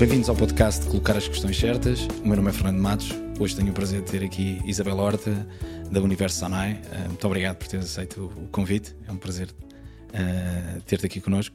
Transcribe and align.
Bem-vindos 0.00 0.30
ao 0.30 0.34
podcast 0.34 0.80
de 0.80 0.88
Colocar 0.88 1.14
as 1.14 1.28
Questões 1.28 1.58
Certas. 1.58 2.06
O 2.24 2.26
meu 2.26 2.34
nome 2.34 2.48
é 2.48 2.52
Fernando 2.54 2.78
Matos. 2.78 3.10
Hoje 3.38 3.54
tenho 3.54 3.68
o 3.70 3.74
prazer 3.74 4.00
de 4.00 4.10
ter 4.10 4.24
aqui 4.24 4.58
Isabel 4.64 4.96
Horta, 4.96 5.46
da 5.90 6.00
Universo 6.00 6.38
Sanai. 6.38 6.80
Uh, 6.90 7.08
muito 7.08 7.26
obrigado 7.26 7.56
por 7.58 7.68
ter 7.68 7.76
aceito 7.76 8.24
o 8.24 8.48
convite. 8.48 8.96
É 9.06 9.12
um 9.12 9.18
prazer 9.18 9.50
uh, 9.50 10.80
ter-te 10.86 11.04
aqui 11.04 11.20
connosco. 11.20 11.54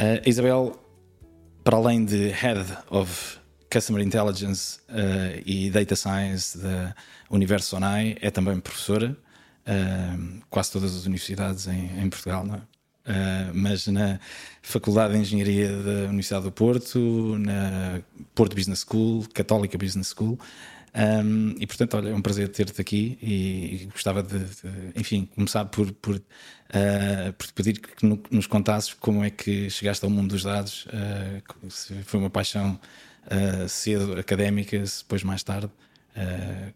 Uh, 0.00 0.26
Isabel, 0.26 0.82
para 1.62 1.76
além 1.76 2.02
de 2.02 2.28
Head 2.28 2.64
of 2.88 3.38
Customer 3.70 4.02
Intelligence 4.02 4.80
e 5.44 5.68
Data 5.68 5.94
Science 5.94 6.56
da 6.56 6.94
Universo 7.28 7.68
Sonai, 7.68 8.16
é 8.22 8.30
também 8.30 8.58
professora, 8.58 9.14
quase 10.48 10.72
todas 10.72 10.96
as 10.96 11.04
universidades 11.04 11.66
em 11.68 12.08
Portugal, 12.08 12.42
não 12.42 12.54
é? 12.54 12.60
Uh, 13.10 13.50
mas 13.52 13.88
na 13.88 14.20
Faculdade 14.62 15.14
de 15.14 15.20
Engenharia 15.20 15.68
da 15.68 16.08
Universidade 16.08 16.44
do 16.44 16.52
Porto, 16.52 17.36
na 17.38 18.00
Porto 18.36 18.54
Business 18.54 18.86
School, 18.88 19.26
Católica 19.34 19.76
Business 19.76 20.14
School. 20.16 20.38
Um, 20.94 21.54
e 21.58 21.66
portanto, 21.66 21.96
olha, 21.96 22.10
é 22.10 22.14
um 22.14 22.22
prazer 22.22 22.48
ter-te 22.48 22.80
aqui 22.80 23.18
e, 23.20 23.82
e 23.82 23.84
gostava 23.86 24.22
de, 24.22 24.38
de, 24.38 24.92
enfim, 24.96 25.28
começar 25.34 25.64
por, 25.64 25.90
por, 25.92 26.16
uh, 26.16 27.32
por 27.36 27.46
te 27.46 27.52
pedir 27.52 27.80
que 27.80 28.06
nos 28.30 28.46
contasses 28.46 28.94
como 28.94 29.24
é 29.24 29.30
que 29.30 29.70
chegaste 29.70 30.04
ao 30.04 30.10
mundo 30.10 30.30
dos 30.30 30.44
dados, 30.44 30.86
uh, 30.86 31.70
se 31.70 31.94
foi 32.04 32.20
uma 32.20 32.30
paixão 32.30 32.78
cedo 33.68 34.18
académica, 34.18 34.84
se 34.86 35.02
depois 35.02 35.22
mais 35.22 35.42
tarde, 35.42 35.70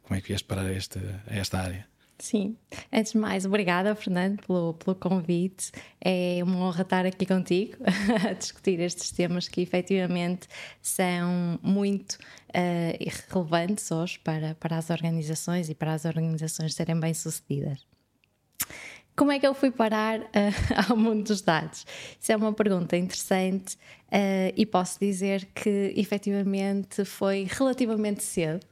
como 0.02 0.16
é 0.16 0.20
que 0.20 0.28
vieste 0.28 0.46
para 0.46 0.72
esta, 0.72 1.00
esta 1.26 1.58
área? 1.58 1.93
Sim, 2.18 2.56
antes 2.92 3.12
de 3.12 3.18
mais, 3.18 3.44
obrigada, 3.44 3.94
Fernando, 3.94 4.40
pelo, 4.46 4.74
pelo 4.74 4.94
convite. 4.94 5.72
É 6.00 6.38
uma 6.44 6.56
honra 6.66 6.82
estar 6.82 7.04
aqui 7.04 7.26
contigo 7.26 7.76
a 8.28 8.32
discutir 8.32 8.78
estes 8.80 9.10
temas 9.10 9.48
que 9.48 9.60
efetivamente 9.60 10.46
são 10.80 11.58
muito 11.60 12.12
uh, 12.12 13.32
relevantes 13.32 13.90
hoje 13.90 14.18
para, 14.20 14.54
para 14.54 14.78
as 14.78 14.90
organizações 14.90 15.68
e 15.68 15.74
para 15.74 15.92
as 15.92 16.04
organizações 16.04 16.74
serem 16.74 16.98
bem-sucedidas. 16.98 17.84
Como 19.16 19.30
é 19.30 19.38
que 19.38 19.46
eu 19.46 19.54
fui 19.54 19.70
parar 19.70 20.20
uh, 20.20 20.24
ao 20.90 20.96
mundo 20.96 21.24
dos 21.24 21.40
dados? 21.40 21.84
Isso 22.20 22.30
é 22.30 22.36
uma 22.36 22.52
pergunta 22.52 22.96
interessante 22.96 23.76
uh, 24.14 24.52
e 24.56 24.64
posso 24.64 24.98
dizer 25.00 25.46
que 25.54 25.92
efetivamente 25.96 27.04
foi 27.04 27.46
relativamente 27.50 28.22
cedo. 28.22 28.64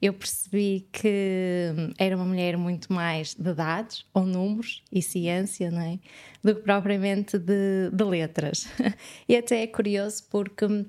Eu 0.00 0.12
percebi 0.12 0.86
que 0.92 1.72
era 1.98 2.16
uma 2.16 2.24
mulher 2.24 2.56
muito 2.56 2.92
mais 2.92 3.34
de 3.34 3.52
dados, 3.52 4.06
ou 4.14 4.24
números 4.24 4.82
e 4.90 5.02
ciência, 5.02 5.70
não 5.70 5.82
é? 5.82 5.98
do 6.42 6.54
que 6.54 6.62
propriamente 6.62 7.38
de, 7.38 7.90
de 7.92 8.04
letras. 8.04 8.68
e 9.28 9.36
até 9.36 9.62
é 9.62 9.66
curioso 9.66 10.24
porque 10.30 10.86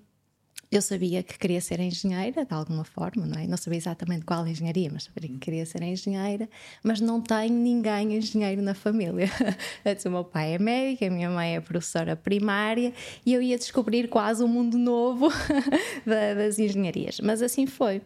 eu 0.71 0.81
sabia 0.81 1.23
que 1.23 1.37
queria 1.39 1.61
ser 1.61 1.79
engenheira 1.79 2.45
de 2.45 2.53
alguma 2.53 2.83
forma, 2.83 3.25
não 3.25 3.39
é? 3.39 3.47
Não 3.47 3.55
sabia 3.57 3.77
exatamente 3.77 4.25
qual 4.25 4.45
engenharia, 4.45 4.89
mas 4.91 5.03
sabia 5.03 5.29
que 5.29 5.37
queria 5.37 5.65
ser 5.65 5.81
engenheira, 5.81 6.49
mas 6.83 6.99
não 6.99 7.21
tenho 7.21 7.53
ninguém 7.53 8.17
engenheiro 8.17 8.61
na 8.61 8.73
família. 8.73 9.29
o 10.05 10.09
meu 10.09 10.23
pai 10.25 10.55
é 10.55 10.59
médico, 10.59 11.05
a 11.05 11.09
minha 11.09 11.29
mãe 11.29 11.55
é 11.55 11.61
professora 11.61 12.15
primária 12.15 12.93
e 13.25 13.33
eu 13.33 13.41
ia 13.41 13.57
descobrir 13.57 14.09
quase 14.09 14.43
um 14.43 14.47
mundo 14.47 14.77
novo 14.77 15.29
das 16.05 16.59
engenharias. 16.59 17.19
Mas 17.21 17.41
assim 17.41 17.65
foi. 17.65 18.01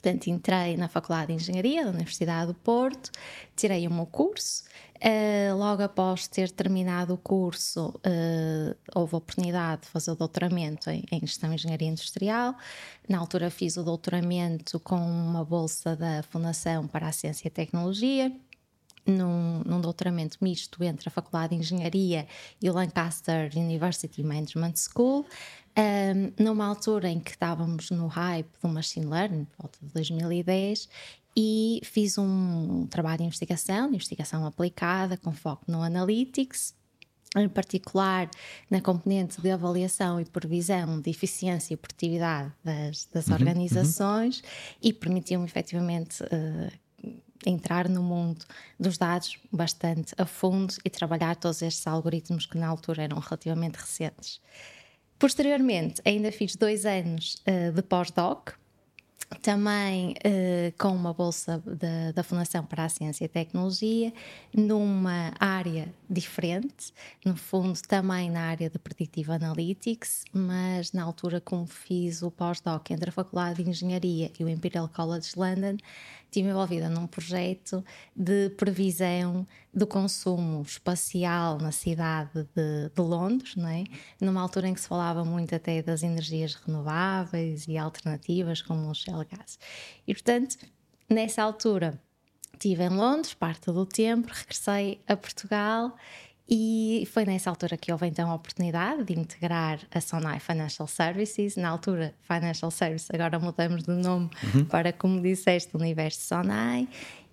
Portanto, 0.00 0.28
entrei 0.28 0.76
na 0.76 0.88
Faculdade 0.88 1.28
de 1.28 1.34
Engenharia 1.34 1.84
da 1.84 1.90
Universidade 1.90 2.46
do 2.46 2.54
Porto, 2.54 3.10
tirei 3.56 3.86
o 3.86 3.90
meu 3.92 4.06
curso 4.06 4.62
Uh, 4.98 5.56
logo 5.56 5.80
após 5.80 6.26
ter 6.26 6.50
terminado 6.50 7.14
o 7.14 7.16
curso, 7.16 7.90
uh, 7.98 8.76
houve 8.92 9.14
a 9.14 9.18
oportunidade 9.18 9.82
de 9.82 9.88
fazer 9.88 10.10
o 10.10 10.16
doutoramento 10.16 10.90
em, 10.90 11.04
em 11.12 11.20
Gestão 11.20 11.52
e 11.52 11.54
Engenharia 11.54 11.88
Industrial. 11.88 12.56
Na 13.08 13.18
altura, 13.18 13.48
fiz 13.48 13.76
o 13.76 13.84
doutoramento 13.84 14.80
com 14.80 14.96
uma 14.96 15.44
bolsa 15.44 15.94
da 15.94 16.24
Fundação 16.24 16.88
para 16.88 17.06
a 17.06 17.12
Ciência 17.12 17.46
e 17.46 17.50
Tecnologia. 17.50 18.32
Num, 19.10 19.62
num, 19.64 19.80
doutoramento 19.80 20.36
misto 20.42 20.84
entre 20.84 21.08
a 21.08 21.10
Faculdade 21.10 21.54
de 21.54 21.62
Engenharia 21.62 22.26
e 22.60 22.68
o 22.68 22.74
Lancaster 22.74 23.50
University 23.56 24.22
Management 24.22 24.74
School, 24.76 25.24
um, 25.78 26.44
numa 26.44 26.66
altura 26.66 27.08
em 27.08 27.18
que 27.18 27.30
estávamos 27.30 27.90
no 27.90 28.06
hype 28.06 28.50
do 28.62 28.68
Machine 28.68 29.06
Learning, 29.06 29.46
volta 29.58 29.78
de 29.80 29.90
2010, 29.94 30.90
e 31.34 31.80
fiz 31.84 32.18
um 32.18 32.86
trabalho 32.90 33.18
de 33.18 33.24
investigação, 33.24 33.88
de 33.88 33.94
investigação 33.94 34.44
aplicada, 34.44 35.16
com 35.16 35.32
foco 35.32 35.64
no 35.68 35.82
Analytics, 35.82 36.74
em 37.36 37.48
particular 37.48 38.28
na 38.70 38.80
componente 38.80 39.40
de 39.40 39.50
avaliação 39.50 40.20
e 40.20 40.24
previsão 40.24 41.00
de 41.00 41.10
eficiência 41.10 41.74
e 41.74 41.76
produtividade 41.76 42.52
das, 42.64 43.06
das 43.12 43.28
uhum, 43.28 43.34
organizações 43.34 44.40
uhum. 44.40 44.44
e 44.82 44.92
permitiu-me 44.92 45.44
efetivamente 45.44 46.22
uh, 46.24 46.72
entrar 47.46 47.88
no 47.88 48.02
mundo 48.02 48.44
dos 48.78 48.98
dados 48.98 49.38
bastante 49.52 50.14
a 50.18 50.26
fundo 50.26 50.74
e 50.84 50.90
trabalhar 50.90 51.36
todos 51.36 51.62
estes 51.62 51.86
algoritmos 51.86 52.46
que 52.46 52.58
na 52.58 52.68
altura 52.68 53.04
eram 53.04 53.18
relativamente 53.18 53.76
recentes. 53.76 54.40
Posteriormente, 55.18 56.00
ainda 56.04 56.30
fiz 56.30 56.54
dois 56.54 56.86
anos 56.86 57.42
uh, 57.46 57.72
de 57.72 57.82
pós-doc, 57.82 58.52
também 59.42 60.12
uh, 60.12 60.72
com 60.78 60.88
uma 60.88 61.12
bolsa 61.12 61.58
da, 61.58 62.12
da, 62.12 62.22
Fundação 62.22 62.64
para 62.64 62.84
a 62.84 62.88
Ciência 62.88 63.24
e 63.24 63.28
Tecnologia, 63.28 64.12
numa 64.54 65.32
área 65.38 65.92
diferente, 66.08 66.92
no 67.24 67.36
fundo 67.36 67.78
também 67.82 68.30
na 68.30 68.42
área 68.42 68.70
de 68.70 68.78
Predictive 68.78 69.32
Analytics, 69.32 70.24
mas 70.32 70.92
na 70.92 71.02
altura 71.02 71.40
como 71.40 71.66
fiz 71.66 72.22
o 72.22 72.30
pós-doc 72.30 72.90
entre 72.90 73.10
a 73.10 73.12
Faculdade 73.12 73.62
de 73.62 73.68
Engenharia 73.68 74.32
e 74.38 74.44
o 74.44 74.48
Imperial 74.48 74.88
College 74.88 75.32
London, 75.36 75.76
estive 76.28 76.50
envolvida 76.50 76.88
num 76.88 77.06
projeto 77.06 77.82
de 78.14 78.50
previsão 78.50 79.46
do 79.72 79.86
consumo 79.86 80.62
espacial 80.62 81.58
na 81.58 81.72
cidade 81.72 82.46
de, 82.54 82.90
de 82.94 83.00
Londres, 83.00 83.56
não 83.56 83.68
é? 83.68 83.84
numa 84.20 84.40
altura 84.40 84.68
em 84.68 84.74
que 84.74 84.80
se 84.80 84.88
falava 84.88 85.24
muito 85.24 85.54
até 85.54 85.82
das 85.82 86.02
energias 86.02 86.54
renováveis 86.54 87.66
e 87.66 87.78
alternativas, 87.78 88.60
como 88.60 88.90
o 88.90 88.94
Shell 88.94 89.24
Gas. 89.30 89.58
E, 90.06 90.12
portanto, 90.12 90.58
nessa 91.08 91.42
altura, 91.42 91.98
estive 92.52 92.84
em 92.84 92.90
Londres 92.90 93.32
parte 93.32 93.72
do 93.72 93.86
tempo, 93.86 94.28
regressei 94.30 95.00
a 95.06 95.16
Portugal 95.16 95.96
e 96.50 97.06
foi 97.12 97.26
nessa 97.26 97.50
altura 97.50 97.76
que 97.76 97.92
houve 97.92 98.06
então 98.06 98.30
a 98.30 98.34
oportunidade 98.34 99.04
de 99.04 99.12
integrar 99.12 99.80
a 99.90 100.00
Sonai 100.00 100.40
Financial 100.40 100.88
Services. 100.88 101.56
Na 101.56 101.68
altura, 101.68 102.14
Financial 102.22 102.70
Services, 102.70 103.10
agora 103.12 103.38
mudamos 103.38 103.82
de 103.82 103.92
nome 103.92 104.30
uhum. 104.54 104.64
para, 104.64 104.90
como 104.90 105.20
disseste, 105.20 105.76
Universo 105.76 106.22
Sonai. 106.22 106.88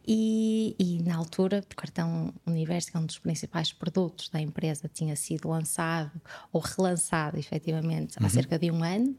E, 0.06 0.76
e, 0.78 1.02
na 1.02 1.16
altura, 1.16 1.64
o 1.72 1.76
cartão 1.76 2.34
Universo, 2.46 2.92
que 2.92 2.98
é 2.98 3.00
um 3.00 3.06
dos 3.06 3.18
principais 3.18 3.72
produtos 3.72 4.28
da 4.28 4.42
empresa, 4.42 4.90
tinha 4.94 5.16
sido 5.16 5.48
lançado 5.48 6.12
ou 6.52 6.60
relançado 6.60 7.40
efetivamente 7.40 8.20
uhum. 8.20 8.26
há 8.26 8.30
cerca 8.30 8.60
de 8.60 8.70
um 8.70 8.84
ano. 8.84 9.16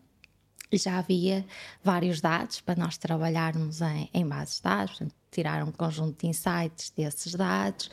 E 0.71 0.77
já 0.77 0.99
havia 0.99 1.47
vários 1.83 2.21
dados 2.21 2.61
para 2.61 2.79
nós 2.79 2.99
trabalharmos 2.99 3.81
em, 3.81 4.11
em 4.13 4.29
bases 4.29 4.57
de 4.57 4.63
dados, 4.63 4.99
portanto, 4.99 5.15
tirar 5.37 5.63
um 5.63 5.71
conjunto 5.71 6.19
de 6.23 6.29
insights 6.29 6.91
desses 6.97 7.35
dados 7.35 7.91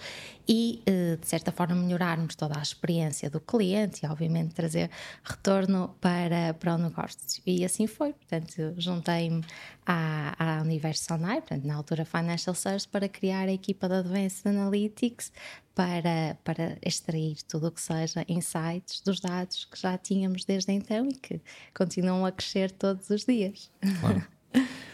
e, 0.48 0.82
eh, 0.86 1.18
de 1.18 1.28
certa 1.28 1.52
forma, 1.52 1.76
melhorarmos 1.76 2.36
toda 2.36 2.58
a 2.58 2.62
experiência 2.62 3.30
do 3.30 3.42
cliente 3.42 4.06
e, 4.06 4.08
obviamente, 4.10 4.56
trazer 4.56 4.90
retorno 5.24 5.94
para, 6.00 6.54
para 6.54 6.76
o 6.76 6.78
negócio. 6.78 7.20
E 7.46 7.66
assim 7.66 7.86
foi. 7.86 8.14
Portanto, 8.14 8.74
juntei-me 8.78 9.44
à, 9.86 10.58
à 10.58 10.62
Universo 10.62 11.14
Online, 11.14 11.42
portanto, 11.42 11.66
na 11.66 11.76
altura 11.76 12.06
Financial 12.06 12.56
Service, 12.56 12.88
para 12.88 13.10
criar 13.10 13.50
a 13.50 13.52
equipa 13.52 13.90
da 13.90 14.00
Advanced 14.00 14.48
Analytics 14.48 15.34
para, 15.76 16.38
para 16.46 16.78
extrair 16.82 17.42
tudo 17.44 17.68
o 17.68 17.72
que 17.72 17.82
seja 17.82 18.24
insights 18.30 19.02
dos 19.02 19.20
dados 19.20 19.66
que 19.66 19.80
já 19.80 19.98
tínhamos 19.98 20.46
desde 20.46 20.72
então 20.72 21.08
e 21.10 21.14
que 21.14 21.42
continuam 21.74 22.26
a 22.26 22.32
crescer 22.32 22.72
todos 22.72 23.10
os 23.10 23.26
dias. 23.26 23.70
Claro. 24.00 24.26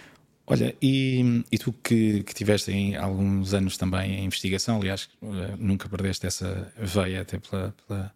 Olha, 0.51 0.75
e, 0.81 1.46
e 1.51 1.60
tu 1.60 1.72
que, 1.72 2.24
que 2.24 2.34
tiveste 2.34 2.72
em 2.72 2.96
alguns 2.96 3.54
anos 3.54 3.78
também 3.78 4.16
em 4.16 4.25
investigação, 4.25 4.78
aliás, 4.78 5.07
eh, 5.22 5.56
nunca 5.60 5.88
perdeste 5.88 6.25
essa 6.25 6.74
veia 6.75 7.22
até 7.22 7.38
pela, 7.38 7.75
pela, 7.88 8.16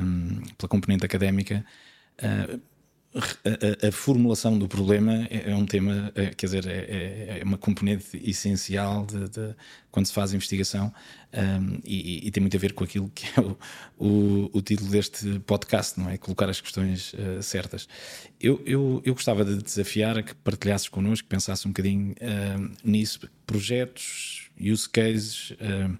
um, 0.00 0.42
pela 0.56 0.68
componente 0.68 1.04
académica. 1.04 1.66
Uh, 2.22 2.60
a, 3.14 3.88
a, 3.88 3.92
formulação 3.92 4.58
do 4.58 4.66
problema 4.66 5.26
é, 5.30 5.50
é 5.50 5.54
um 5.54 5.64
tema, 5.64 6.10
é, 6.16 6.26
quer 6.26 6.46
dizer, 6.46 6.66
é, 6.66 6.72
é, 6.72 7.38
é, 7.40 7.44
uma 7.44 7.56
componente 7.56 8.20
essencial 8.28 9.06
de, 9.06 9.28
de, 9.28 9.54
quando 9.90 10.06
se 10.06 10.12
faz 10.12 10.34
investigação 10.34 10.92
um, 11.32 11.80
e, 11.84 12.26
e, 12.26 12.30
tem 12.32 12.40
muito 12.40 12.56
a 12.56 12.60
ver 12.60 12.72
com 12.72 12.82
aquilo 12.82 13.08
que 13.14 13.26
é 13.38 13.40
o, 13.40 13.56
o, 13.98 14.50
o 14.52 14.62
título 14.62 14.90
deste 14.90 15.38
podcast, 15.40 15.98
não 15.98 16.10
é? 16.10 16.18
Colocar 16.18 16.48
as 16.48 16.60
questões 16.60 17.12
uh, 17.14 17.40
certas. 17.40 17.88
Eu, 18.40 18.60
eu, 18.66 19.00
eu, 19.04 19.14
gostava 19.14 19.44
de 19.44 19.62
desafiar 19.62 20.18
a 20.18 20.22
que 20.22 20.34
partilhasses 20.34 20.88
connosco, 20.88 21.28
pensasse 21.28 21.66
um 21.68 21.70
bocadinho 21.70 22.12
uh, 22.12 22.72
nisso, 22.82 23.20
projetos, 23.46 24.50
use 24.60 24.88
cases. 24.88 25.50
Uh, 25.52 25.96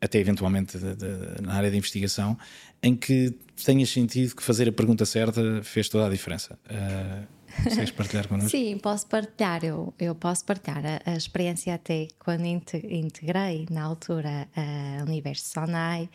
até 0.00 0.18
eventualmente 0.18 0.78
de, 0.78 0.94
de, 0.94 1.42
na 1.42 1.54
área 1.54 1.70
de 1.70 1.76
investigação, 1.76 2.38
em 2.82 2.94
que 2.94 3.34
tenhas 3.64 3.90
sentido 3.90 4.34
que 4.34 4.42
fazer 4.42 4.68
a 4.68 4.72
pergunta 4.72 5.04
certa 5.04 5.62
fez 5.62 5.88
toda 5.88 6.06
a 6.06 6.10
diferença. 6.10 6.58
Uh, 6.70 7.36
Consegues 7.64 7.90
partilhar 7.90 8.28
connosco? 8.28 8.50
Sim, 8.50 8.78
posso 8.78 9.06
partilhar. 9.06 9.64
Eu, 9.64 9.94
eu 9.98 10.14
posso 10.14 10.44
partilhar 10.44 10.82
a, 10.84 11.12
a 11.12 11.16
experiência 11.16 11.74
até 11.74 12.08
quando 12.18 12.44
integrei 12.44 13.66
na 13.70 13.82
altura 13.82 14.48
a 14.54 15.04
Universo 15.04 15.52
Sonai. 15.52 16.08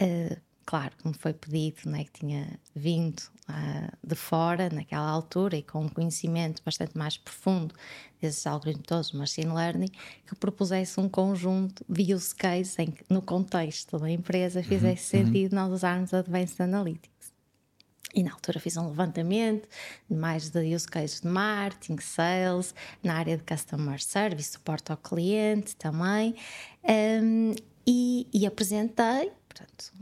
Uh, 0.00 0.36
claro, 0.64 0.94
como 1.02 1.14
foi 1.14 1.32
pedido, 1.32 1.90
né, 1.90 2.04
que 2.04 2.20
tinha 2.20 2.58
vindo 2.74 3.20
uh, 3.48 3.96
de 4.02 4.14
fora 4.14 4.68
naquela 4.70 5.08
altura 5.08 5.56
e 5.56 5.62
com 5.62 5.84
um 5.84 5.88
conhecimento 5.88 6.62
bastante 6.64 6.96
mais 6.96 7.16
profundo 7.16 7.74
desses 8.20 8.46
algoritmos 8.46 8.86
todos, 8.86 9.12
machine 9.12 9.52
learning, 9.52 9.90
que 10.26 10.34
propusesse 10.34 10.98
um 10.98 11.08
conjunto 11.08 11.84
de 11.88 12.14
use 12.14 12.34
cases 12.34 12.78
em 12.78 12.90
que, 12.90 13.04
no 13.10 13.20
contexto 13.20 13.98
da 13.98 14.10
empresa, 14.10 14.60
uhum, 14.60 14.64
fizesse 14.64 15.16
uhum, 15.16 15.24
sentido 15.24 15.54
nós 15.54 15.72
usarmos 15.72 16.14
Advanced 16.14 16.60
Analytics. 16.60 17.14
E 18.14 18.22
na 18.22 18.32
altura 18.32 18.60
fiz 18.60 18.76
um 18.76 18.88
levantamento 18.88 19.68
de 20.08 20.16
mais 20.16 20.48
de 20.48 20.74
use 20.74 20.86
cases 20.86 21.20
de 21.20 21.26
marketing, 21.26 21.98
sales, 21.98 22.72
na 23.02 23.14
área 23.14 23.36
de 23.36 23.42
customer 23.42 24.00
service, 24.00 24.52
suporte 24.52 24.92
ao 24.92 24.96
cliente 24.96 25.74
também. 25.74 26.36
Um, 26.84 27.54
e, 27.86 28.28
e, 28.32 28.46
apresentei, 28.46 29.30
portanto, 29.46 29.92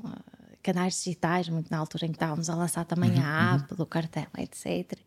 canais 0.63 1.03
digitais, 1.03 1.49
muito 1.49 1.71
na 1.71 1.79
altura 1.79 2.07
em 2.07 2.09
que 2.09 2.17
estávamos 2.17 2.49
a 2.49 2.55
lançar 2.55 2.85
também 2.85 3.11
uhum, 3.11 3.23
a 3.23 3.55
app 3.55 3.71
uhum. 3.71 3.77
do 3.77 3.87
cartão, 3.87 4.27
etc. 4.39 4.99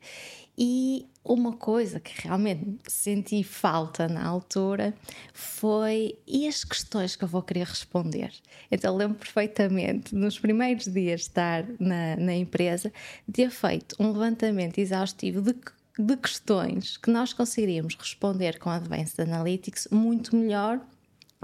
E 0.57 1.07
uma 1.23 1.53
coisa 1.53 1.99
que 1.99 2.27
realmente 2.27 2.77
senti 2.87 3.43
falta 3.43 4.07
na 4.07 4.25
altura 4.25 4.93
foi 5.33 6.17
e 6.27 6.47
as 6.47 6.63
questões 6.63 7.15
que 7.15 7.23
eu 7.23 7.27
vou 7.27 7.41
querer 7.41 7.65
responder. 7.65 8.31
Então 8.71 8.95
lembro 8.95 9.17
perfeitamente, 9.17 10.13
nos 10.13 10.39
primeiros 10.39 10.85
dias 10.85 11.21
de 11.21 11.27
estar 11.27 11.65
na, 11.79 12.15
na 12.15 12.35
empresa, 12.35 12.91
de 13.27 13.33
ter 13.33 13.49
feito 13.49 13.95
um 13.99 14.11
levantamento 14.11 14.77
exaustivo 14.77 15.41
de 15.41 15.53
de 15.97 16.17
questões 16.17 16.97
que 16.97 17.09
nós 17.09 17.31
conseguiríamos 17.31 17.95
responder 17.95 18.59
com 18.59 18.69
Advanced 18.69 19.17
Analytics 19.17 19.87
muito 19.89 20.35
melhor 20.35 20.81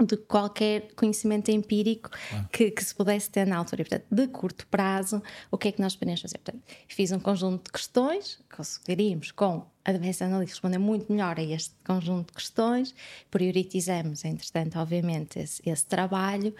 de 0.00 0.16
qualquer 0.16 0.92
conhecimento 0.94 1.50
empírico 1.50 2.10
ah. 2.32 2.44
que, 2.52 2.70
que, 2.70 2.84
se 2.84 2.94
pudesse 2.94 3.30
ter 3.30 3.46
na 3.46 3.56
altura. 3.56 3.82
E, 3.82 3.84
portanto, 3.84 4.06
de 4.10 4.26
curto 4.28 4.66
prazo, 4.66 5.22
o 5.50 5.58
que 5.58 5.68
é 5.68 5.72
que 5.72 5.80
nós 5.80 5.94
podemos 5.94 6.20
fazer? 6.20 6.38
Portanto, 6.38 6.62
fiz 6.88 7.12
um 7.12 7.20
conjunto 7.20 7.64
de 7.64 7.72
questões, 7.72 8.38
conseguiríamos 8.54 9.30
com 9.30 9.66
a 9.84 9.90
Advanced 9.90 10.22
Analytics 10.22 10.54
responder 10.54 10.78
muito 10.78 11.12
melhor 11.12 11.38
a 11.38 11.42
este 11.42 11.74
conjunto 11.84 12.28
de 12.28 12.32
questões, 12.34 12.94
prioritizamos, 13.30 14.24
entretanto, 14.24 14.78
obviamente, 14.78 15.38
esse, 15.38 15.62
esse 15.68 15.86
trabalho 15.86 16.54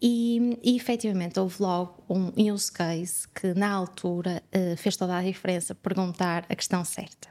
e, 0.00 0.58
e 0.62 0.76
efetivamente 0.76 1.38
houve 1.38 1.62
logo 1.62 2.02
um 2.08 2.32
use 2.52 2.72
case 2.72 3.28
que 3.28 3.54
na 3.54 3.70
altura 3.70 4.42
uh, 4.54 4.76
fez 4.76 4.96
toda 4.96 5.16
a 5.16 5.22
diferença 5.22 5.74
perguntar 5.74 6.44
a 6.48 6.56
questão 6.56 6.84
certa. 6.84 7.28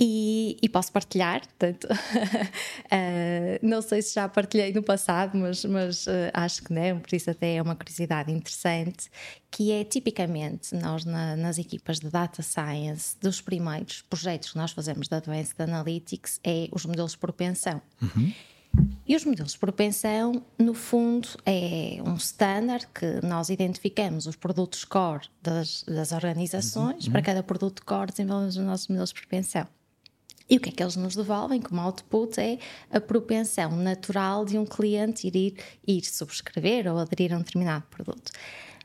E, 0.00 0.56
e, 0.62 0.68
posso 0.68 0.92
partilhar, 0.92 1.40
portanto, 1.40 1.84
uh, 1.84 3.58
não 3.66 3.82
sei 3.82 4.00
se 4.00 4.14
já 4.14 4.28
partilhei 4.28 4.72
no 4.72 4.80
passado, 4.80 5.36
mas, 5.36 5.64
mas 5.64 6.06
uh, 6.06 6.30
acho 6.32 6.62
que 6.62 6.72
não, 6.72 7.00
por 7.00 7.12
isso 7.12 7.28
até 7.28 7.56
é 7.56 7.62
uma 7.62 7.74
curiosidade 7.74 8.30
interessante, 8.30 9.10
que 9.50 9.72
é 9.72 9.82
tipicamente 9.82 10.72
nós 10.76 11.04
na, 11.04 11.34
nas 11.34 11.58
equipas 11.58 11.98
de 11.98 12.08
Data 12.10 12.42
Science, 12.42 13.16
dos 13.20 13.40
primeiros 13.40 14.02
projetos 14.02 14.52
que 14.52 14.56
nós 14.56 14.70
fazemos 14.70 15.08
da 15.08 15.16
Advanced 15.16 15.60
Analytics 15.60 16.38
é 16.44 16.68
os 16.70 16.86
modelos 16.86 17.12
de 17.12 17.18
propensão. 17.18 17.82
Uhum. 18.00 18.32
E 19.04 19.16
os 19.16 19.24
modelos 19.24 19.52
de 19.52 19.58
propensão, 19.58 20.44
no 20.56 20.74
fundo, 20.74 21.28
é 21.44 22.00
um 22.04 22.14
standard 22.14 22.86
que 22.94 23.26
nós 23.26 23.48
identificamos 23.48 24.26
os 24.26 24.36
produtos 24.36 24.84
core 24.84 25.26
das, 25.42 25.82
das 25.84 26.12
organizações, 26.12 27.06
uhum. 27.06 27.12
para 27.12 27.22
cada 27.22 27.42
produto 27.42 27.84
core 27.84 28.12
desenvolvemos 28.12 28.56
os 28.56 28.64
nossos 28.64 28.86
modelos 28.86 29.08
de 29.08 29.14
propensão. 29.16 29.66
E 30.50 30.56
o 30.56 30.60
que 30.60 30.70
é 30.70 30.72
que 30.72 30.82
eles 30.82 30.96
nos 30.96 31.14
devolvem 31.14 31.60
como 31.60 31.80
output 31.80 32.40
é 32.40 32.58
a 32.90 33.00
propensão 33.00 33.76
natural 33.76 34.44
de 34.44 34.58
um 34.58 34.64
cliente 34.64 35.28
ir, 35.28 35.54
ir 35.86 36.04
subscrever 36.04 36.90
ou 36.90 36.98
aderir 36.98 37.34
a 37.34 37.36
um 37.36 37.40
determinado 37.40 37.84
produto. 37.90 38.32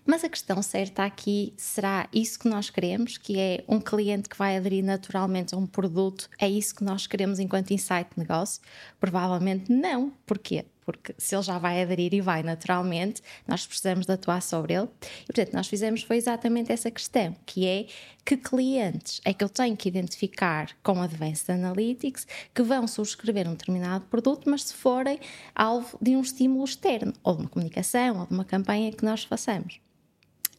Mas 0.06 0.24
a 0.24 0.30
questão 0.30 0.62
certa 0.62 1.06
aqui 1.06 1.54
será 1.56 2.10
isso 2.13 2.38
que 2.38 2.50
nós 2.50 2.69
queremos, 2.69 3.18
que 3.18 3.39
é 3.39 3.63
um 3.69 3.80
cliente 3.80 4.27
que 4.27 4.38
vai 4.38 4.57
aderir 4.57 4.83
naturalmente 4.83 5.56
a 5.56 5.57
um 5.57 5.65
produto, 5.65 6.30
é 6.38 6.50
isso 6.50 6.75
que 6.75 6.83
nós 6.83 7.07
queremos 7.07 7.39
enquanto 7.39 7.71
insight 7.71 8.10
negócio? 8.18 8.62
Provavelmente 9.00 9.71
não. 9.71 10.12
Porquê? 10.25 10.65
Porque 10.85 11.13
se 11.18 11.35
ele 11.35 11.44
já 11.44 11.57
vai 11.57 11.81
aderir 11.81 12.13
e 12.13 12.21
vai 12.21 12.44
naturalmente, 12.44 13.21
nós 13.47 13.65
precisamos 13.65 14.06
de 14.06 14.13
atuar 14.13 14.41
sobre 14.41 14.74
ele. 14.74 14.89
E 15.24 15.25
portanto, 15.25 15.53
nós 15.53 15.68
fizemos 15.68 16.03
foi 16.03 16.18
exatamente 16.18 16.71
essa 16.71 16.91
questão, 16.91 17.35
que 17.45 17.65
é 17.65 17.88
que 18.25 18.38
clientes 18.38 19.19
é 19.25 19.33
que 19.33 19.44
eu 19.44 19.50
tenho 19.50 19.75
que 19.75 19.89
identificar 19.89 20.69
com 20.81 21.01
Advanced 21.01 21.50
Analytics 21.50 22.25
que 22.53 22.63
vão 22.63 22.88
subscrever 22.88 23.47
um 23.47 23.51
determinado 23.51 24.06
produto, 24.06 24.50
mas 24.50 24.63
se 24.63 24.74
forem 24.74 25.19
alvo 25.53 25.97
de 26.01 26.15
um 26.15 26.21
estímulo 26.21 26.63
externo, 26.63 27.13
ou 27.21 27.36
de 27.36 27.41
uma 27.41 27.50
comunicação, 27.50 28.19
ou 28.19 28.25
de 28.25 28.33
uma 28.33 28.45
campanha 28.45 28.91
que 28.91 29.03
nós 29.03 29.24
façamos. 29.24 29.83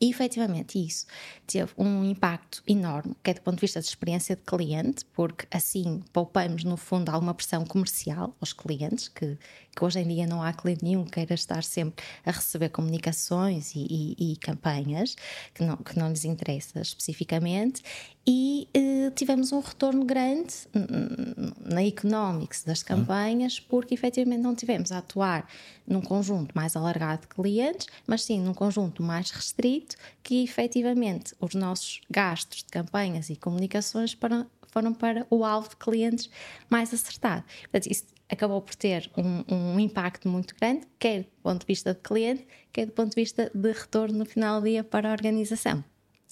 E 0.01 0.11
efetivamente 0.11 0.79
isso 0.79 1.07
teve 1.47 1.73
um 1.79 2.05
impacto 2.05 2.63
enorme, 2.67 3.15
quer 3.23 3.35
do 3.35 3.41
ponto 3.43 3.55
de 3.57 3.61
vista 3.63 3.81
de 3.81 3.87
experiência 3.87 4.37
de 4.37 4.43
cliente, 4.43 5.05
porque 5.07 5.47
assim 5.51 6.03
poupamos 6.13 6.65
no 6.65 6.77
fundo 6.77 7.11
alguma 7.11 7.33
pressão 7.33 7.65
comercial 7.65 8.37
aos 8.41 8.53
clientes, 8.53 9.09
que, 9.09 9.39
que 9.75 9.85
hoje 9.85 10.01
em 10.01 10.09
dia 10.09 10.27
não 10.27 10.43
há 10.43 10.53
cliente 10.53 10.85
nenhum 10.85 11.05
que 11.05 11.13
queira 11.13 11.35
estar 11.35 11.63
sempre 11.65 12.05
a 12.25 12.31
receber 12.31 12.69
comunicações 12.69 13.75
e, 13.75 14.15
e, 14.19 14.33
e 14.33 14.37
campanhas 14.37 15.17
que 15.55 15.65
não, 15.65 15.77
que 15.77 15.99
não 15.99 16.09
lhes 16.09 16.25
interessa 16.25 16.81
especificamente, 16.81 17.83
e 18.27 18.69
eh, 18.73 19.11
tivemos 19.15 19.53
um 19.53 19.61
retorno 19.61 20.05
grande 20.05 20.55
na 21.61 21.85
economics 21.85 22.63
das 22.65 22.83
campanhas, 22.83 23.61
porque 23.61 23.93
efetivamente 23.93 24.41
não 24.41 24.55
tivemos 24.55 24.91
a 24.93 24.99
atuar 24.99 25.47
num 25.87 26.01
conjunto 26.01 26.55
mais 26.55 26.75
alargado 26.75 27.23
de 27.23 27.29
clientes, 27.29 27.87
mas 28.07 28.23
sim 28.23 28.41
num 28.41 28.55
conjunto 28.55 29.03
mais 29.03 29.31
restrito, 29.31 29.97
que 30.23 30.43
efetivamente 30.43 31.35
os 31.39 31.55
nossos 31.55 32.01
gastos 32.11 32.59
de 32.59 32.71
campanhas 32.71 33.29
e 33.29 33.37
comunicações 33.37 34.15
para, 34.15 34.47
foram 34.69 34.95
para 34.95 35.27
o 35.29 35.45
alvo 35.45 35.69
de 35.69 35.77
clientes 35.77 36.31
mais 36.71 36.95
acertado. 36.95 37.45
Portanto, 37.65 37.91
isso 37.91 38.05
acabou 38.29 38.61
por 38.61 38.75
ter 38.75 39.11
um, 39.17 39.55
um, 39.55 39.81
impacto 39.81 40.29
muito 40.29 40.55
grande, 40.55 40.87
quer 40.99 41.23
do 41.23 41.43
ponto 41.43 41.61
de 41.61 41.67
vista 41.67 41.95
de 41.95 42.01
cliente, 42.01 42.47
quer 42.73 42.87
do 42.87 42.93
ponto 42.93 43.11
de 43.11 43.21
vista 43.21 43.51
de 43.55 43.73
retorno 43.73 44.19
no 44.19 44.25
final 44.25 44.61
do 44.61 44.67
dia 44.67 44.83
para 44.83 45.11
a 45.11 45.13
organização. 45.13 45.85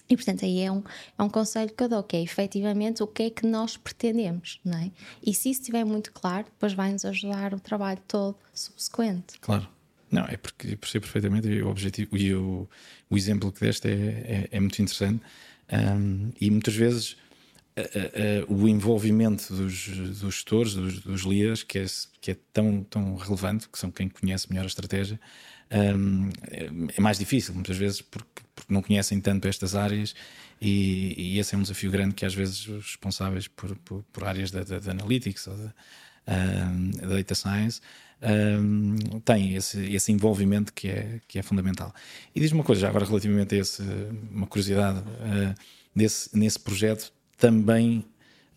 E, 0.08 0.16
portanto, 0.16 0.44
aí 0.44 0.60
é 0.60 0.70
um, 0.70 0.82
é 1.18 1.22
um 1.22 1.28
conselho 1.28 1.72
que 1.72 1.82
eu 1.82 1.88
dou, 1.88 2.02
que 2.02 2.16
é 2.16 2.22
efetivamente 2.22 3.02
o 3.02 3.06
que 3.06 3.24
é 3.24 3.30
que 3.30 3.46
nós 3.46 3.76
pretendemos, 3.76 4.60
não 4.64 4.78
é? 4.78 4.90
E 5.24 5.32
se 5.32 5.50
isso 5.50 5.60
estiver 5.60 5.84
muito 5.84 6.12
claro, 6.12 6.44
depois 6.44 6.72
vai-nos 6.74 7.04
ajudar 7.04 7.54
o 7.54 7.60
trabalho 7.60 8.00
todo 8.06 8.36
subsequente. 8.52 9.38
Claro. 9.40 9.68
Não, 10.10 10.24
é 10.24 10.36
porque 10.36 10.76
percebo 10.76 11.06
perfeitamente 11.06 11.48
o 11.62 11.68
objetivo 11.68 12.14
e 12.18 12.34
o, 12.34 12.68
o 13.08 13.16
exemplo 13.16 13.50
que 13.50 13.60
deste 13.60 13.88
é, 13.88 13.92
é, 13.92 14.48
é 14.50 14.60
muito 14.60 14.82
interessante. 14.82 15.22
Um, 15.72 16.30
e 16.38 16.50
muitas 16.50 16.74
vezes 16.74 17.16
o 18.48 18.68
envolvimento 18.68 19.54
dos, 19.54 19.88
dos 19.88 20.34
gestores, 20.34 20.74
dos, 20.74 21.00
dos 21.00 21.22
líderes, 21.22 21.62
que 21.62 21.78
é, 21.78 21.86
que 22.20 22.30
é 22.32 22.36
tão, 22.52 22.84
tão 22.84 23.16
relevante, 23.16 23.68
que 23.68 23.78
são 23.78 23.90
quem 23.90 24.08
conhece 24.08 24.48
melhor 24.50 24.64
a 24.64 24.66
estratégia, 24.66 25.18
um, 25.72 26.28
é 26.94 27.00
mais 27.00 27.18
difícil, 27.18 27.54
muitas 27.54 27.76
vezes, 27.76 28.02
porque, 28.02 28.42
porque 28.54 28.72
não 28.72 28.82
conhecem 28.82 29.20
tanto 29.20 29.48
estas 29.48 29.74
áreas, 29.74 30.14
e, 30.60 31.14
e, 31.16 31.38
esse 31.38 31.54
é 31.54 31.58
um 31.58 31.62
desafio 31.62 31.90
grande 31.90 32.14
que 32.14 32.24
às 32.24 32.34
vezes 32.34 32.68
os 32.68 32.86
responsáveis 32.86 33.48
por, 33.48 33.74
por, 33.76 34.04
por 34.12 34.24
áreas 34.24 34.50
da, 34.50 34.60
Analytics 34.90 35.48
ou 35.48 35.56
da, 35.56 35.74
um, 36.28 36.90
da 36.90 37.16
Data 37.16 37.34
Science 37.34 37.80
um, 38.22 38.96
têm 39.24 39.56
esse, 39.56 39.80
esse 39.92 40.12
envolvimento 40.12 40.72
que 40.72 40.88
é, 40.88 41.20
que 41.26 41.38
é 41.38 41.42
fundamental. 41.42 41.92
E 42.34 42.38
diz-me 42.38 42.58
uma 42.58 42.64
coisa, 42.64 42.82
já 42.82 42.88
agora 42.88 43.04
relativamente 43.04 43.54
a 43.56 43.58
esse, 43.58 43.82
uma 44.30 44.46
curiosidade, 44.46 45.00
uh, 45.00 45.54
nesse 45.94 46.60
projeto 46.60 47.12
também 47.42 48.04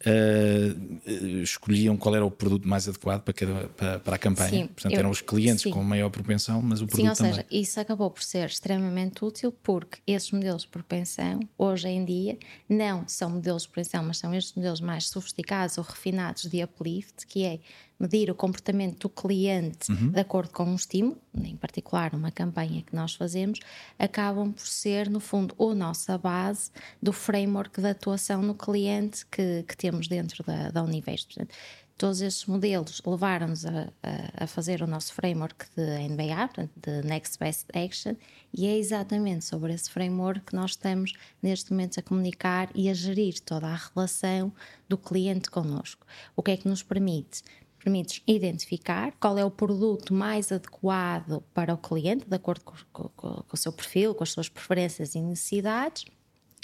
uh, 0.05 1.41
escolhiam 1.41 1.97
qual 1.97 2.15
era 2.15 2.23
o 2.23 2.29
produto 2.29 2.67
mais 2.67 2.87
adequado 2.87 3.23
para, 3.23 3.33
cada, 3.33 3.67
para, 3.69 3.99
para 3.99 4.15
a 4.15 4.19
campanha. 4.19 4.49
Sim, 4.49 4.67
Portanto, 4.67 4.93
eu, 4.93 4.99
eram 4.99 5.09
os 5.09 5.21
clientes 5.21 5.63
sim. 5.63 5.71
com 5.71 5.83
maior 5.83 6.11
propensão, 6.11 6.61
mas 6.61 6.83
o 6.83 6.85
produto 6.85 7.01
sim, 7.01 7.09
ou 7.09 7.15
também. 7.15 7.33
seja, 7.33 7.47
isso 7.49 7.79
acabou 7.79 8.11
por 8.11 8.21
ser 8.21 8.45
extremamente 8.45 9.25
útil 9.25 9.51
porque 9.51 9.97
esses 10.05 10.31
modelos 10.31 10.61
de 10.61 10.67
propensão, 10.67 11.39
hoje 11.57 11.87
em 11.87 12.05
dia, 12.05 12.37
não 12.69 13.07
são 13.07 13.31
modelos 13.31 13.63
de 13.63 13.69
propensão, 13.69 14.03
mas 14.03 14.19
são 14.19 14.31
estes 14.35 14.53
modelos 14.53 14.81
mais 14.81 15.09
sofisticados 15.09 15.79
ou 15.79 15.83
refinados 15.83 16.43
de 16.43 16.63
uplift, 16.63 17.25
que 17.25 17.43
é 17.43 17.59
medir 17.99 18.29
o 18.29 18.35
comportamento 18.35 19.07
do 19.07 19.09
cliente 19.09 19.91
uhum. 19.91 20.09
de 20.09 20.19
acordo 20.19 20.51
com 20.51 20.65
um 20.65 20.75
estímulo, 20.75 21.17
em 21.33 21.55
particular 21.55 22.13
uma 22.13 22.31
campanha 22.31 22.81
que 22.81 22.95
nós 22.95 23.15
fazemos, 23.15 23.59
acabam 23.97 24.51
por 24.51 24.67
ser, 24.67 25.09
no 25.09 25.19
fundo, 25.19 25.55
a 25.59 25.73
nossa 25.73 26.17
base 26.17 26.71
do 27.01 27.13
framework 27.13 27.81
de 27.81 27.87
atuação 27.87 28.41
no 28.41 28.53
cliente 28.53 29.25
que, 29.27 29.63
que 29.67 29.77
temos 29.77 30.07
dentro 30.07 30.43
da, 30.43 30.71
da 30.71 30.83
Universo. 30.83 31.27
Portanto, 31.27 31.55
Todos 31.97 32.19
esses 32.19 32.45
modelos 32.45 33.01
levaram-nos 33.05 33.65
a, 33.65 33.87
a, 34.03 34.43
a, 34.43 34.47
fazer 34.47 34.81
o 34.81 34.87
nosso 34.87 35.13
framework 35.13 35.65
de 35.77 36.09
NBA, 36.09 36.49
de 36.75 37.07
Next 37.07 37.39
Best 37.39 37.67
Action, 37.73 38.15
e 38.53 38.67
é 38.67 38.77
exatamente 38.77 39.45
sobre 39.45 39.73
esse 39.73 39.89
framework 39.89 40.41
que 40.41 40.55
nós 40.55 40.71
estamos 40.71 41.13
neste 41.41 41.71
momento 41.71 41.97
a 41.97 42.03
comunicar 42.03 42.69
e 42.75 42.89
a 42.89 42.93
gerir 42.93 43.39
toda 43.39 43.67
a 43.67 43.75
relação 43.75 44.51
do 44.89 44.97
cliente 44.97 45.49
connosco. 45.49 46.05
O 46.35 46.43
que 46.43 46.51
é 46.51 46.57
que 46.57 46.67
nos 46.67 46.83
permite? 46.83 47.41
Permite 47.85 48.23
identificar 48.25 49.13
qual 49.19 49.37
é 49.37 49.45
o 49.45 49.51
produto 49.51 50.11
mais 50.11 50.51
adequado 50.51 51.43
para 51.53 51.71
o 51.71 51.77
cliente, 51.77 52.27
de 52.27 52.35
acordo 52.35 52.63
com, 52.65 52.73
com, 52.91 53.09
com, 53.15 53.43
o 53.53 53.57
seu 53.57 53.71
perfil, 53.71 54.15
com 54.15 54.23
as 54.23 54.31
suas 54.31 54.49
preferências 54.49 55.13
e 55.13 55.21
necessidades, 55.21 56.03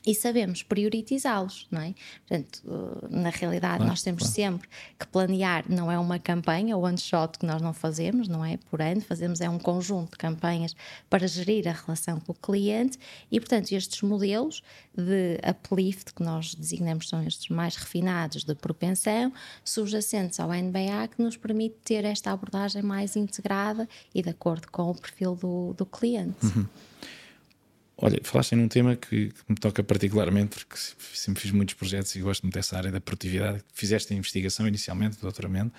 e 0.05 0.15
sabemos 0.15 0.63
priorizá-los, 0.63 1.67
não 1.69 1.81
é? 1.81 1.93
Portanto, 2.27 2.61
na 3.09 3.29
realidade, 3.29 3.77
claro, 3.77 3.89
nós 3.89 4.01
temos 4.01 4.23
claro. 4.23 4.35
sempre 4.35 4.69
que 4.97 5.07
planear, 5.07 5.63
não 5.69 5.91
é 5.91 5.99
uma 5.99 6.17
campanha, 6.17 6.75
o 6.75 6.81
one 6.81 6.97
shot 6.97 7.37
que 7.37 7.45
nós 7.45 7.61
não 7.61 7.73
fazemos, 7.73 8.27
não 8.27 8.43
é? 8.43 8.57
Por 8.69 8.81
ano, 8.81 9.01
fazemos 9.01 9.41
é 9.41 9.49
um 9.49 9.59
conjunto 9.59 10.11
de 10.11 10.17
campanhas 10.17 10.75
para 11.09 11.27
gerir 11.27 11.67
a 11.67 11.71
relação 11.71 12.19
com 12.19 12.31
o 12.31 12.35
cliente 12.35 12.97
e, 13.31 13.39
portanto, 13.39 13.71
estes 13.71 14.01
modelos 14.01 14.63
de 14.95 15.39
uplift, 15.47 16.13
que 16.13 16.23
nós 16.23 16.55
designamos 16.55 17.07
são 17.07 17.23
estes 17.23 17.49
mais 17.49 17.75
refinados 17.75 18.43
de 18.43 18.55
propensão, 18.55 19.31
subjacentes 19.63 20.39
ao 20.39 20.49
NBA, 20.49 21.09
que 21.15 21.21
nos 21.21 21.37
permite 21.37 21.75
ter 21.83 22.05
esta 22.05 22.31
abordagem 22.31 22.81
mais 22.81 23.15
integrada 23.15 23.87
e 24.13 24.21
de 24.21 24.29
acordo 24.29 24.67
com 24.71 24.89
o 24.89 24.95
perfil 24.95 25.35
do, 25.35 25.73
do 25.73 25.85
cliente. 25.85 26.45
Uhum. 26.45 26.65
Olha, 28.03 28.19
falaste 28.23 28.53
em 28.53 28.59
um 28.59 28.67
tema 28.67 28.95
que, 28.95 29.29
que, 29.29 29.43
me 29.47 29.55
toca 29.55 29.83
particularmente, 29.83 30.55
porque 30.55 30.75
sempre 31.13 31.39
fiz 31.39 31.51
muitos 31.51 31.75
projetos 31.75 32.15
e 32.15 32.19
gosto 32.19 32.41
muito 32.41 32.55
dessa 32.55 32.75
área 32.75 32.91
da 32.91 32.99
produtividade. 32.99 33.63
Fizeste 33.73 34.11
a 34.11 34.17
investigação 34.17 34.67
inicialmente, 34.67 35.19
doutoramento. 35.21 35.71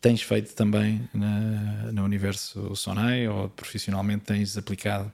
Tens 0.00 0.22
feito 0.22 0.54
também 0.54 1.08
na, 1.12 1.90
no 1.92 2.04
universo 2.04 2.76
Sonai 2.76 3.26
ou 3.26 3.48
profissionalmente 3.48 4.24
tens 4.24 4.56
aplicado 4.56 5.12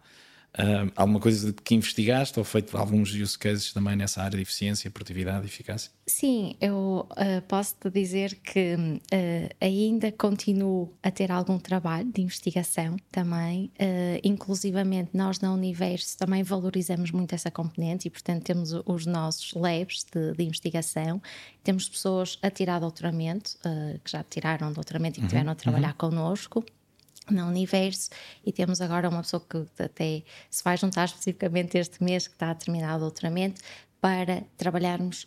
Uh, 0.57 0.89
alguma 0.95 1.19
coisa 1.19 1.53
que 1.53 1.75
investigaste 1.75 2.39
ou 2.39 2.45
feito 2.45 2.77
alguns 2.79 3.13
use 3.13 3.37
cases 3.37 3.73
também 3.73 3.97
nessa 3.97 4.23
área 4.23 4.37
de 4.37 4.43
eficiência, 4.43 4.89
produtividade 4.89 5.45
e 5.45 5.47
eficácia? 5.47 5.91
Sim, 6.07 6.55
eu 6.61 7.09
uh, 7.11 7.43
posso 7.49 7.75
te 7.75 7.91
dizer 7.91 8.37
que 8.37 8.77
uh, 8.77 9.55
ainda 9.61 10.13
continuo 10.13 10.95
a 11.03 11.11
ter 11.11 11.33
algum 11.33 11.59
trabalho 11.59 12.11
de 12.13 12.23
investigação 12.23 12.97
também. 13.11 13.71
inclusivamente, 14.23 15.11
nós 15.13 15.41
na 15.41 15.53
Universo 15.53 16.17
também 16.17 16.45
valorizamos 16.45 17.11
muito 17.11 17.35
essa 17.35 17.51
componente 17.51 18.07
e, 18.07 18.11
portanto, 18.11 18.45
temos 18.45 18.73
os 18.87 19.07
nossos 19.07 19.53
labs 19.55 20.07
de, 20.13 20.35
de 20.35 20.45
investigação. 20.45 21.21
Temos 21.65 21.89
pessoas 21.89 22.39
a 22.43 22.51
tirar 22.51 22.79
doutoramento, 22.79 23.59
que 24.05 24.11
já 24.11 24.23
tiraram 24.23 24.73
doutoramento 24.73 25.15
e 25.15 25.17
que 25.17 25.21
uhum, 25.23 25.27
estiveram 25.27 25.53
a 25.53 25.55
trabalhar 25.55 25.91
uhum. 25.91 26.11
connosco 26.11 26.65
no 27.31 27.47
universo 27.47 28.11
e 28.45 28.53
temos 28.53 28.81
agora 28.81 29.09
uma 29.09 29.23
pessoa 29.23 29.43
que 29.49 29.83
até 29.83 30.23
se 30.51 30.63
vai 30.63 30.77
juntar 30.77 31.07
especificamente 31.07 31.79
este 31.79 32.03
mês 32.03 32.27
que 32.27 32.35
está 32.35 32.51
a 32.51 32.55
terminar 32.55 32.97
o 32.97 33.01
doutoramento 33.01 33.63
para 34.05 34.45
trabalharmos, 34.59 35.27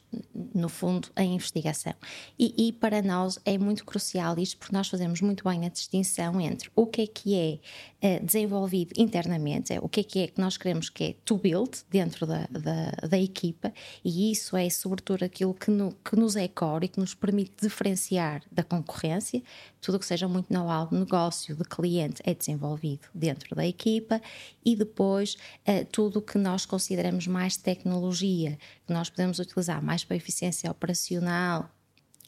no 0.53 0.69
fundo, 0.69 1.07
a 1.15 1.23
investigação. 1.23 1.95
E, 2.37 2.67
e, 2.67 2.71
para 2.71 3.01
nós 3.01 3.39
é 3.43 3.57
muito 3.57 3.83
crucial 3.83 4.37
isto, 4.37 4.55
porque 4.59 4.71
nós 4.71 4.87
fazemos 4.87 5.19
muito 5.19 5.43
bem 5.43 5.65
a 5.65 5.69
distinção 5.69 6.39
entre 6.39 6.69
o 6.75 6.85
que 6.85 7.01
é 7.01 7.07
que 7.07 7.35
é 7.35 8.19
uh, 8.19 8.23
desenvolvido 8.23 8.93
internamente, 8.95 9.73
é, 9.73 9.79
o 9.81 9.89
que 9.89 10.01
é 10.01 10.03
que 10.03 10.19
é 10.19 10.27
que 10.27 10.39
nós 10.39 10.57
queremos 10.57 10.91
que 10.91 11.03
é 11.03 11.15
to 11.25 11.39
build 11.39 11.71
dentro 11.89 12.27
da, 12.27 12.45
da, 12.51 13.07
da 13.07 13.17
equipa, 13.17 13.73
e 14.05 14.31
isso 14.31 14.55
é 14.55 14.69
sobretudo 14.69 15.25
aquilo 15.25 15.55
que, 15.55 15.71
no, 15.71 15.91
que 15.93 16.15
nos 16.15 16.35
é 16.35 16.47
core 16.47 16.85
e 16.85 16.89
que 16.89 16.99
nos 16.99 17.15
permite 17.15 17.53
diferenciar 17.59 18.43
da 18.51 18.63
concorrência. 18.63 19.41
Tudo 19.81 19.97
que 19.97 20.05
seja 20.05 20.27
muito 20.27 20.53
know-how 20.53 20.85
de 20.85 20.95
negócio, 20.95 21.55
de 21.55 21.63
cliente, 21.63 22.21
é 22.23 22.35
desenvolvido 22.35 23.07
dentro 23.11 23.55
da 23.55 23.65
equipa, 23.65 24.21
e 24.63 24.75
depois 24.75 25.35
uh, 25.67 25.83
tudo 25.91 26.19
o 26.19 26.21
que 26.21 26.37
nós 26.37 26.63
consideramos 26.63 27.25
mais 27.25 27.57
tecnologia 27.57 28.59
que 28.85 28.93
nós 28.93 29.09
podemos 29.09 29.39
utilizar 29.39 29.83
mais 29.83 30.03
para 30.03 30.15
eficiência 30.15 30.69
operacional 30.69 31.69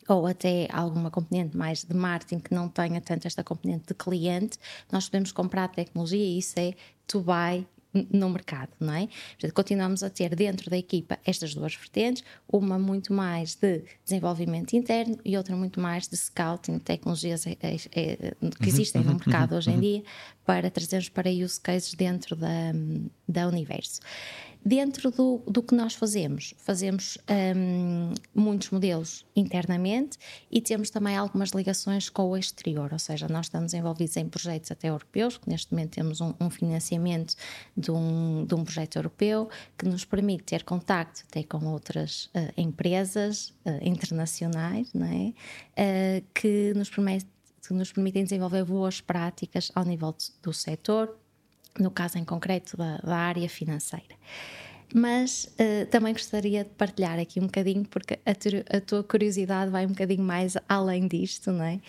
ou 0.08 0.26
até 0.26 0.68
alguma 0.72 1.12
componente 1.12 1.56
mais 1.56 1.84
de 1.84 1.94
marketing 1.94 2.40
que 2.40 2.54
não 2.54 2.68
tenha 2.68 3.00
tanto 3.00 3.28
esta 3.28 3.44
componente 3.44 3.88
de 3.88 3.94
cliente, 3.94 4.58
nós 4.92 5.06
podemos 5.06 5.32
comprar 5.32 5.68
tecnologia 5.70 6.24
e 6.24 6.40
isso 6.40 6.60
é 6.60 6.74
to 7.06 7.22
buy 7.22 7.66
no 8.12 8.30
mercado, 8.30 8.70
não 8.80 8.94
é? 8.94 9.08
Portanto, 9.32 9.54
continuamos 9.54 10.04
a 10.04 10.10
ter 10.10 10.36
dentro 10.36 10.70
da 10.70 10.78
equipa 10.78 11.18
estas 11.26 11.56
duas 11.56 11.76
vertentes, 11.76 12.24
uma 12.48 12.78
muito 12.78 13.12
mais 13.12 13.56
de 13.56 13.84
desenvolvimento 14.06 14.74
interno 14.74 15.18
e 15.26 15.36
outra 15.36 15.56
muito 15.56 15.80
mais 15.80 16.08
de 16.08 16.16
scouting, 16.16 16.78
tecnologias 16.80 17.48
é, 17.48 17.58
é, 17.62 17.76
é, 17.76 18.16
que 18.16 18.46
uhum, 18.46 18.68
existem 18.68 19.02
no 19.02 19.12
uhum, 19.12 19.18
mercado 19.18 19.54
uhum, 19.54 19.58
hoje 19.58 19.72
em 19.72 19.80
dia, 19.80 20.04
para 20.46 20.70
trazermos 20.70 21.10
para 21.10 21.30
use 21.30 21.60
cases 21.60 21.94
dentro 21.96 22.36
da, 22.36 22.72
da 23.28 23.48
Universo. 23.48 24.02
Dentro 24.64 25.10
do, 25.10 25.42
do 25.48 25.64
que 25.64 25.74
nós 25.74 25.94
fazemos, 25.94 26.54
fazemos 26.58 27.18
um, 27.56 28.14
muitos 28.36 28.70
modelos 28.72 29.26
internamente 29.34 30.18
e 30.52 30.60
temos 30.60 30.90
também 30.90 31.16
algumas 31.16 31.52
ligações 31.52 32.10
com 32.10 32.30
o 32.30 32.38
exterior, 32.38 32.92
ou 32.92 33.00
seja, 33.00 33.28
nós 33.30 33.46
estamos 33.46 33.74
envolvidos 33.74 34.18
em 34.18 34.28
projetos 34.28 34.70
até 34.70 34.90
europeus, 34.90 35.38
que 35.38 35.50
neste 35.50 35.72
momento 35.72 35.92
temos 35.92 36.20
um, 36.20 36.34
um 36.42 36.50
financiamento 36.50 37.36
de 37.76 37.90
um, 37.90 38.46
de 38.46 38.54
um 38.54 38.66
projeto 38.66 38.98
europeu 38.98 39.50
que 39.78 39.86
nos 39.86 40.04
permite 40.04 40.44
ter 40.44 40.64
contacto 40.64 41.24
até 41.30 41.42
com 41.42 41.66
outras 41.68 42.26
uh, 42.26 42.52
empresas 42.58 43.54
uh, 43.66 43.80
internacionais, 43.82 44.92
não 44.94 45.08
é? 45.08 45.34
Uh, 46.20 46.26
que 46.34 46.74
nos 46.76 46.90
permite 46.90 47.26
que 47.66 47.74
nos 47.74 47.92
permitem 47.92 48.24
desenvolver 48.24 48.66
boas 48.66 49.00
práticas 49.00 49.72
ao 49.76 49.86
nível 49.86 50.16
do 50.42 50.52
setor, 50.52 51.16
no 51.80 51.90
caso 51.90 52.18
em 52.18 52.26
concreto 52.26 52.78
da, 52.78 52.98
da 52.98 53.16
área 53.16 53.50
financeira. 53.50 54.16
Mas 54.94 55.46
uh, 55.60 55.86
também 55.92 56.14
gostaria 56.14 56.64
de 56.64 56.72
partilhar 56.72 57.20
aqui 57.20 57.40
um 57.40 57.46
bocadinho, 57.46 57.86
porque 57.86 58.20
a, 58.26 58.34
tu, 58.34 58.48
a, 58.76 58.82
tua 58.82 59.04
curiosidade 59.04 59.70
vai 59.70 59.86
um 59.86 59.90
bocadinho 59.90 60.24
mais 60.24 60.58
além 60.68 61.08
disto, 61.08 61.52
não 61.52 61.64
é? 61.64 61.80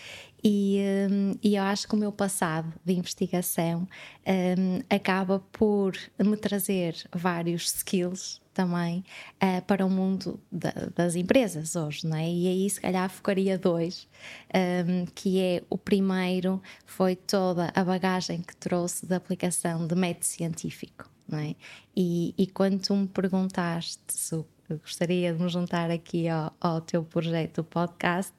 E, 0.45 0.81
um, 1.11 1.35
e 1.43 1.57
eu 1.57 1.63
acho 1.63 1.89
que 1.89 1.95
o 1.95 1.99
meu 1.99 2.13
passado 2.13 2.73
de 2.85 2.93
investigação 2.95 3.89
um, 4.27 4.81
acaba 4.95 5.43
por 5.53 5.97
me 6.19 6.37
trazer 6.37 6.95
vários 7.13 7.75
skills 7.75 8.40
também 8.53 9.05
uh, 9.43 9.63
para 9.67 9.85
o 9.85 9.91
mundo 9.91 10.41
da, 10.51 10.73
das 10.95 11.15
empresas 11.15 11.77
hoje, 11.77 12.07
não 12.07 12.17
é? 12.17 12.29
E 12.29 12.49
aí, 12.49 12.71
se 12.71 12.81
calhar, 12.81 13.09
focaria 13.09 13.59
dois, 13.59 14.09
um, 14.55 15.07
que 15.15 15.41
é 15.41 15.63
o 15.71 15.79
primeiro 15.79 16.63
foi 16.85 17.17
toda 17.17 17.73
a 17.75 17.85
bagagem 17.85 18.43
que 18.43 18.57
trouxe 18.57 19.07
da 19.07 19.17
aplicação 19.17 19.87
de 19.87 19.95
método 19.95 20.27
científico, 20.27 21.09
não 21.29 21.39
é? 21.39 21.55
E, 21.97 22.35
e 22.37 22.47
quando 22.47 22.81
tu 22.81 22.95
me 22.95 23.07
perguntaste 23.07 24.01
se 24.09 24.45
gostaria 24.77 25.33
de 25.33 25.43
me 25.43 25.49
juntar 25.49 25.91
aqui 25.91 26.29
ao, 26.29 26.55
ao 26.61 26.81
teu 26.81 27.03
projeto, 27.03 27.65
podcast, 27.65 28.33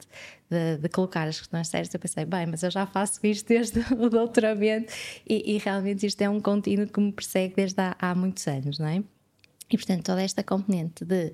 de, 0.50 0.78
de, 0.78 0.90
colocar 0.90 1.28
as 1.28 1.40
questões 1.40 1.68
certas, 1.68 1.94
eu 1.94 2.00
pensei, 2.00 2.26
bem, 2.26 2.46
mas 2.46 2.64
eu 2.64 2.72
já 2.72 2.86
faço 2.86 3.20
isto 3.26 3.48
desde 3.48 3.80
o 4.00 4.10
doutoramento 4.10 4.92
e, 5.28 5.56
e 5.56 5.58
realmente 5.58 6.06
isto 6.06 6.22
é 6.22 6.30
um 6.30 6.40
contínuo 6.40 6.88
que 6.88 7.00
me 7.00 7.12
persegue 7.12 7.56
desde 7.56 7.82
há, 7.82 7.96
há 8.00 8.16
muitos 8.16 8.48
anos, 8.48 8.80
não 8.80 8.88
é? 8.88 9.04
E 9.72 9.78
portanto, 9.78 10.04
toda 10.04 10.22
esta 10.22 10.44
componente 10.44 11.06
de 11.06 11.34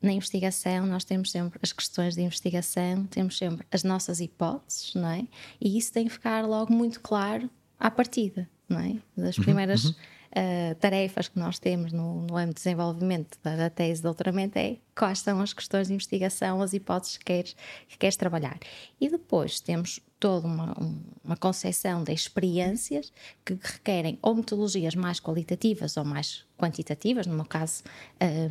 na 0.00 0.12
investigação 0.12 0.86
nós 0.86 1.04
temos 1.04 1.30
sempre 1.30 1.58
as 1.62 1.72
questões 1.72 2.14
de 2.14 2.22
investigação, 2.22 3.06
temos 3.06 3.38
sempre 3.38 3.66
as 3.72 3.82
nossas 3.82 4.20
hipóteses, 4.20 4.94
não 4.94 5.08
é? 5.08 5.26
E 5.60 5.76
isso 5.78 5.92
tem 5.92 6.06
que 6.06 6.12
ficar 6.12 6.46
logo 6.46 6.72
muito 6.72 7.00
claro 7.00 7.50
à 7.78 7.90
partida, 7.90 8.48
não 8.68 8.78
é? 8.78 8.96
Das 9.16 9.36
uhum, 9.38 9.44
primeiras 9.44 9.84
uhum, 9.84 9.90
uhum 9.90 10.16
uh, 10.36 10.74
tarefas 10.76 11.28
que 11.28 11.38
nós 11.38 11.58
temos 11.58 11.92
no, 11.92 12.22
no 12.22 12.36
âmbito 12.36 12.60
de 12.60 12.64
desenvolvimento 12.64 13.38
da, 13.42 13.56
da, 13.56 13.70
tese 13.70 14.00
de 14.00 14.02
doutoramento 14.02 14.58
é 14.58 14.76
quais 14.94 15.20
são 15.20 15.40
as 15.40 15.52
questões 15.52 15.88
de 15.88 15.94
investigação, 15.94 16.60
as 16.60 16.72
hipóteses 16.72 17.16
que 17.16 17.24
queres, 17.24 17.56
que 17.88 17.98
queres 17.98 18.16
trabalhar. 18.16 18.58
E 19.00 19.08
depois 19.08 19.60
temos 19.60 20.00
toda 20.18 20.46
uma, 20.46 20.74
uma 21.22 21.36
concepção 21.36 22.02
de 22.02 22.12
experiências 22.12 23.12
que 23.44 23.58
requerem 23.60 24.18
ou 24.22 24.34
metodologias 24.34 24.94
mais 24.94 25.20
qualitativas 25.20 25.96
ou 25.96 26.04
mais 26.04 26.44
quantitativas, 26.56 27.26
no 27.26 27.34
meu 27.34 27.44
caso, 27.44 27.82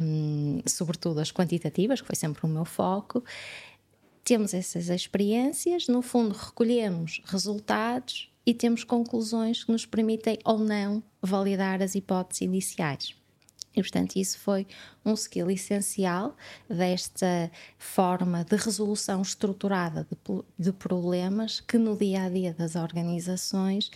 um, 0.01 0.61
sobretudo 0.65 1.19
as 1.19 1.31
quantitativas, 1.31 2.01
que 2.01 2.07
foi 2.07 2.15
sempre 2.15 2.45
o 2.45 2.47
meu 2.47 2.65
foco. 2.65 3.23
Temos 4.23 4.53
essas 4.53 4.89
experiências, 4.89 5.87
no 5.87 6.01
fundo, 6.01 6.35
recolhemos 6.35 7.21
resultados 7.25 8.31
e 8.45 8.53
temos 8.53 8.83
conclusões 8.83 9.63
que 9.63 9.71
nos 9.71 9.85
permitem 9.85 10.37
ou 10.43 10.59
não 10.59 11.01
validar 11.21 11.81
as 11.81 11.95
hipóteses 11.95 12.41
iniciais. 12.41 13.24
E, 13.75 13.81
portanto, 13.81 14.15
isso 14.15 14.39
foi 14.39 14.65
um 15.03 15.13
skill 15.13 15.49
essencial 15.51 16.35
desta 16.69 17.51
forma 17.77 18.43
de 18.43 18.55
resolução 18.55 19.21
estruturada 19.21 20.07
de, 20.09 20.43
de 20.57 20.71
problemas 20.71 21.59
que 21.59 21.77
no 21.77 21.97
dia 21.97 22.23
a 22.23 22.29
dia 22.29 22.53
das 22.53 22.75
organizações 22.75 23.91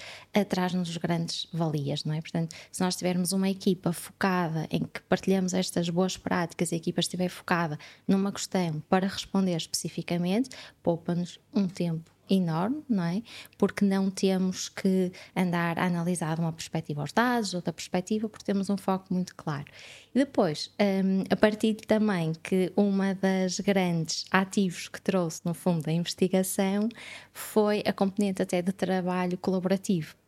traz-nos 0.49 0.95
grandes 0.97 1.47
valias, 1.53 2.03
não 2.03 2.13
é? 2.13 2.21
Portanto, 2.21 2.55
se 2.71 2.81
nós 2.81 2.95
tivermos 2.95 3.31
uma 3.31 3.49
equipa 3.49 3.93
focada 3.93 4.67
em 4.69 4.83
que 4.83 5.01
partilhamos 5.03 5.53
estas 5.53 5.89
boas 5.89 6.17
práticas 6.17 6.71
e 6.71 6.75
a 6.75 6.77
equipa 6.77 6.99
estiver 6.99 7.29
focada 7.29 7.77
numa 8.07 8.31
questão 8.31 8.81
para 8.89 9.07
responder 9.07 9.55
especificamente, 9.55 10.49
poupa-nos 10.83 11.39
um 11.53 11.67
tempo 11.67 12.18
enorme, 12.29 12.83
não 12.89 13.03
é? 13.03 13.21
Porque 13.57 13.83
não 13.83 14.09
temos 14.09 14.69
que 14.69 15.11
andar 15.35 15.79
a 15.79 15.85
analisar 15.85 16.35
de 16.35 16.41
uma 16.41 16.53
perspectiva 16.53 17.01
aos 17.01 17.11
dados, 17.11 17.53
outra 17.53 17.73
perspectiva, 17.73 18.29
porque 18.29 18.45
temos 18.45 18.69
um 18.69 18.77
foco 18.77 19.13
muito 19.13 19.35
claro. 19.35 19.65
E 20.13 20.19
depois, 20.19 20.71
um, 20.79 21.23
a 21.29 21.35
partir 21.35 21.75
também 21.75 22.33
que 22.43 22.71
uma 22.75 23.13
das 23.13 23.59
grandes 23.59 24.25
ativos 24.31 24.87
que 24.87 25.01
trouxe 25.01 25.41
no 25.45 25.53
fundo 25.53 25.83
da 25.83 25.91
investigação 25.91 26.89
foi 27.33 27.83
a 27.85 27.93
componente 27.93 28.41
até 28.41 28.61
de 28.61 28.71
trabalho 28.71 29.37
colaborativo. 29.37 30.18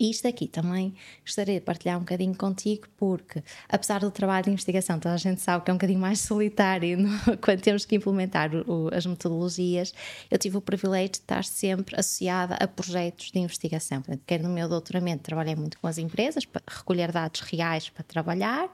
E 0.00 0.10
isto 0.10 0.26
aqui 0.26 0.48
também 0.48 0.94
gostaria 1.22 1.60
de 1.60 1.60
partilhar 1.60 1.98
um 1.98 2.00
bocadinho 2.00 2.34
contigo, 2.34 2.88
porque 2.96 3.42
apesar 3.68 4.00
do 4.00 4.10
trabalho 4.10 4.44
de 4.44 4.50
investigação, 4.50 4.98
toda 4.98 5.14
a 5.14 5.18
gente 5.18 5.42
sabe 5.42 5.62
que 5.62 5.70
é 5.70 5.74
um 5.74 5.76
bocadinho 5.76 6.00
mais 6.00 6.20
solitário 6.24 6.96
no, 6.96 7.36
quando 7.36 7.60
temos 7.60 7.84
que 7.84 7.96
implementar 7.96 8.50
o, 8.66 8.88
as 8.94 9.04
metodologias, 9.04 9.92
eu 10.30 10.38
tive 10.38 10.56
o 10.56 10.60
privilégio 10.62 11.10
de 11.10 11.18
estar 11.18 11.44
sempre 11.44 12.00
associada 12.00 12.54
a 12.54 12.66
projetos 12.66 13.30
de 13.30 13.40
investigação. 13.40 14.00
Portanto, 14.00 14.22
quer 14.26 14.40
no 14.40 14.48
meu 14.48 14.70
doutoramento 14.70 15.22
trabalhei 15.22 15.54
muito 15.54 15.78
com 15.78 15.86
as 15.86 15.98
empresas 15.98 16.46
para 16.46 16.62
recolher 16.66 17.12
dados 17.12 17.42
reais 17.42 17.90
para 17.90 18.02
trabalhar, 18.02 18.70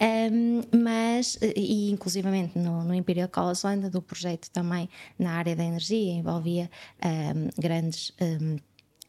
um, 0.00 0.62
mas, 0.76 1.38
e 1.40 1.92
inclusivamente 1.92 2.58
no, 2.58 2.82
no 2.82 2.92
Imperial 2.92 3.28
College 3.28 3.60
London, 3.62 3.88
do 3.88 4.02
projeto 4.02 4.50
também 4.50 4.88
na 5.16 5.34
área 5.34 5.54
da 5.54 5.62
energia, 5.62 6.12
envolvia 6.12 6.68
um, 7.04 7.60
grandes. 7.60 8.12
Um, 8.20 8.56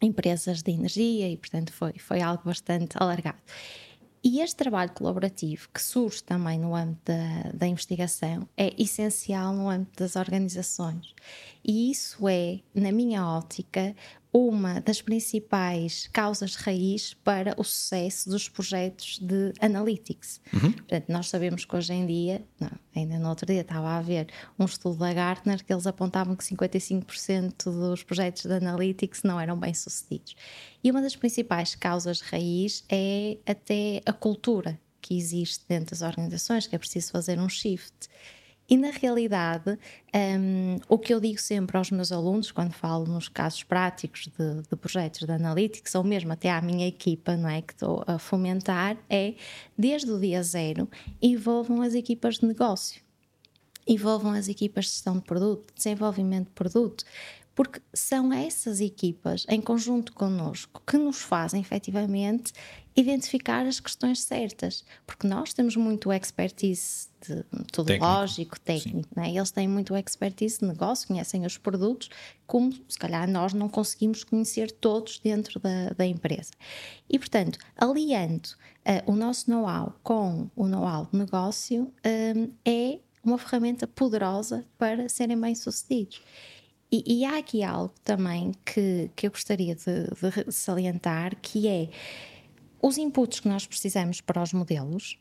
empresas 0.02 0.62
de 0.62 0.72
energia 0.72 1.30
e, 1.30 1.38
portanto, 1.38 1.74
foi, 1.74 1.94
foi 1.98 2.22
algo 2.22 2.44
bastante 2.46 2.96
alargado. 3.00 3.38
E 4.24 4.42
este 4.42 4.58
trabalho 4.58 4.92
colaborativo, 4.92 5.70
que 5.74 5.82
surge 5.82 6.24
também 6.24 6.60
no 6.60 6.76
âmbito 6.76 7.00
da, 7.06 7.52
da, 7.54 7.68
investigação, 7.68 8.48
é 8.58 8.74
essencial 8.78 9.54
no 9.54 9.70
âmbito 9.70 10.04
das 10.04 10.16
organizações. 10.16 11.14
E 11.64 11.92
isso 11.92 12.28
é, 12.28 12.60
na 12.74 12.92
minha 12.92 13.26
ótica, 13.26 13.96
uma 14.32 14.82
das 14.82 15.02
principais 15.02 16.08
causas 16.12 16.56
raiz 16.56 17.14
para 17.14 17.56
o 17.58 17.64
sucesso 17.64 18.30
dos 18.30 18.50
projetos 18.50 19.20
de 19.20 19.54
analytics. 19.60 20.42
Uhum. 20.54 20.72
Portanto, 20.74 21.06
nós 21.10 21.30
sabemos 21.30 21.66
que 21.66 21.76
hoje 21.76 21.94
em 21.94 22.06
dia, 22.06 22.46
não, 22.60 22.72
ainda 22.96 23.18
no 23.18 23.30
outro 23.30 23.46
dia 23.46 23.62
estava 23.62 23.98
a 23.98 24.02
ver 24.02 24.28
um 24.60 24.66
estudo 24.66 24.98
da 24.98 25.14
Gartner 25.14 25.64
que 25.64 25.72
eles 25.72 25.88
apontavam 25.88 26.36
que 26.36 26.44
55% 26.44 27.64
dos 27.66 28.04
projetos 28.04 28.46
de 28.46 28.54
analytics 28.54 29.24
não 29.24 29.40
eram 29.40 29.58
bem 29.58 29.74
sucedidos. 29.74 30.36
E 30.84 30.92
uma 30.92 31.02
das 31.02 31.16
principais 31.16 31.76
causas 31.76 32.22
raiz 32.22 32.84
é 32.90 33.38
até 33.46 34.02
a 34.06 34.14
cultura 34.14 34.80
que 35.02 35.18
existe 35.18 35.64
dentro 35.68 35.92
das 35.92 36.02
organizações, 36.02 36.68
que 36.68 36.76
é 36.76 36.80
preciso 36.80 37.12
fazer 37.12 37.40
um 37.40 37.48
shift. 37.48 38.10
E 38.70 38.76
na 38.76 38.92
realidade, 38.92 39.80
um, 40.14 40.78
o 40.90 40.98
que 40.98 41.14
eu 41.14 41.22
digo 41.22 41.40
sempre 41.40 41.78
aos 41.78 41.90
meus 41.90 42.12
alunos, 42.12 42.52
quando 42.52 42.74
falo 42.74 43.06
nos 43.06 43.30
casos 43.30 43.64
práticos 43.64 44.28
de, 44.28 44.62
de, 44.70 44.76
projetos 44.76 45.26
de 45.26 45.32
analytics, 45.32 45.96
ou 45.96 46.04
mesmo 46.04 46.34
até 46.34 46.52
à 46.52 46.62
minha 46.62 46.86
equipa, 46.86 47.38
não 47.38 47.48
é, 47.48 47.62
que 47.62 47.72
estou 47.72 48.04
a 48.06 48.20
fomentar, 48.20 48.98
é 49.10 49.36
desde 49.78 50.12
o 50.12 50.20
dia 50.20 50.44
zero 50.44 50.90
envolvam 51.22 51.82
as 51.82 51.94
equipas 51.94 52.40
de 52.40 52.46
negócio, 52.46 53.02
envolvam 53.88 54.34
as 54.34 54.50
equipas 54.50 54.86
de 54.86 54.92
gestão 54.92 55.16
de 55.16 55.24
produto, 55.24 55.74
desenvolvimento 55.74 56.48
de 56.48 56.54
produto, 56.54 57.06
porque 57.56 57.82
são 57.94 58.34
essas 58.34 58.82
equipas, 58.82 59.46
em 59.48 59.62
conjunto 59.62 60.12
connosco, 60.12 60.80
que 60.86 60.98
nos 60.98 61.22
fazem 61.22 61.62
efetivamente 61.62 62.52
identificar 62.98 63.68
as 63.68 63.80
questões 63.80 64.24
certas, 64.24 64.84
porque 65.06 65.28
nós 65.28 65.54
temos 65.54 65.76
muito 65.76 66.12
expertise 66.12 67.10
de 67.22 67.46
metodológico, 67.52 68.60
técnico, 68.60 69.08
técnico 69.08 69.10
né? 69.16 69.30
eles 69.30 69.52
têm 69.52 69.68
muito 69.68 69.96
expertise 69.96 70.60
de 70.60 70.66
negócio, 70.66 71.08
conhecem 71.08 71.46
os 71.46 71.60
produtos, 71.60 72.10
como 72.48 72.74
se 72.90 72.98
calhar 72.98 73.30
nós 73.30 73.54
não 73.54 73.70
conseguimos 73.70 74.24
conhecer 74.24 74.72
todos 74.72 75.20
dentro 75.20 75.60
da, 75.60 75.92
da 75.92 76.08
empresa. 76.08 76.52
E 77.08 77.20
portanto, 77.20 77.60
aliando 77.78 78.48
uh, 78.48 79.12
o 79.12 79.16
nosso 79.16 79.52
know-how 79.52 79.94
com 80.02 80.50
o 80.56 80.68
know-how 80.68 81.08
de 81.12 81.20
negócio, 81.20 81.94
um, 82.36 82.52
é 82.66 82.98
uma 83.24 83.38
ferramenta 83.38 83.86
poderosa 83.86 84.66
para 84.76 85.08
serem 85.08 85.40
bem-sucedidos. 85.40 86.20
E, 86.90 87.04
e, 87.06 87.26
há 87.26 87.38
aqui 87.38 87.64
algo 87.64 87.94
também 88.02 88.54
que, 88.66 89.12
que 89.14 89.28
eu 89.28 89.32
gostaria 89.32 89.76
de, 89.76 90.06
de 90.46 90.52
salientar, 90.54 91.36
que 91.42 91.68
é 91.68 91.90
os 92.82 92.98
inputs 92.98 93.40
que 93.40 93.48
nós 93.48 93.66
precisamos 93.66 94.22
para 94.22 94.42
os 94.42 94.54
modelos 94.54 95.20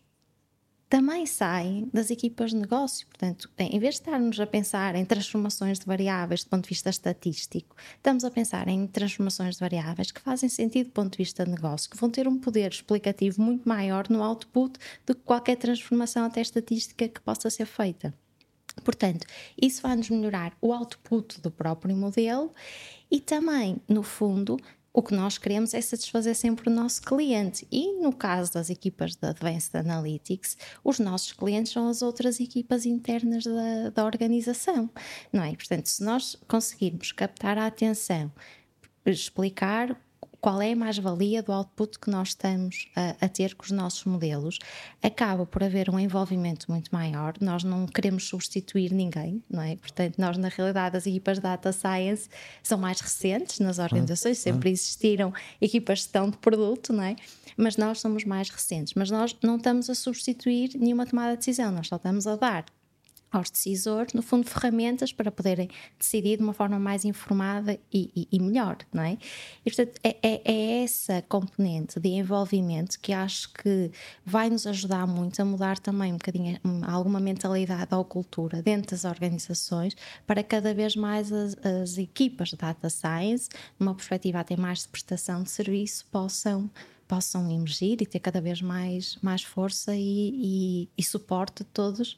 também 0.88 1.26
saem 1.26 1.90
das 1.92 2.10
equipas 2.10 2.50
de 2.50 2.56
negócio. 2.56 3.06
Portanto, 3.08 3.50
em 3.58 3.78
vez 3.78 3.96
de 3.96 4.02
estarmos 4.02 4.38
a 4.38 4.46
pensar 4.46 4.94
em 4.94 5.04
transformações 5.04 5.78
de 5.80 5.86
variáveis 5.86 6.44
do 6.44 6.50
ponto 6.50 6.62
de 6.64 6.68
vista 6.68 6.90
estatístico, 6.90 7.74
estamos 7.96 8.24
a 8.24 8.30
pensar 8.30 8.68
em 8.68 8.86
transformações 8.86 9.54
de 9.54 9.60
variáveis 9.60 10.12
que 10.12 10.20
fazem 10.20 10.48
sentido 10.48 10.86
do 10.86 10.92
ponto 10.92 11.12
de 11.12 11.18
vista 11.18 11.44
de 11.44 11.50
negócio, 11.50 11.90
que 11.90 11.96
vão 11.96 12.08
ter 12.08 12.28
um 12.28 12.38
poder 12.38 12.70
explicativo 12.70 13.42
muito 13.42 13.68
maior 13.68 14.08
no 14.08 14.22
output 14.22 14.78
do 15.04 15.14
que 15.14 15.22
qualquer 15.22 15.56
transformação 15.56 16.24
até 16.24 16.40
estatística 16.40 17.08
que 17.08 17.20
possa 17.20 17.50
ser 17.50 17.66
feita. 17.66 18.14
Portanto, 18.84 19.26
isso 19.60 19.82
vai-nos 19.82 20.10
melhorar 20.10 20.56
o 20.60 20.72
output 20.72 21.40
do 21.40 21.50
próprio 21.50 21.96
modelo 21.96 22.52
e 23.10 23.20
também, 23.20 23.80
no 23.88 24.02
fundo, 24.02 24.58
o 24.96 25.02
que 25.02 25.14
nós 25.14 25.36
queremos 25.36 25.74
é 25.74 25.80
satisfazer 25.82 26.34
sempre 26.34 26.70
o 26.70 26.72
nosso 26.72 27.02
cliente. 27.02 27.68
E 27.70 27.92
no 28.00 28.10
caso 28.14 28.54
das 28.54 28.70
equipas 28.70 29.14
da 29.14 29.28
Advanced 29.28 29.74
Analytics, 29.74 30.56
os 30.82 30.98
nossos 30.98 31.34
clientes 31.34 31.70
são 31.70 31.86
as 31.86 32.00
outras 32.00 32.40
equipas 32.40 32.86
internas 32.86 33.44
da, 33.44 33.90
da 33.90 34.04
organização, 34.06 34.88
não 35.30 35.44
é? 35.44 35.54
Portanto, 35.54 35.84
se 35.84 36.02
nós 36.02 36.34
conseguirmos 36.48 37.12
captar 37.12 37.58
a 37.58 37.66
atenção, 37.66 38.32
explicar 39.04 40.00
qual 40.40 40.60
é 40.60 40.72
a 40.72 40.76
mais-valia 40.76 41.42
do 41.42 41.52
output 41.52 41.98
que 41.98 42.10
nós 42.10 42.28
estamos 42.28 42.88
a, 42.94 43.24
a, 43.24 43.28
ter 43.28 43.54
com 43.54 43.64
os 43.64 43.70
nossos 43.70 44.04
modelos, 44.04 44.58
acaba 45.02 45.44
por 45.46 45.62
haver 45.62 45.90
um 45.90 45.98
envolvimento 45.98 46.70
muito 46.70 46.90
maior. 46.94 47.34
Nós 47.40 47.64
não 47.64 47.86
queremos 47.86 48.28
substituir 48.28 48.92
ninguém, 48.92 49.42
não 49.50 49.62
é? 49.62 49.76
Portanto, 49.76 50.16
nós, 50.18 50.36
na 50.36 50.48
realidade, 50.48 50.96
as 50.96 51.06
equipas 51.06 51.38
de 51.38 51.42
data 51.42 51.72
science 51.72 52.28
são 52.62 52.78
mais 52.78 53.00
recentes 53.00 53.58
nas 53.60 53.78
organizações, 53.78 54.38
sempre 54.38 54.70
existiram 54.70 55.32
equipas 55.60 55.98
de 55.98 56.04
gestão 56.04 56.30
de 56.30 56.36
produto, 56.36 56.92
não 56.92 57.02
é? 57.02 57.16
Mas 57.56 57.76
nós 57.76 58.00
somos 58.00 58.24
mais 58.24 58.50
recentes. 58.50 58.94
Mas 58.94 59.10
nós 59.10 59.36
não 59.42 59.56
estamos 59.56 59.88
a 59.88 59.94
substituir 59.94 60.76
nenhuma 60.76 61.06
tomada 61.06 61.32
de 61.32 61.38
decisão, 61.38 61.72
nós 61.72 61.88
só 61.88 61.96
estamos 61.96 62.26
a 62.26 62.36
dar 62.36 62.64
aos 63.36 63.50
decisores, 63.50 64.14
no 64.14 64.22
fundo, 64.22 64.46
ferramentas 64.46 65.12
para 65.12 65.30
poderem 65.30 65.68
decidir 65.98 66.36
de 66.38 66.42
uma 66.42 66.52
forma 66.52 66.78
mais 66.78 67.04
informada 67.04 67.78
e, 67.92 68.10
e, 68.14 68.28
e 68.32 68.40
melhor, 68.40 68.78
não 68.92 69.02
é? 69.02 69.18
E, 69.64 69.70
portanto, 69.70 70.00
é, 70.02 70.16
é, 70.22 70.42
é, 70.44 70.82
essa 70.84 71.22
componente 71.28 72.00
de 72.00 72.08
envolvimento 72.08 72.98
que 73.00 73.12
acho 73.12 73.52
que 73.52 73.90
vai 74.24 74.50
nos 74.50 74.66
ajudar 74.66 75.06
muito 75.06 75.40
a 75.40 75.44
mudar 75.44 75.78
também 75.78 76.12
um 76.12 76.16
bocadinho 76.16 76.58
alguma 76.86 77.20
mentalidade 77.20 77.94
ou 77.94 78.04
cultura 78.04 78.62
dentro 78.62 78.90
das 78.92 79.04
organizações 79.04 79.96
para 80.26 80.42
cada 80.42 80.72
vez 80.74 80.96
mais 80.96 81.32
as, 81.32 81.56
as 81.64 81.98
equipas 81.98 82.48
de 82.50 82.56
data 82.56 82.88
science, 82.88 83.48
numa 83.78 83.94
perspectiva 83.94 84.40
até 84.40 84.56
mais 84.56 84.80
de 84.80 84.88
prestação 84.88 85.42
de 85.42 85.50
serviço, 85.50 86.06
possam 86.10 86.70
possam 87.06 87.50
emergir 87.50 88.00
e 88.00 88.06
ter 88.06 88.20
cada 88.20 88.40
vez 88.40 88.60
mais, 88.60 89.18
mais 89.22 89.42
força 89.42 89.94
e, 89.94 90.30
e, 90.34 90.88
e 90.96 91.02
suporte 91.02 91.62
de 91.62 91.70
todos 91.70 92.16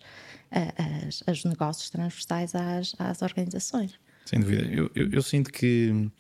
as, 1.07 1.23
os 1.27 1.45
negócios 1.45 1.91
transversais 1.91 2.55
às, 2.55 2.95
às 2.99 3.23
organizações. 3.23 3.99
Sem 4.25 4.41
dúvida. 4.41 4.63
Eu, 4.71 4.91
eu, 4.95 5.11
eu 5.11 5.23
sinto 5.23 5.51
que 5.51 6.11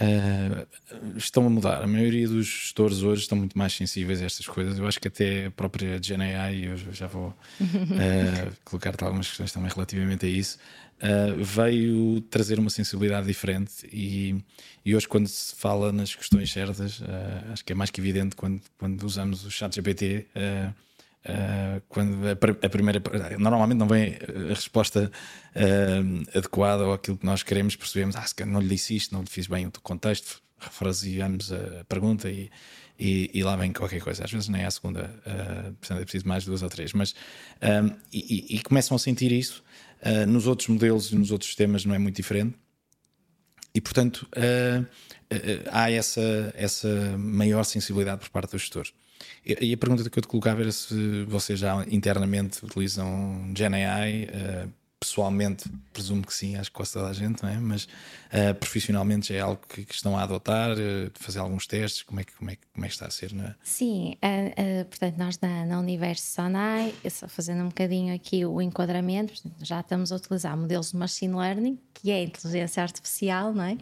uh, 0.00 1.16
estão 1.16 1.46
a 1.46 1.50
mudar. 1.50 1.82
A 1.82 1.86
maioria 1.86 2.28
dos 2.28 2.46
gestores 2.46 3.02
hoje 3.02 3.22
estão 3.22 3.36
muito 3.36 3.56
mais 3.56 3.72
sensíveis 3.72 4.22
a 4.22 4.26
estas 4.26 4.46
coisas. 4.46 4.78
Eu 4.78 4.86
acho 4.86 5.00
que 5.00 5.08
até 5.08 5.46
a 5.46 5.50
própria 5.50 5.98
GNI, 5.98 6.64
eu 6.64 6.76
já 6.76 7.06
vou 7.06 7.28
uh, 7.28 8.56
colocar-te 8.64 9.04
algumas 9.04 9.28
questões 9.28 9.52
também 9.52 9.70
relativamente 9.70 10.26
a 10.26 10.28
isso, 10.28 10.58
uh, 11.02 11.42
veio 11.42 12.20
trazer 12.22 12.58
uma 12.58 12.70
sensibilidade 12.70 13.26
diferente 13.26 13.88
e, 13.92 14.36
e, 14.84 14.94
hoje 14.94 15.08
quando 15.08 15.26
se 15.26 15.54
fala 15.54 15.92
nas 15.92 16.14
questões 16.14 16.52
certas, 16.52 17.00
uh, 17.00 17.04
acho 17.52 17.64
que 17.64 17.72
é 17.72 17.74
mais 17.74 17.90
que 17.90 18.00
evidente 18.00 18.36
quando, 18.36 18.60
quando 18.78 19.02
usamos 19.02 19.44
o 19.44 19.50
chat 19.50 19.74
GPT. 19.74 20.26
Uh, 20.34 20.90
Uh, 21.22 21.82
quando 21.86 22.26
a, 22.26 22.68
primeira 22.70 23.02
normalmente 23.38 23.76
não 23.76 23.86
vem 23.86 24.16
a 24.50 24.54
resposta 24.54 25.12
uh, 25.54 26.38
adequada 26.38 26.86
ou 26.86 26.94
aquilo 26.94 27.18
que 27.18 27.26
nós 27.26 27.42
queremos, 27.42 27.76
percebemos, 27.76 28.16
ah, 28.16 28.24
não 28.46 28.58
lhe 28.58 28.68
disse 28.68 28.96
isto, 28.96 29.12
não 29.12 29.20
lhe 29.20 29.28
fiz 29.28 29.46
bem 29.46 29.66
o 29.66 29.72
contexto, 29.82 30.40
refraseamos 30.58 31.52
a 31.52 31.84
pergunta 31.84 32.30
e, 32.30 32.50
e, 32.98 33.30
e, 33.34 33.42
lá 33.42 33.54
vem 33.54 33.70
qualquer 33.70 34.00
coisa. 34.00 34.24
Às 34.24 34.32
vezes 34.32 34.48
nem 34.48 34.62
é 34.62 34.66
a 34.66 34.70
segunda, 34.70 35.10
uh, 35.26 35.72
portanto 35.74 36.00
é 36.00 36.04
preciso 36.04 36.26
mais 36.26 36.46
duas 36.46 36.62
ou 36.62 36.70
três. 36.70 36.94
Mas, 36.94 37.14
um, 37.62 37.94
e, 38.10 38.56
e, 38.56 38.62
começam 38.62 38.94
a 38.94 38.98
sentir 38.98 39.30
isso. 39.30 39.62
Uh, 40.02 40.26
nos 40.26 40.46
outros 40.46 40.68
modelos 40.68 41.12
e 41.12 41.16
nos 41.16 41.30
outros 41.30 41.48
sistemas 41.48 41.84
não 41.84 41.94
é 41.94 41.98
muito 41.98 42.16
diferente. 42.16 42.56
E, 43.74 43.80
portanto, 43.80 44.26
uh, 44.36 44.86
há 45.70 45.90
essa, 45.90 46.52
essa 46.56 47.16
maior 47.18 47.62
sensibilidade 47.64 48.20
por 48.20 48.30
parte 48.30 48.52
dos 48.52 48.62
gestores. 48.62 48.92
E 49.44 49.72
a 49.72 49.76
pergunta 49.76 50.08
que 50.08 50.18
eu 50.18 50.22
te 50.22 50.28
colocava 50.28 50.62
era 50.62 50.72
se 50.72 51.24
vocês 51.24 51.58
já 51.58 51.84
internamente 51.90 52.64
utilizam 52.64 53.52
GenAI 53.54 54.28
pessoalmente 55.00 55.64
presumo 55.94 56.22
que 56.22 56.34
sim, 56.34 56.56
acho 56.56 56.70
que 56.70 56.76
quase 56.76 56.92
toda 56.92 57.08
a 57.08 57.12
gente, 57.14 57.42
não 57.42 57.48
é? 57.48 57.56
Mas 57.58 57.84
uh, 57.84 58.54
profissionalmente 58.60 59.30
já 59.32 59.34
é 59.36 59.40
algo 59.40 59.60
que, 59.66 59.82
que 59.82 59.94
estão 59.94 60.16
a 60.16 60.22
adotar, 60.22 60.72
uh, 60.72 61.10
fazer 61.14 61.38
alguns 61.38 61.66
testes, 61.66 62.02
como 62.02 62.20
é 62.20 62.24
que, 62.24 62.36
como 62.36 62.50
é, 62.50 62.58
como 62.74 62.84
é 62.84 62.88
que 62.88 62.94
está 62.94 63.06
a 63.06 63.10
ser? 63.10 63.34
É? 63.34 63.54
Sim, 63.64 64.16
uh, 64.22 64.84
portanto, 64.84 65.16
nós 65.16 65.38
na, 65.40 65.64
na 65.64 65.80
Universo 65.80 66.26
Sonai, 66.26 66.94
fazendo 67.28 67.62
um 67.62 67.68
bocadinho 67.68 68.14
aqui 68.14 68.44
o 68.44 68.60
enquadramento, 68.60 69.32
já 69.62 69.80
estamos 69.80 70.12
a 70.12 70.16
utilizar 70.16 70.54
modelos 70.54 70.90
de 70.90 70.98
machine 70.98 71.34
learning, 71.34 71.78
que 71.94 72.10
é 72.10 72.22
inteligência 72.22 72.82
artificial, 72.82 73.54
não 73.54 73.64
é? 73.64 73.78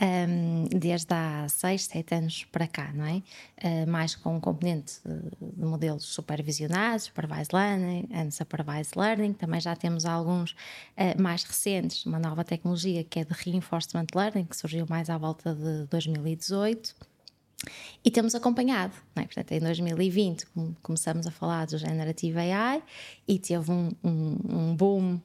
Um, 0.00 0.64
desde 0.76 1.12
há 1.14 1.46
6, 1.48 1.84
7 1.84 2.14
anos 2.14 2.44
para 2.44 2.66
cá, 2.66 2.92
não 2.92 3.06
é? 3.06 3.22
Uh, 3.62 3.88
mais 3.88 4.14
com 4.14 4.36
um 4.36 4.40
componente 4.40 5.00
de, 5.04 5.56
de 5.56 5.64
modelos 5.64 6.04
supervisionados, 6.04 7.04
supervised 7.04 7.52
learning, 7.52 8.08
unsupervised 8.12 8.96
learning, 8.96 9.32
também 9.32 9.60
já 9.60 9.76
temos 9.76 10.04
alguns 10.04 10.52
uh, 10.52 11.20
mais 11.20 11.44
recentes, 11.44 12.04
uma 12.06 12.18
nova 12.18 12.44
tecnologia 12.44 13.04
que 13.04 13.20
é 13.20 13.24
de 13.24 13.32
reinforcement 13.32 14.06
learning, 14.14 14.44
que 14.44 14.56
surgiu 14.56 14.86
mais 14.88 15.08
à 15.08 15.16
volta 15.16 15.54
de 15.54 15.86
2018 15.86 17.13
e 18.04 18.10
temos 18.10 18.34
acompanhado, 18.34 18.94
é? 19.16 19.22
portanto, 19.22 19.52
em 19.52 19.60
2020 19.60 20.46
começamos 20.82 21.26
a 21.26 21.30
falar 21.30 21.66
do 21.66 21.78
Generative 21.78 22.38
AI 22.38 22.82
e 23.26 23.38
teve 23.38 23.70
um, 23.70 23.90
um, 24.02 24.36
um 24.48 24.76
boom 24.76 25.14
uh, 25.14 25.20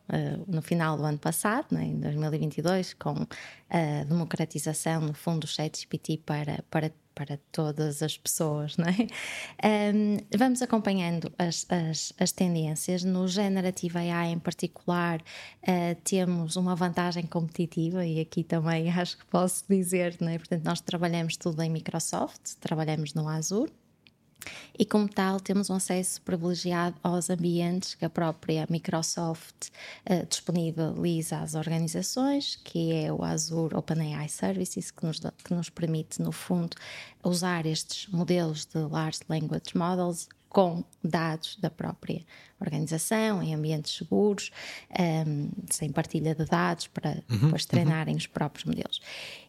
no 0.48 0.62
final 0.62 0.98
do 0.98 1.04
ano 1.04 1.18
passado, 1.18 1.78
é? 1.78 1.84
em 1.84 2.00
2022, 2.00 2.94
com 2.94 3.28
a 3.70 4.04
democratização, 4.06 5.02
no 5.02 5.14
fundo, 5.14 5.42
do 5.42 5.48
ChatGPT 5.48 6.22
para, 6.26 6.64
para 6.70 6.92
para 7.20 7.38
todas 7.52 8.02
as 8.02 8.18
pessoas, 8.18 8.78
não 8.78 8.86
é? 8.86 9.94
Um, 9.94 10.20
vamos 10.38 10.62
acompanhando 10.62 11.30
as, 11.38 11.66
as, 11.68 12.14
as, 12.18 12.32
tendências. 12.32 13.04
No 13.04 13.28
Generative 13.28 13.98
AI 13.98 14.30
em 14.32 14.40
particular, 14.40 15.20
uh, 15.20 16.02
temos 16.02 16.56
uma 16.56 16.78
vantagem 16.78 17.26
competitiva 17.26 18.06
e 18.06 18.22
aqui 18.22 18.42
também 18.42 18.90
acho 18.98 19.18
que 19.18 19.26
posso 19.26 19.66
dizer, 19.68 20.16
não 20.22 20.30
é? 20.30 20.38
Portanto, 20.38 20.64
nós 20.64 20.80
trabalhamos 20.80 21.36
tudo 21.36 21.62
em 21.62 21.70
Microsoft, 21.70 22.56
trabalhamos 22.62 23.14
no 23.14 23.28
Azure. 23.28 23.70
E, 24.78 24.86
como 24.86 25.08
tal, 25.08 25.40
temos 25.40 25.70
um 25.70 25.76
acesso 25.76 26.22
privilegiado 26.22 26.96
aos 27.04 27.30
ambientes 27.30 27.96
que 27.96 28.06
a 28.06 28.10
própria 28.10 28.66
Microsoft 28.70 29.68
uh, 30.10 30.26
disponibiliza 30.28 31.40
às 31.40 31.56
organizações, 31.56 32.56
que 32.64 32.94
é 32.94 33.12
o 33.12 33.24
Azure 33.24 33.76
OpenAI 33.76 34.30
Services, 34.30 34.92
que 34.92 35.06
nos, 35.06 35.20
que 35.20 35.54
nos 35.54 35.70
permite, 35.70 36.22
no 36.22 36.32
fundo, 36.32 36.78
usar 37.24 37.66
estes 37.66 38.08
modelos 38.08 38.66
de 38.66 38.80
Large 38.80 39.20
Language 39.28 39.76
Models 39.76 40.30
com 40.50 40.84
dados 41.04 41.56
da 41.58 41.70
própria 41.70 42.26
organização, 42.60 43.42
em 43.42 43.54
ambientes 43.54 43.96
seguros, 43.96 44.52
um, 45.00 45.50
sem 45.70 45.92
partilha 45.92 46.36
de 46.36 46.44
dados 46.46 46.88
para 46.88 47.24
uhum, 47.30 47.38
depois 47.38 47.64
uhum. 47.64 47.70
treinarem 47.70 48.16
uhum. 48.16 48.18
os 48.18 48.28
próprios 48.28 48.66
modelos. 48.66 49.00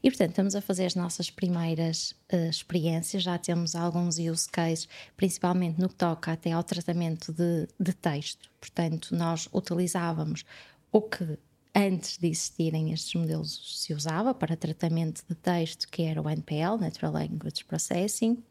E 0.03 0.11
portanto, 0.11 0.31
estamos 0.31 0.55
a 0.55 0.61
fazer 0.61 0.85
as 0.85 0.95
nossas 0.95 1.31
primeiras 1.31 2.13
uh, 2.33 2.49
experiências, 2.49 3.23
já 3.23 3.39
temos 3.39 3.75
alguns 3.75 4.19
use 4.19 4.49
cases, 4.49 4.89
principalmente 5.17 5.81
no 5.81 5.89
que 5.89 5.97
toca 5.97 6.33
até 6.33 6.53
ao 6.53 6.63
tratamento 6.63 7.33
de, 7.33 7.67
de 7.79 7.93
texto. 7.95 8.51
Portanto, 8.61 9.17
nós 9.17 9.49
utilizávamos 9.53 10.45
o 10.93 11.01
que 11.01 11.39
antes 11.75 12.19
de 12.19 12.29
existirem 12.29 12.93
estes 12.93 13.15
modelos 13.15 13.81
se 13.81 13.95
usava 13.95 14.35
para 14.35 14.57
tratamento 14.57 15.23
de 15.29 15.35
texto, 15.35 15.89
que 15.89 16.03
era 16.03 16.21
o 16.21 16.29
NPL, 16.29 16.77
Natural 16.79 17.13
Language 17.13 17.65
Processing 17.65 18.43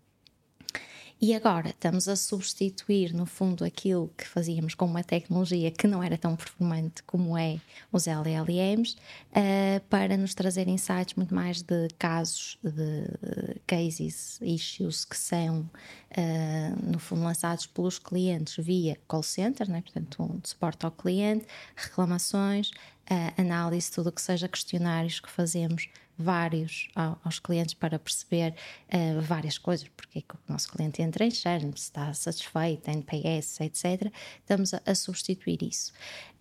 e 1.22 1.36
agora 1.36 1.70
estamos 1.70 2.08
a 2.08 2.16
substituir, 2.16 3.14
no 3.14 3.26
fundo, 3.26 3.66
aquilo 3.66 4.10
que 4.18 4.26
fazíamos 4.26 4.74
com 4.74 4.86
uma 4.86 5.04
tecnologia 5.04 5.70
que 5.70 5.86
não 5.86 6.02
era 6.02 6.18
tão 6.18 6.34
performante 6.34 7.04
como 7.04 7.38
é 7.38 7.60
os 7.92 8.08
LLMs, 8.08 8.96
uh, 9.32 9.82
para 9.90 10.16
nos 10.16 10.34
trazer 10.34 10.70
insights 10.70 11.16
muito 11.16 11.36
mais 11.36 11.62
de 11.62 11.90
casos, 11.98 12.58
de 12.64 13.60
cases, 13.68 14.40
issues 14.42 15.04
que 15.04 15.18
são, 15.18 15.70
uh, 16.12 16.90
no 16.90 17.00
fundo, 17.00 17.24
lançados 17.24 17.68
pelos 17.68 18.00
clientes 18.00 18.56
via 18.64 18.98
call 19.06 19.22
center, 19.22 19.70
né? 19.70 19.82
portanto, 19.82 20.24
um 20.24 20.40
suporte 20.42 20.86
ao 20.86 20.92
cliente, 20.92 21.46
reclamações, 21.76 22.70
uh, 23.12 23.34
análise, 23.42 23.92
tudo 23.92 24.08
o 24.08 24.12
que 24.14 24.22
seja 24.22 24.48
questionários 24.48 25.20
que 25.20 25.30
fazemos 25.30 25.90
vários 26.20 26.90
aos 27.24 27.40
clientes 27.40 27.74
para 27.74 27.98
perceber 27.98 28.54
uh, 28.94 29.22
várias 29.22 29.58
coisas, 29.58 29.88
porque 29.96 30.20
é 30.20 30.22
que 30.22 30.36
o 30.36 30.40
nosso 30.48 30.70
cliente 30.70 31.02
entra 31.02 31.26
em 31.26 31.32
churn, 31.32 31.72
se 31.76 31.86
está 31.86 32.14
satisfeito, 32.14 32.90
NPS, 32.90 33.62
etc. 33.62 34.12
Estamos 34.40 34.74
a, 34.74 34.82
a 34.86 34.94
substituir 34.94 35.64
isso. 35.64 35.94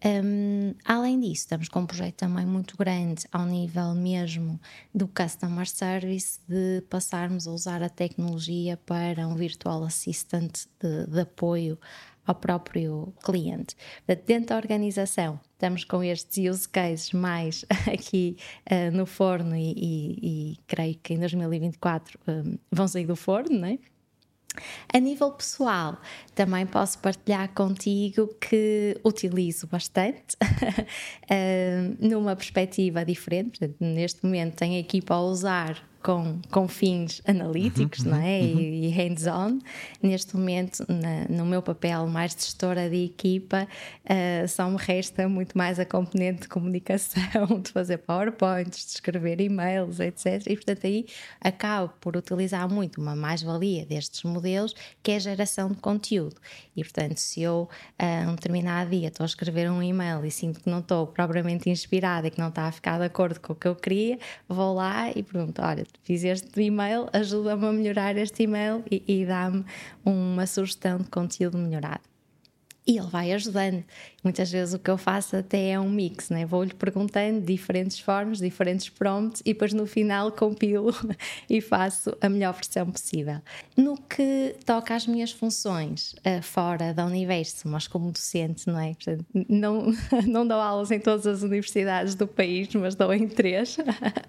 Um, 0.04 0.74
além 0.84 1.20
disso, 1.20 1.42
estamos 1.42 1.68
com 1.68 1.80
um 1.80 1.86
projeto 1.86 2.14
também 2.14 2.46
muito 2.46 2.76
grande 2.76 3.26
ao 3.32 3.44
nível 3.44 3.94
mesmo 3.94 4.60
do 4.94 5.08
Customer 5.08 5.68
Service, 5.68 6.38
de 6.48 6.82
passarmos 6.88 7.46
a 7.46 7.50
usar 7.50 7.82
a 7.82 7.88
tecnologia 7.88 8.76
para 8.76 9.26
um 9.26 9.34
virtual 9.34 9.82
assistant 9.84 10.66
de, 10.80 11.06
de 11.06 11.20
apoio 11.20 11.78
ao 12.28 12.34
próprio 12.34 13.14
cliente. 13.24 13.74
Dentro 14.26 14.48
da 14.48 14.56
organização, 14.56 15.40
estamos 15.54 15.82
com 15.82 16.04
estes 16.04 16.50
use 16.50 16.68
cases 16.68 17.10
mais 17.12 17.64
aqui 17.90 18.36
uh, 18.70 18.94
no 18.94 19.06
forno 19.06 19.56
e, 19.56 19.72
e, 19.72 20.18
e, 20.52 20.56
creio 20.66 20.98
que 21.02 21.14
em 21.14 21.18
2024 21.18 22.20
um, 22.28 22.58
vão 22.70 22.86
sair 22.86 23.06
do 23.06 23.16
forno, 23.16 23.58
não 23.58 23.68
é? 23.68 23.78
A 24.92 24.98
nível 24.98 25.30
pessoal, 25.32 25.98
também 26.34 26.66
posso 26.66 26.98
partilhar 26.98 27.48
contigo 27.54 28.28
que 28.40 28.98
utilizo 29.04 29.66
bastante 29.68 30.36
uh, 30.42 31.96
numa 32.06 32.36
perspectiva 32.36 33.04
diferente. 33.04 33.58
Portanto, 33.58 33.76
neste 33.80 34.24
momento 34.24 34.56
tenho 34.56 34.74
a 34.74 34.78
equipa 34.78 35.14
a 35.14 35.22
usar 35.22 35.87
com, 36.02 36.40
com 36.50 36.68
fins 36.68 37.20
analíticos 37.26 38.00
uhum, 38.00 38.12
não 38.12 38.18
é? 38.18 38.40
Uhum. 38.40 38.60
e, 38.60 38.86
e 38.86 38.88
hands-on. 38.90 39.58
Neste 40.02 40.36
momento, 40.36 40.84
na, 40.88 41.26
no 41.28 41.44
meu 41.44 41.62
papel 41.62 42.06
mais 42.06 42.34
de 42.34 42.42
gestora 42.42 42.88
de 42.88 43.04
equipa, 43.04 43.66
uh, 44.04 44.48
só 44.48 44.68
me 44.70 44.76
resta 44.76 45.28
muito 45.28 45.56
mais 45.56 45.78
a 45.78 45.84
componente 45.84 46.42
de 46.42 46.48
comunicação, 46.48 47.60
de 47.62 47.70
fazer 47.70 47.98
PowerPoints, 47.98 48.86
de 48.86 48.92
escrever 48.92 49.40
e-mails, 49.40 50.00
etc. 50.00 50.42
E 50.46 50.54
portanto 50.54 50.86
aí 50.86 51.06
acabo 51.40 51.92
por 52.00 52.16
utilizar 52.16 52.68
muito 52.68 53.00
uma 53.00 53.16
mais-valia 53.16 53.84
destes 53.84 54.22
modelos, 54.22 54.74
que 55.02 55.12
é 55.12 55.16
a 55.16 55.20
geração 55.20 55.70
de 55.70 55.76
conteúdo. 55.76 56.36
E 56.76 56.82
portanto, 56.84 57.18
se 57.18 57.42
eu, 57.42 57.68
uh, 58.00 58.30
um 58.30 58.34
determinado 58.34 58.90
dia, 58.90 59.08
estou 59.08 59.24
a 59.24 59.26
escrever 59.26 59.70
um 59.70 59.82
e-mail 59.82 60.24
e 60.24 60.30
sinto 60.30 60.60
que 60.60 60.70
não 60.70 60.78
estou 60.78 61.06
propriamente 61.06 61.68
inspirada 61.68 62.28
e 62.28 62.30
que 62.30 62.38
não 62.38 62.48
está 62.48 62.66
a 62.66 62.72
ficar 62.72 62.98
de 62.98 63.04
acordo 63.04 63.40
com 63.40 63.52
o 63.52 63.56
que 63.56 63.66
eu 63.66 63.74
queria, 63.74 64.18
vou 64.48 64.74
lá 64.74 65.10
e 65.10 65.22
pergunto: 65.22 65.60
olha, 65.60 65.84
fiz 66.02 66.24
este 66.24 66.62
e-mail, 66.62 67.08
ajuda-me 67.12 67.66
a 67.66 67.72
melhorar 67.72 68.16
este 68.16 68.44
e-mail 68.44 68.82
e, 68.90 69.02
e 69.06 69.26
dá-me 69.26 69.64
uma 70.04 70.46
sugestão 70.46 70.98
de 70.98 71.08
conteúdo 71.08 71.58
melhorado 71.58 72.02
e 72.88 72.96
ele 72.96 73.06
vai 73.06 73.32
ajudando. 73.32 73.84
Muitas 74.24 74.50
vezes 74.50 74.72
o 74.72 74.78
que 74.78 74.90
eu 74.90 74.96
faço 74.96 75.36
até 75.36 75.68
é 75.68 75.80
um 75.80 75.90
mix, 75.90 76.30
né? 76.30 76.46
vou-lhe 76.46 76.72
perguntando 76.72 77.42
diferentes 77.42 78.00
formas, 78.00 78.38
diferentes 78.38 78.88
prompts 78.88 79.42
e 79.44 79.52
depois 79.52 79.74
no 79.74 79.86
final 79.86 80.32
compilo 80.32 80.94
e 81.50 81.60
faço 81.60 82.16
a 82.18 82.30
melhor 82.30 82.54
versão 82.54 82.90
possível. 82.90 83.40
No 83.76 83.96
que 83.98 84.56
toca 84.64 84.94
às 84.94 85.06
minhas 85.06 85.30
funções 85.30 86.14
uh, 86.14 86.42
fora 86.42 86.94
da 86.94 87.04
Universo, 87.04 87.68
mas 87.68 87.86
como 87.86 88.10
docente, 88.10 88.66
não 88.66 88.80
é? 88.80 88.94
Portanto, 88.94 89.26
não, 89.48 89.92
não 90.26 90.46
dou 90.46 90.58
aulas 90.58 90.90
em 90.90 90.98
todas 90.98 91.26
as 91.26 91.42
universidades 91.42 92.14
do 92.14 92.26
país, 92.26 92.74
mas 92.74 92.94
dou 92.94 93.12
em 93.12 93.28
três. 93.28 93.76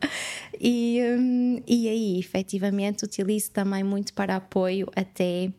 e, 0.59 0.99
um, 1.17 1.61
e 1.65 1.87
aí, 1.87 2.19
efetivamente, 2.19 3.05
utilizo 3.05 3.51
também 3.51 3.83
muito 3.85 4.13
para 4.13 4.35
apoio 4.35 4.87
até 4.95 5.49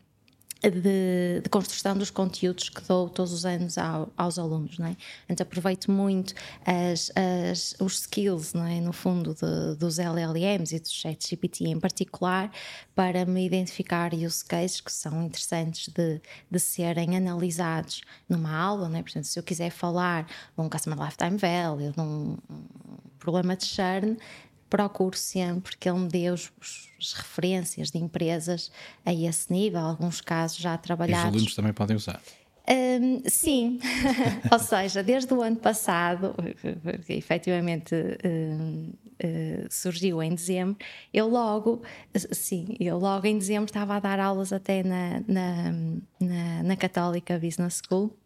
de, 0.69 1.41
de, 1.43 1.49
construção 1.49 1.97
dos 1.97 2.11
conteúdos 2.11 2.69
que 2.69 2.83
dou 2.83 3.09
todos 3.09 3.33
os 3.33 3.47
anos 3.47 3.79
ao, 3.79 4.13
aos 4.17 4.39
alunos, 4.39 4.79
não 4.79 4.89
é? 4.89 4.97
Então 5.29 5.45
aproveito 5.45 5.91
muito 5.91 6.35
as, 6.67 7.11
as, 7.17 7.75
os 7.81 8.01
skills, 8.01 8.53
não 8.53 8.67
é? 8.67 8.81
No 8.81 8.93
fundo, 8.93 9.35
de, 9.35 9.77
dos 9.77 9.99
LLMs 9.99 10.75
e 10.75 10.81
do 10.81 10.89
ChatGPT 10.89 11.69
em 11.69 11.81
particular, 11.81 12.51
para 12.95 13.25
me 13.25 13.47
identificar 13.47 14.13
use 14.13 14.45
cases 14.45 14.81
que 14.81 14.93
são 14.93 15.23
interessantes 15.23 15.89
de, 15.89 16.21
de 16.51 16.59
serem 16.59 17.17
analisados 17.17 18.03
numa 18.29 18.55
aula, 18.55 18.89
não 18.89 18.99
é? 18.99 19.03
Portanto, 19.03 19.25
se 19.25 19.39
eu 19.39 19.43
quiser 19.43 19.71
falar 19.71 20.25
de 20.25 20.61
um 20.61 20.69
Customer 20.69 20.99
Lifetime 20.99 21.39
Value, 21.39 21.93
de 21.93 22.01
um 22.01 22.37
problema 23.19 23.57
de 23.57 23.65
churn, 23.65 24.17
procuro 24.71 25.17
sempre 25.17 25.77
que 25.77 25.89
ele 25.89 25.99
me 25.99 26.09
dê 26.09 26.31
os, 26.31 26.51
as 26.99 27.13
referências 27.13 27.91
de 27.91 27.99
empresas 27.99 28.71
a 29.05 29.13
esse 29.13 29.53
nível, 29.53 29.81
alguns 29.81 30.21
casos 30.21 30.59
já 30.59 30.79
trabalhados. 30.79 31.25
E 31.25 31.29
os 31.29 31.35
alunos 31.35 31.55
também 31.55 31.73
podem 31.73 31.97
usar. 31.97 32.23
Um, 32.71 33.23
sim, 33.29 33.81
ou 34.53 34.59
seja, 34.61 35.03
desde 35.03 35.35
o 35.35 35.43
ano 35.43 35.57
passado, 35.57 36.37
que 37.05 37.15
efetivamente 37.15 37.95
um, 37.95 37.99
uh, 37.99 38.95
hum, 39.25 39.67
surgiu 39.69 40.23
em 40.23 40.33
dezembro, 40.33 40.77
eu 41.13 41.27
logo, 41.27 41.83
sim, 42.15 42.77
eu 42.79 42.97
logo 42.97 43.27
em 43.27 43.37
dezembro 43.37 43.65
estava 43.65 43.97
a 43.97 44.01
dar 44.01 44.21
aulas 44.21 44.53
até 44.53 44.85
na, 44.85 45.21
na, 45.27 45.73
na, 46.21 46.63
na 46.63 46.77
Católica 46.77 47.41
Business 47.41 47.83
School 47.85 48.17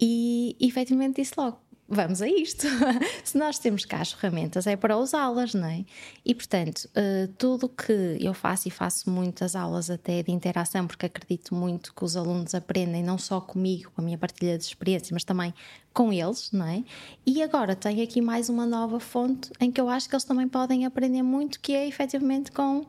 e 0.00 0.56
efetivamente 0.60 1.20
disse 1.20 1.34
logo: 1.36 1.58
vamos 1.88 2.22
a 2.22 2.28
isto. 2.28 2.66
Se 3.24 3.36
nós 3.36 3.58
temos 3.58 3.84
cá 3.84 4.00
as 4.00 4.12
ferramentas, 4.12 4.66
é 4.66 4.76
para 4.76 4.96
usá-las, 4.96 5.54
não 5.54 5.68
é? 5.68 5.84
E 6.24 6.34
portanto, 6.34 6.88
uh, 6.96 7.28
tudo 7.38 7.68
que 7.68 8.16
eu 8.20 8.34
faço, 8.34 8.68
e 8.68 8.70
faço 8.70 9.10
muitas 9.10 9.54
aulas 9.54 9.90
até 9.90 10.22
de 10.22 10.32
interação, 10.32 10.86
porque 10.86 11.06
acredito 11.06 11.54
muito 11.54 11.94
que 11.94 12.04
os 12.04 12.16
alunos 12.16 12.54
aprendem 12.54 13.02
não 13.02 13.18
só 13.18 13.40
comigo, 13.40 13.90
com 13.94 14.00
a 14.00 14.04
minha 14.04 14.18
partilha 14.18 14.56
de 14.58 14.64
experiências, 14.64 15.10
mas 15.10 15.24
também 15.24 15.52
com 15.94 16.12
eles, 16.12 16.50
não 16.50 16.66
é? 16.66 16.82
E 17.24 17.40
agora 17.40 17.76
tenho 17.76 18.02
aqui 18.02 18.20
mais 18.20 18.48
uma 18.48 18.66
nova 18.66 18.98
fonte 18.98 19.50
em 19.60 19.70
que 19.70 19.80
eu 19.80 19.88
acho 19.88 20.08
que 20.08 20.14
eles 20.14 20.24
também 20.24 20.48
podem 20.48 20.84
aprender 20.84 21.22
muito, 21.22 21.60
que 21.60 21.72
é 21.72 21.86
efetivamente 21.86 22.50
com 22.50 22.80
uh, 22.80 22.86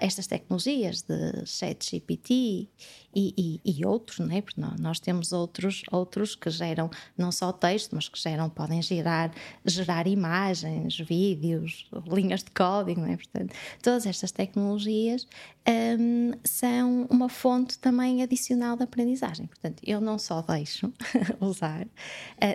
estas 0.00 0.26
tecnologias 0.26 1.00
de 1.00 1.46
ChatGPT 1.46 2.68
e, 3.14 3.34
e, 3.36 3.60
e, 3.64 3.84
outros, 3.84 4.18
não 4.18 4.34
é? 4.34 4.40
Porque 4.40 4.60
nós, 4.78 5.00
temos 5.00 5.32
outros, 5.32 5.82
outros 5.90 6.34
que 6.34 6.50
geram 6.50 6.90
não 7.16 7.32
só 7.32 7.52
texto, 7.52 7.94
mas 7.94 8.08
que 8.08 8.18
geram, 8.18 8.48
podem 8.48 8.80
gerar, 8.80 9.32
gerar 9.64 10.06
imagens, 10.06 10.98
vídeos, 10.98 11.90
linhas 12.06 12.42
de 12.42 12.50
código, 12.50 13.00
não 13.00 13.08
é? 13.08 13.16
Portanto, 13.16 13.54
todas 13.82 14.06
estas 14.06 14.30
tecnologias 14.30 15.26
um, 15.98 16.32
são 16.42 17.06
uma 17.10 17.28
fonte 17.28 17.78
também 17.78 18.22
adicional 18.22 18.76
de 18.76 18.84
aprendizagem. 18.84 19.46
Portanto, 19.46 19.82
eu 19.86 20.00
não 20.00 20.18
só 20.18 20.40
deixo 20.42 20.92
usar 21.40 21.86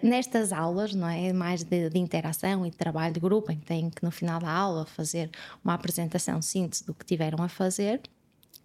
nestas 0.03 0.51
aulas, 0.51 0.93
não 0.93 1.07
é? 1.07 1.31
Mais 1.33 1.63
de, 1.63 1.89
de, 1.89 1.99
interação 1.99 2.65
e 2.65 2.69
de 2.69 2.77
trabalho 2.77 3.13
de 3.13 3.19
grupo, 3.19 3.51
em 3.51 3.57
que 3.57 3.65
têm 3.65 3.89
que 3.89 4.03
no 4.03 4.11
final 4.11 4.39
da 4.39 4.51
aula 4.51 4.85
fazer 4.85 5.29
uma 5.63 5.73
apresentação 5.73 6.41
síntese 6.41 6.85
do 6.85 6.93
que 6.93 7.05
tiveram 7.05 7.43
a 7.43 7.49
fazer 7.49 8.01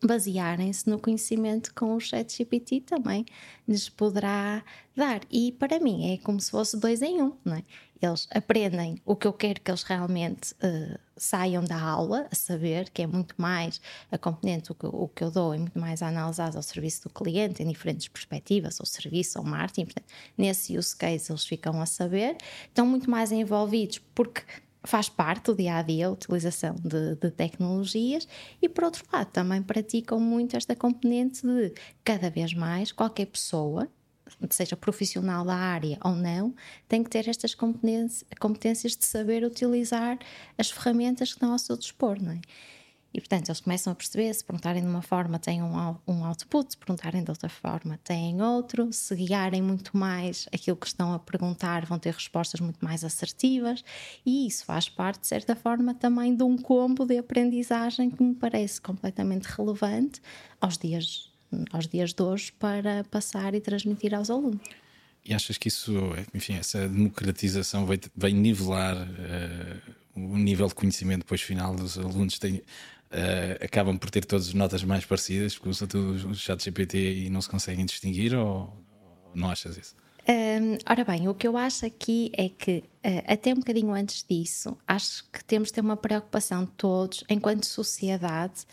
basearem-se 0.04 0.90
no 0.90 0.98
conhecimento 0.98 1.72
com 1.74 1.94
o 1.94 2.00
ChatGPT 2.00 2.80
também 2.80 3.24
lhes 3.66 3.88
poderá 3.88 4.62
dar. 4.96 5.20
E 5.30 5.52
para 5.52 5.78
mim 5.78 6.12
é 6.12 6.16
como 6.18 6.40
se 6.40 6.50
fosse 6.50 6.76
dois 6.76 7.02
em 7.02 7.22
um, 7.22 7.32
não 7.44 7.54
é? 7.54 7.62
Eles 8.02 8.26
aprendem 8.32 9.00
o 9.04 9.14
que 9.14 9.28
eu 9.28 9.32
quero 9.32 9.60
que 9.60 9.70
eles 9.70 9.84
realmente 9.84 10.52
uh, 10.54 10.98
saiam 11.16 11.62
da 11.62 11.80
aula, 11.80 12.26
a 12.30 12.34
saber, 12.34 12.90
que 12.90 13.02
é 13.02 13.06
muito 13.06 13.34
mais 13.38 13.80
a 14.10 14.18
componente, 14.18 14.72
o 14.72 14.74
que, 14.74 14.86
o 14.86 15.06
que 15.06 15.22
eu 15.22 15.30
dou 15.30 15.54
é 15.54 15.58
muito 15.58 15.78
mais 15.78 16.02
analisado 16.02 16.56
ao 16.56 16.62
serviço 16.64 17.04
do 17.04 17.10
cliente, 17.10 17.62
em 17.62 17.68
diferentes 17.68 18.08
perspectivas, 18.08 18.80
ou 18.80 18.86
serviço, 18.86 19.38
ou 19.38 19.44
marketing. 19.44 19.84
Portanto, 19.84 20.06
nesse 20.36 20.76
use 20.76 20.96
case 20.96 21.30
eles 21.30 21.44
ficam 21.44 21.80
a 21.80 21.86
saber, 21.86 22.36
estão 22.66 22.84
muito 22.84 23.08
mais 23.08 23.30
envolvidos 23.30 23.98
porque 24.12 24.42
faz 24.84 25.08
parte 25.08 25.46
do 25.46 25.54
dia 25.54 25.76
a 25.76 25.82
dia 25.82 26.08
a 26.08 26.10
utilização 26.10 26.74
de, 26.74 27.14
de, 27.14 27.30
tecnologias 27.30 28.26
e, 28.60 28.68
por 28.68 28.84
outro 28.84 29.04
lado, 29.12 29.30
também 29.30 29.62
praticam 29.62 30.18
muito 30.18 30.56
esta 30.56 30.74
componente 30.74 31.46
de 31.46 31.72
cada 32.02 32.28
vez 32.28 32.52
mais 32.52 32.90
qualquer 32.90 33.26
pessoa, 33.26 33.88
seja 34.50 34.76
profissional 34.76 35.44
da 35.44 35.54
área 35.54 35.98
ou 36.04 36.14
não, 36.14 36.54
tem 36.88 37.02
que 37.02 37.10
ter 37.10 37.28
estas 37.28 37.54
competências 37.54 38.96
de 38.96 39.04
saber 39.04 39.44
utilizar 39.44 40.18
as 40.58 40.70
ferramentas 40.70 41.30
que 41.30 41.36
estão 41.36 41.52
ao 41.52 41.58
seu 41.58 41.76
dispor, 41.76 42.20
não 42.20 42.32
é? 42.32 42.40
E, 43.14 43.20
portanto, 43.20 43.48
eles 43.48 43.60
começam 43.60 43.92
a 43.92 43.96
perceber, 43.96 44.32
se 44.32 44.42
perguntarem 44.42 44.82
de 44.82 44.88
uma 44.88 45.02
forma, 45.02 45.38
têm 45.38 45.62
um, 45.62 45.96
um 46.08 46.24
output, 46.24 46.72
se 46.72 46.78
perguntarem 46.78 47.22
de 47.22 47.30
outra 47.30 47.48
forma, 47.48 47.98
têm 48.02 48.40
outro, 48.40 48.90
se 48.90 49.14
guiarem 49.14 49.60
muito 49.60 49.94
mais 49.96 50.48
aquilo 50.52 50.76
que 50.76 50.86
estão 50.86 51.12
a 51.12 51.18
perguntar, 51.18 51.84
vão 51.84 51.98
ter 51.98 52.14
respostas 52.14 52.58
muito 52.60 52.82
mais 52.82 53.04
assertivas, 53.04 53.84
e 54.24 54.46
isso 54.46 54.64
faz 54.64 54.88
parte, 54.88 55.20
de 55.20 55.26
certa 55.26 55.54
forma, 55.54 55.94
também 55.94 56.34
de 56.34 56.42
um 56.42 56.56
combo 56.56 57.04
de 57.04 57.18
aprendizagem 57.18 58.10
que 58.10 58.22
me 58.22 58.34
parece 58.34 58.80
completamente 58.80 59.44
relevante 59.44 60.22
aos 60.58 60.78
dias, 60.78 61.31
aos 61.72 61.86
dias 61.86 62.12
de 62.12 62.22
hoje 62.22 62.52
para 62.52 63.04
passar 63.04 63.54
e 63.54 63.60
transmitir 63.60 64.14
aos 64.14 64.30
alunos. 64.30 64.60
E 65.24 65.32
achas 65.32 65.56
que 65.56 65.68
isso, 65.68 65.92
enfim, 66.34 66.54
essa 66.54 66.88
democratização 66.88 67.86
vai, 67.86 68.00
vai 68.16 68.32
nivelar 68.32 68.96
uh, 68.96 69.92
o 70.14 70.36
nível 70.36 70.66
de 70.66 70.74
conhecimento 70.74 71.20
depois 71.20 71.40
final 71.40 71.76
dos 71.76 71.96
alunos? 71.96 72.38
Tem, 72.38 72.56
uh, 72.56 72.62
acabam 73.64 73.96
por 73.96 74.10
ter 74.10 74.24
todas 74.24 74.52
notas 74.52 74.82
mais 74.82 75.04
parecidas, 75.04 75.54
porque 75.54 75.68
usam 75.68 75.86
tudo 75.86 76.30
o 76.30 76.34
chat 76.34 76.62
GPT 76.62 77.26
e 77.26 77.30
não 77.30 77.40
se 77.40 77.48
conseguem 77.48 77.86
distinguir, 77.86 78.34
ou, 78.34 78.76
ou 79.26 79.32
não 79.34 79.48
achas 79.48 79.76
isso? 79.76 79.94
Um, 80.28 80.78
ora 80.88 81.04
bem, 81.04 81.26
o 81.26 81.34
que 81.34 81.48
eu 81.48 81.56
acho 81.56 81.84
aqui 81.84 82.30
é 82.36 82.48
que, 82.48 82.84
uh, 83.04 83.24
até 83.26 83.52
um 83.52 83.56
bocadinho 83.56 83.92
antes 83.92 84.24
disso, 84.28 84.76
acho 84.86 85.24
que 85.32 85.44
temos 85.44 85.68
de 85.68 85.74
ter 85.74 85.80
uma 85.80 85.96
preocupação 85.96 86.64
todos, 86.64 87.24
enquanto 87.28 87.66
sociedade, 87.66 88.64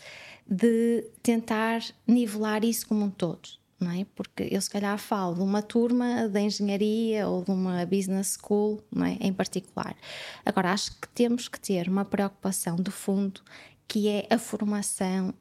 de 0.50 1.08
tentar 1.22 1.80
nivelar 2.06 2.64
isso 2.64 2.88
como 2.88 3.04
um 3.04 3.10
todo. 3.10 3.48
Não 3.78 3.90
é? 3.90 4.04
Porque 4.14 4.46
eu, 4.50 4.60
se 4.60 4.68
calhar, 4.68 4.98
falo 4.98 5.36
de 5.36 5.40
uma 5.40 5.62
turma 5.62 6.28
de 6.28 6.38
engenharia 6.38 7.26
ou 7.26 7.42
de 7.42 7.50
uma 7.50 7.86
business 7.86 8.36
school 8.38 8.84
não 8.92 9.06
é? 9.06 9.16
em 9.20 9.32
particular. 9.32 9.96
Agora, 10.44 10.72
acho 10.72 11.00
que 11.00 11.08
temos 11.08 11.48
que 11.48 11.58
ter 11.58 11.88
uma 11.88 12.04
preocupação 12.04 12.76
de 12.76 12.90
fundo 12.90 13.40
que 13.88 14.06
é 14.06 14.26
a 14.28 14.38
formação 14.38 15.32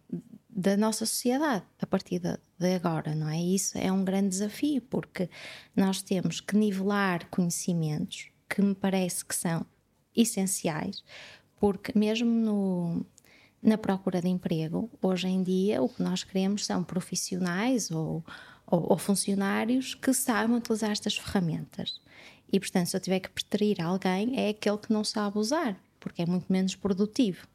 da 0.49 0.75
nossa 0.75 1.05
sociedade 1.05 1.63
a 1.81 1.85
partir 1.85 2.19
de, 2.19 2.73
agora, 2.73 3.13
não 3.13 3.29
é? 3.29 3.39
Isso 3.39 3.77
é 3.77 3.91
um 3.91 4.03
grande 4.03 4.29
desafio, 4.29 4.81
porque 4.81 5.29
nós 5.75 6.01
temos 6.01 6.41
que 6.41 6.57
nivelar 6.57 7.29
conhecimentos 7.29 8.31
que 8.49 8.61
me 8.61 8.73
parece 8.73 9.23
que 9.23 9.35
são 9.35 9.65
essenciais, 10.15 11.03
porque 11.59 11.97
mesmo 11.97 12.29
no, 12.29 13.05
na 13.61 13.77
procura 13.77 14.21
de 14.21 14.27
emprego, 14.27 14.89
hoje 15.01 15.27
em 15.27 15.43
dia, 15.43 15.81
o 15.81 15.89
que 15.89 16.01
nós 16.01 16.23
queremos 16.23 16.65
são 16.65 16.83
profissionais 16.83 17.91
ou, 17.91 18.23
ou, 18.65 18.91
ou 18.91 18.97
funcionários 18.97 19.95
que 19.95 20.13
saibam 20.13 20.57
utilizar 20.57 20.91
estas 20.91 21.17
ferramentas. 21.17 22.01
E, 22.51 22.59
portanto, 22.59 22.87
se 22.87 22.95
eu 22.97 23.01
tiver 23.01 23.19
que 23.19 23.29
preterir 23.29 23.81
alguém, 23.81 24.39
é 24.39 24.49
aquele 24.49 24.77
que 24.77 24.91
não 24.91 25.03
sabe 25.03 25.37
usar, 25.37 25.77
porque 25.99 26.21
é 26.21 26.25
muito 26.25 26.51
menos 26.51 26.75
produtivo. 26.75 27.47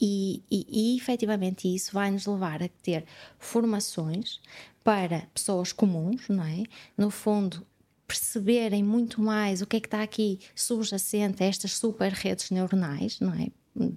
E, 0.00 0.42
e, 0.50 0.66
e 0.94 0.96
efetivamente 0.96 1.72
isso 1.72 1.92
vai 1.92 2.10
nos 2.10 2.26
levar 2.26 2.62
a 2.62 2.68
ter 2.82 3.04
formações 3.38 4.40
para 4.82 5.26
pessoas 5.34 5.72
comuns, 5.72 6.28
não 6.28 6.44
é? 6.44 6.64
No 6.96 7.10
fundo, 7.10 7.66
perceberem 8.06 8.82
muito 8.82 9.20
mais 9.20 9.60
o 9.60 9.66
que 9.66 9.76
é 9.76 9.80
que 9.80 9.86
está 9.86 10.02
aqui 10.02 10.40
subjacente 10.54 11.42
a 11.42 11.46
estas 11.46 11.74
super 11.74 12.12
redes 12.12 12.50
neuronais, 12.50 13.20
não 13.20 13.34
é? 13.34 13.48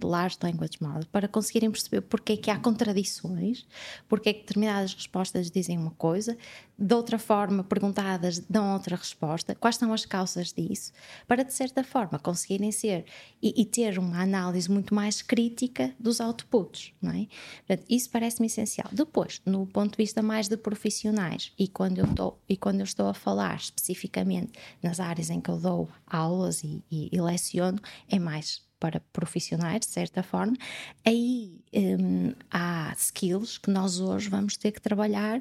Large 0.03 0.37
language 0.41 0.77
model 0.79 1.05
para 1.11 1.27
conseguirem 1.27 1.71
perceber 1.71 2.01
porque 2.01 2.33
é 2.33 2.37
que 2.37 2.51
há 2.51 2.57
contradições, 2.57 3.65
porque 4.07 4.29
é 4.29 4.33
que 4.33 4.41
determinadas 4.41 4.93
respostas 4.93 5.49
dizem 5.49 5.77
uma 5.77 5.91
coisa, 5.91 6.37
de 6.77 6.95
outra 6.95 7.19
forma 7.19 7.63
perguntadas 7.63 8.39
dão 8.39 8.73
outra 8.73 8.95
resposta, 8.95 9.53
quais 9.55 9.75
são 9.75 9.93
as 9.93 10.05
causas 10.05 10.51
disso, 10.51 10.91
para 11.27 11.43
de 11.43 11.53
certa 11.53 11.83
forma 11.83 12.17
conseguirem 12.17 12.71
ser 12.71 13.05
e, 13.41 13.61
e 13.61 13.65
ter 13.65 13.99
uma 13.99 14.21
análise 14.21 14.69
muito 14.69 14.93
mais 14.93 15.21
crítica 15.21 15.93
dos 15.99 16.19
outputs, 16.19 16.93
não 17.01 17.11
é? 17.11 17.27
Portanto, 17.67 17.85
isso 17.89 18.09
parece-me 18.09 18.47
essencial. 18.47 18.89
Depois, 18.91 19.41
no 19.45 19.65
ponto 19.67 19.91
de 19.91 19.97
vista 19.97 20.21
mais 20.21 20.47
de 20.47 20.57
profissionais 20.57 21.53
e 21.57 21.67
quando 21.67 21.99
eu 21.99 22.05
estou 22.05 22.39
e 22.49 22.57
quando 22.57 22.79
eu 22.79 22.85
estou 22.85 23.07
a 23.07 23.13
falar 23.13 23.57
especificamente 23.57 24.53
nas 24.81 24.99
áreas 24.99 25.29
em 25.29 25.39
que 25.39 25.49
eu 25.49 25.57
dou 25.57 25.89
aulas 26.07 26.63
e, 26.63 26.83
e, 26.91 27.09
e 27.11 27.21
leciono, 27.21 27.79
é 28.09 28.17
mais 28.17 28.61
para 28.81 28.99
profissionais, 29.13 29.81
de 29.81 29.85
certa 29.85 30.23
forma, 30.23 30.57
aí 31.05 31.61
um, 31.71 32.33
há 32.49 32.91
skills 32.97 33.59
que 33.59 33.69
nós 33.69 33.99
hoje 33.99 34.27
vamos 34.27 34.57
ter 34.57 34.71
que 34.71 34.81
trabalhar 34.81 35.39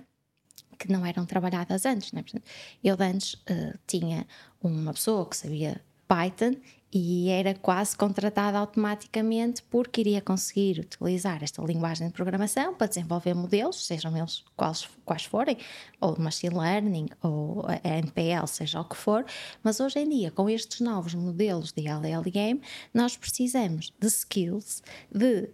que 0.78 0.90
não 0.90 1.04
eram 1.04 1.26
trabalhadas 1.26 1.84
antes. 1.84 2.12
Né? 2.12 2.22
Portanto, 2.22 2.44
eu 2.82 2.96
antes 3.00 3.34
uh, 3.34 3.78
tinha 3.86 4.26
uma 4.62 4.92
pessoa 4.92 5.28
que 5.28 5.36
sabia 5.36 5.80
Python 6.06 6.54
e 6.92 7.28
era 7.28 7.54
quase 7.54 7.96
contratada 7.96 8.58
automaticamente 8.58 9.62
porque 9.62 10.00
iria 10.00 10.20
conseguir 10.20 10.80
utilizar 10.80 11.42
esta 11.42 11.62
linguagem 11.62 12.08
de 12.08 12.12
programação 12.12 12.74
para 12.74 12.88
desenvolver 12.88 13.32
modelos, 13.34 13.86
sejam 13.86 14.16
eles 14.16 14.44
quais, 14.56 14.88
quais 15.04 15.24
forem, 15.24 15.56
ou 16.00 16.18
machine 16.18 16.56
learning, 16.56 17.06
ou 17.22 17.64
NPL, 17.84 18.46
seja 18.46 18.80
o 18.80 18.84
que 18.84 18.96
for, 18.96 19.24
mas 19.62 19.78
hoje 19.78 20.00
em 20.00 20.08
dia, 20.08 20.30
com 20.32 20.50
estes 20.50 20.80
novos 20.80 21.14
modelos 21.14 21.72
de 21.72 21.86
LLM, 21.86 22.60
nós 22.92 23.16
precisamos 23.16 23.92
de 24.00 24.08
skills, 24.08 24.82
de 25.12 25.48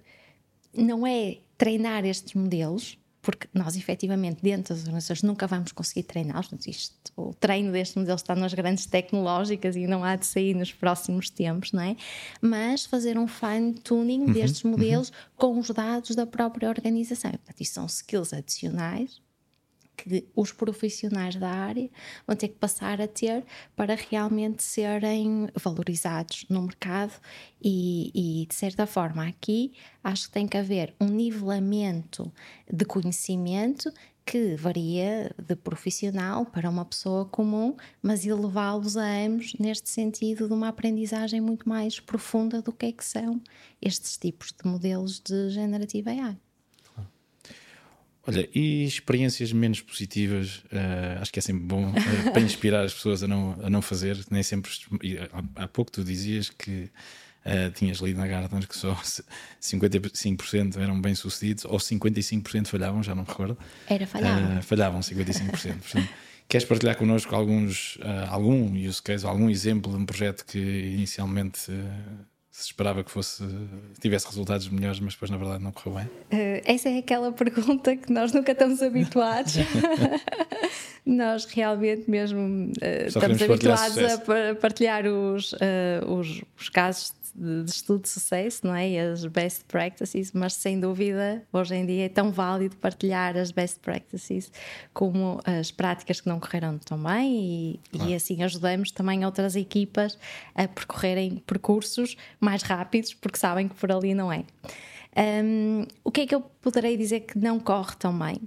não 0.73 1.07
é 1.07 1.39
treinar 1.59 2.05
estes 2.05 2.35
modelos, 2.35 2.99
porque 3.27 3.49
nós 3.53 3.75
efetivamente 3.75 4.41
dentro 4.41 4.73
das 4.73 4.85
organizações 4.85 5.25
nunca 5.25 5.49
vamos 5.49 5.73
conseguir 5.73 6.05
treiná-los. 6.05 6.49
O 7.17 7.35
treino 7.35 7.73
deste 7.73 7.99
modelo 7.99 8.15
está 8.15 8.37
nas 8.37 8.55
grandes 8.55 8.87
tecnológicas 8.87 9.75
e 9.75 9.85
não 9.89 10.05
há 10.05 10.15
de 10.15 10.25
sair 10.25 10.55
nos 10.55 10.73
próximos 10.73 11.29
tempos, 11.29 11.73
não 11.73 11.83
é? 11.83 11.97
Mas 12.41 12.87
fazer 12.87 13.19
um 13.19 13.27
fine-tuning 13.27 14.27
uhum, 14.27 14.33
destes 14.33 14.63
uhum. 14.63 14.71
modelos 14.71 15.09
uhum. 15.09 15.15
com 15.37 15.59
os 15.59 15.69
dados 15.71 16.15
da 16.15 16.25
própria 16.25 16.69
organização. 16.69 17.33
Portanto, 17.33 17.61
isto 17.61 17.75
são 17.75 17.87
skills 17.87 18.33
adicionais 18.33 19.21
que 20.09 20.27
os 20.35 20.53
profissionais 20.53 21.37
da 21.37 21.51
área 21.51 21.91
vão 22.27 22.37
ter 22.37 22.49
que 22.49 22.55
passar 22.55 23.01
a 23.01 23.09
ter 23.09 23.45
para 23.75 23.95
realmente 23.95 24.63
serem 24.63 25.49
valorizados 25.55 26.47
no 26.49 26.63
mercado 26.63 27.13
e, 27.63 28.11
e, 28.15 28.47
de 28.47 28.55
certa 28.55 28.87
forma 28.87 29.27
aqui 29.27 29.73
acho 30.03 30.27
que 30.27 30.33
tem 30.33 30.47
que 30.47 30.57
haver 30.57 30.95
um 31.01 31.09
nivelamento 31.09 32.33
de 32.73 32.85
conhecimento 32.85 33.93
que 34.25 34.57
varia 34.57 35.33
de 35.39 35.55
profissional 35.55 36.45
para 36.45 36.69
uma 36.69 36.85
pessoa 36.85 37.25
comum, 37.27 37.77
mas 38.03 38.27
elevá-los 38.27 38.97
a 38.97 39.07
ambos 39.25 39.55
neste 39.55 39.89
sentido 39.89 40.49
de 40.49 40.53
uma 40.53 40.69
aprendizagem 40.69 41.41
muito 41.41 41.69
mais 41.69 42.01
profunda 42.01 42.61
do 42.61 42.73
que 42.73 42.87
é 42.87 42.93
que 42.93 43.05
são 43.05 43.41
estes 43.81 44.17
tipos 44.17 44.49
de 44.53 44.69
modelos 44.69 45.21
de 45.21 45.51
generativa 45.51 46.11
AI. 46.11 46.37
Olha, 48.27 48.49
e 48.53 48.85
experiências 48.85 49.53
menos 49.53 49.81
positivas, 49.81 50.57
uh, 50.73 51.21
acho 51.21 51.33
que 51.33 51.39
é 51.39 51.43
sempre 51.43 51.63
bom 51.63 51.91
uh, 51.91 52.33
para 52.33 52.43
inspirar 52.43 52.85
as 52.85 52.93
pessoas 52.93 53.23
a 53.23 53.29
não, 53.29 53.57
a 53.63 53.71
não 53.71 53.81
fazer. 53.81 54.19
Nem 54.31 54.43
sempre. 54.43 54.71
Há, 55.33 55.65
há 55.65 55.69
pouco 55.69 55.93
tu 55.93 56.03
dizias 56.03 56.51
que 56.51 56.91
uh, 57.45 57.71
tinhas 57.75 57.99
lido 57.99 58.19
na 58.19 58.27
Gartner 58.27 58.67
que 58.67 58.77
só 58.77 59.01
55% 59.63 60.77
eram 60.79 61.01
bem-sucedidos 61.01 61.65
ou 61.67 61.79
55% 61.79 62.67
falhavam, 62.67 63.01
já 63.01 63.15
não 63.15 63.23
me 63.23 63.29
recordo. 63.29 63.57
Era 63.89 64.07
falhavam. 64.09 64.63
falhavam 64.63 65.01
55%. 65.01 65.51
Portanto, 65.53 66.09
queres 66.49 66.67
partilhar 66.67 66.97
connosco 66.97 67.33
alguns, 67.33 67.97
algum 68.29 68.75
use 68.77 69.01
case, 69.01 69.25
algum 69.25 69.49
exemplo 69.49 69.93
de 69.93 69.99
um 69.99 70.05
projeto 70.05 70.45
que 70.45 70.59
inicialmente 70.59 71.71
se 72.57 72.71
esperava 72.71 73.05
que 73.05 73.11
fosse 73.11 73.45
tivesse 74.01 74.27
resultados 74.27 74.67
melhores, 74.71 74.99
mas 74.99 75.13
depois 75.13 75.31
na 75.31 75.37
verdade 75.37 75.63
não 75.63 75.73
correu 75.73 75.99
bem? 75.99 76.07
Uh, 76.07 76.63
essa 76.65 76.89
é 76.89 76.99
aquela 76.99 77.31
pergunta 77.31 77.95
que 77.95 78.11
nós 78.11 78.33
nunca 78.33 78.53
estamos 78.53 78.81
habituados. 78.81 79.57
nós 81.05 81.45
realmente 81.45 82.11
mesmo 82.11 82.71
uh, 82.71 83.07
estamos 83.07 83.43
habituados 83.43 83.99
a 83.99 84.55
partilhar 84.59 85.07
os, 85.07 85.53
uh, 85.53 85.57
os, 86.09 86.43
os, 86.59 86.71
casos 86.71 87.13
de, 87.37 87.71
estudo 87.71 88.03
de 88.03 88.09
sucesso, 88.09 88.67
não 88.67 88.75
é? 88.75 88.91
E 88.91 88.99
as 88.99 89.25
best 89.27 89.65
practices, 89.67 90.33
mas 90.33 90.55
sem 90.55 90.81
dúvida 90.81 91.43
hoje 91.53 91.75
em 91.75 91.85
dia 91.85 92.07
é 92.07 92.09
tão 92.09 92.31
válido 92.31 92.77
partilhar 92.77 93.37
as 93.37 93.51
best 93.51 93.81
practices 93.81 94.51
como 94.95 95.41
as 95.45 95.71
práticas 95.71 96.21
que 96.21 96.29
não 96.29 96.41
correram 96.41 96.79
tão 96.79 96.99
bem 97.03 97.35
e, 97.35 97.81
claro. 97.91 98.11
e 98.11 98.15
assim 98.15 98.43
ajudamos 98.43 98.91
também 98.91 99.25
outras 99.25 99.55
equipas 99.55 100.19
a 100.55 100.67
percorrerem 100.67 101.43
percursos 101.47 102.17
mais 102.41 102.63
rápidos 102.63 103.13
porque 103.13 103.39
sabem 103.39 103.69
que 103.69 103.75
por 103.75 103.93
ali 103.93 104.15
não 104.15 104.33
é. 104.33 104.45
Um, 105.17 105.87
o 106.05 106.11
que 106.11 106.23
é 106.23 106.27
que 106.27 106.35
eu 106.35 106.43
poderei 106.61 106.97
dizer 106.97 107.21
que 107.21 107.39
não 107.39 107.59
corre 107.59 107.97
tão 107.97 108.17
bem? 108.19 108.41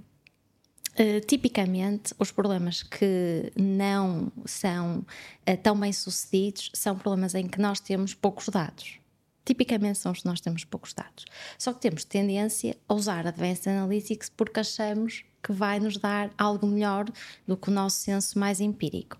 Uh, 1.00 1.18
tipicamente, 1.26 2.12
os 2.18 2.30
problemas 2.30 2.82
que 2.82 3.50
não 3.56 4.30
são 4.44 4.98
uh, 4.98 5.56
tão 5.62 5.80
bem 5.80 5.94
sucedidos 5.94 6.70
são 6.74 6.94
problemas 6.94 7.34
em 7.34 7.48
que 7.48 7.58
nós 7.58 7.80
temos 7.80 8.12
poucos 8.12 8.50
dados. 8.50 8.98
Tipicamente 9.42 9.98
são 9.98 10.12
os 10.12 10.20
que 10.20 10.26
nós 10.26 10.42
temos 10.42 10.62
poucos 10.62 10.92
dados. 10.92 11.24
Só 11.56 11.72
que 11.72 11.80
temos 11.80 12.04
tendência 12.04 12.76
a 12.86 12.92
usar 12.92 13.26
Advanced 13.26 13.66
Analytics 13.68 14.28
porque 14.28 14.60
achamos 14.60 15.24
que 15.42 15.54
vai 15.54 15.80
nos 15.80 15.96
dar 15.96 16.30
algo 16.36 16.66
melhor 16.66 17.06
do 17.48 17.56
que 17.56 17.70
o 17.70 17.72
nosso 17.72 17.96
senso 17.96 18.38
mais 18.38 18.60
empírico. 18.60 19.18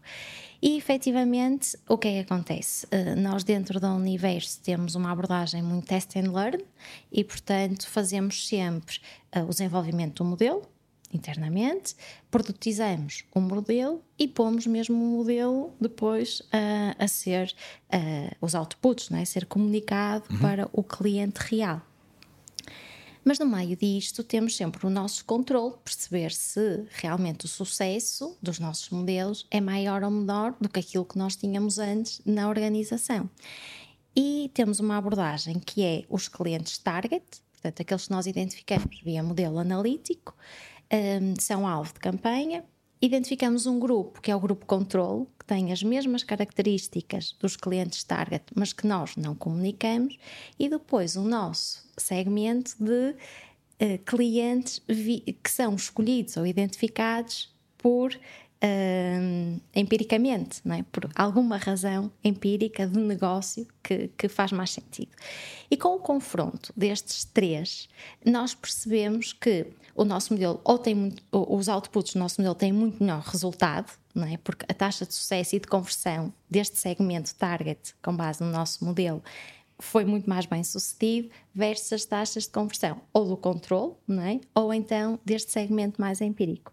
E 0.60 0.76
efetivamente, 0.76 1.78
o 1.88 1.96
que 1.96 2.08
é 2.08 2.12
que 2.22 2.30
acontece? 2.30 2.84
Uh, 2.88 3.18
nós, 3.18 3.42
dentro 3.42 3.80
da 3.80 3.90
Universo, 3.94 4.60
temos 4.60 4.94
uma 4.96 5.10
abordagem 5.10 5.62
muito 5.62 5.86
test 5.86 6.14
and 6.16 6.30
learn 6.30 6.62
e, 7.10 7.24
portanto, 7.24 7.88
fazemos 7.88 8.46
sempre 8.46 8.98
o 9.34 9.48
desenvolvimento 9.48 10.22
do 10.22 10.28
modelo 10.28 10.68
internamente, 11.12 11.94
produtizamos 12.30 13.24
um 13.34 13.40
modelo 13.40 14.02
e 14.18 14.28
pomos 14.28 14.66
mesmo 14.66 14.96
o 14.96 14.98
um 14.98 15.16
modelo 15.18 15.74
depois 15.80 16.40
uh, 16.40 16.94
a 16.98 17.08
ser 17.08 17.54
uh, 17.92 18.36
os 18.40 18.54
outputs, 18.54 19.10
não 19.10 19.18
é? 19.18 19.22
a 19.22 19.26
ser 19.26 19.46
comunicado 19.46 20.24
uhum. 20.30 20.38
para 20.38 20.68
o 20.72 20.82
cliente 20.82 21.40
real. 21.40 21.82
Mas 23.22 23.38
no 23.38 23.44
meio 23.44 23.76
disto 23.76 24.24
temos 24.24 24.56
sempre 24.56 24.86
o 24.86 24.90
nosso 24.90 25.24
controle, 25.24 25.74
perceber 25.84 26.32
se 26.32 26.84
realmente 26.90 27.44
o 27.44 27.48
sucesso 27.48 28.36
dos 28.40 28.58
nossos 28.58 28.88
modelos 28.90 29.46
é 29.50 29.60
maior 29.60 30.02
ou 30.02 30.10
menor 30.10 30.54
do 30.60 30.68
que 30.68 30.80
aquilo 30.80 31.04
que 31.04 31.18
nós 31.18 31.36
tínhamos 31.36 31.78
antes 31.78 32.22
na 32.24 32.48
organização. 32.48 33.28
E 34.16 34.50
temos 34.54 34.80
uma 34.80 34.96
abordagem 34.96 35.60
que 35.60 35.82
é 35.82 36.04
os 36.08 36.28
clientes 36.28 36.78
target, 36.78 37.24
portanto, 37.52 37.80
aqueles 37.82 38.06
que 38.06 38.10
nós 38.10 38.26
identificamos 38.26 39.00
via 39.02 39.22
modelo 39.22 39.58
analítico, 39.58 40.34
um, 40.92 41.34
são 41.38 41.66
alvo 41.66 41.92
de 41.92 42.00
campanha. 42.00 42.64
Identificamos 43.02 43.66
um 43.66 43.78
grupo, 43.78 44.20
que 44.20 44.30
é 44.30 44.36
o 44.36 44.40
grupo 44.40 44.66
controle, 44.66 45.26
que 45.38 45.44
tem 45.46 45.72
as 45.72 45.82
mesmas 45.82 46.22
características 46.22 47.34
dos 47.40 47.56
clientes 47.56 48.04
target, 48.04 48.44
mas 48.54 48.72
que 48.72 48.86
nós 48.86 49.16
não 49.16 49.34
comunicamos, 49.34 50.18
e 50.58 50.68
depois 50.68 51.16
o 51.16 51.22
nosso 51.22 51.82
segmento 51.96 52.76
de 52.78 53.10
uh, 53.12 53.98
clientes 54.04 54.82
que 55.42 55.50
são 55.50 55.74
escolhidos 55.74 56.36
ou 56.36 56.46
identificados 56.46 57.54
por 57.78 58.14
uh, 58.62 59.60
empiricamente, 59.74 60.60
não 60.64 60.76
é? 60.76 60.82
por 60.90 61.08
alguma 61.14 61.56
razão 61.56 62.10
empírica 62.22 62.86
de 62.86 62.98
negócio 62.98 63.66
que, 63.82 64.08
que 64.16 64.28
faz 64.28 64.52
mais 64.52 64.70
sentido. 64.70 65.10
E 65.70 65.76
com 65.76 65.96
o 65.96 65.98
confronto 65.98 66.72
destes 66.76 67.24
três, 67.24 67.88
nós 68.24 68.54
percebemos 68.54 69.32
que 69.32 69.66
o 69.94 70.04
nosso 70.04 70.32
modelo 70.32 70.60
ou 70.64 70.78
tem 70.78 70.94
muito, 70.94 71.22
os 71.32 71.68
outputs 71.68 72.14
do 72.14 72.18
nosso 72.18 72.40
modelo 72.40 72.54
têm 72.54 72.72
muito 72.72 73.02
melhor 73.02 73.22
resultado, 73.22 73.92
não 74.14 74.26
é? 74.26 74.36
Porque 74.38 74.64
a 74.68 74.74
taxa 74.74 75.06
de 75.06 75.14
sucesso 75.14 75.56
e 75.56 75.60
de 75.60 75.66
conversão 75.66 76.32
deste 76.48 76.78
segmento 76.78 77.34
target, 77.34 77.94
com 78.02 78.14
base 78.16 78.42
no 78.42 78.50
nosso 78.50 78.84
modelo, 78.84 79.22
foi 79.78 80.04
muito 80.04 80.28
mais 80.28 80.44
bem 80.44 80.62
sucedido 80.62 81.30
versus 81.54 81.92
as 81.92 82.04
taxas 82.04 82.44
de 82.44 82.50
conversão 82.50 83.00
ou 83.12 83.26
do 83.26 83.36
controle, 83.36 83.94
não 84.06 84.22
é? 84.22 84.40
ou 84.54 84.74
então 84.74 85.18
deste 85.24 85.50
segmento 85.50 86.00
mais 86.00 86.20
empírico. 86.20 86.72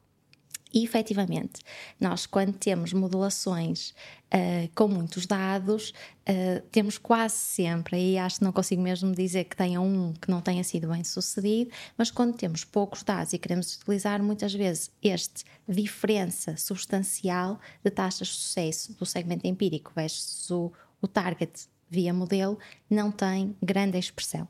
E 0.73 0.83
efetivamente, 0.83 1.61
nós, 1.99 2.25
quando 2.25 2.53
temos 2.53 2.91
modulações 2.91 3.91
uh, 4.33 4.69
com 4.75 4.87
muitos 4.87 5.25
dados, 5.25 5.93
uh, 6.27 6.61
temos 6.71 6.97
quase 6.97 7.35
sempre, 7.35 7.95
aí 7.95 8.17
acho 8.17 8.39
que 8.39 8.43
não 8.43 8.51
consigo 8.51 8.81
mesmo 8.81 9.13
dizer 9.13 9.45
que 9.45 9.55
tenha 9.55 9.79
um 9.79 10.13
que 10.13 10.29
não 10.29 10.41
tenha 10.41 10.63
sido 10.63 10.89
bem 10.89 11.03
sucedido, 11.03 11.71
mas 11.97 12.11
quando 12.11 12.35
temos 12.35 12.65
poucos 12.65 13.01
dados 13.03 13.33
e 13.33 13.37
queremos 13.37 13.75
utilizar 13.77 14.21
muitas 14.21 14.53
vezes 14.53 14.91
este 15.01 15.45
diferença 15.67 16.57
substancial 16.57 17.59
de 17.83 17.89
taxas 17.89 18.27
de 18.27 18.33
sucesso 18.33 18.93
do 18.93 19.05
segmento 19.05 19.47
empírico 19.47 19.91
versus 19.95 20.49
o, 20.51 20.71
o 21.01 21.07
target 21.07 21.67
via 21.89 22.13
modelo, 22.13 22.59
não 22.89 23.09
tem 23.09 23.55
grande 23.63 23.97
expressão. 23.97 24.47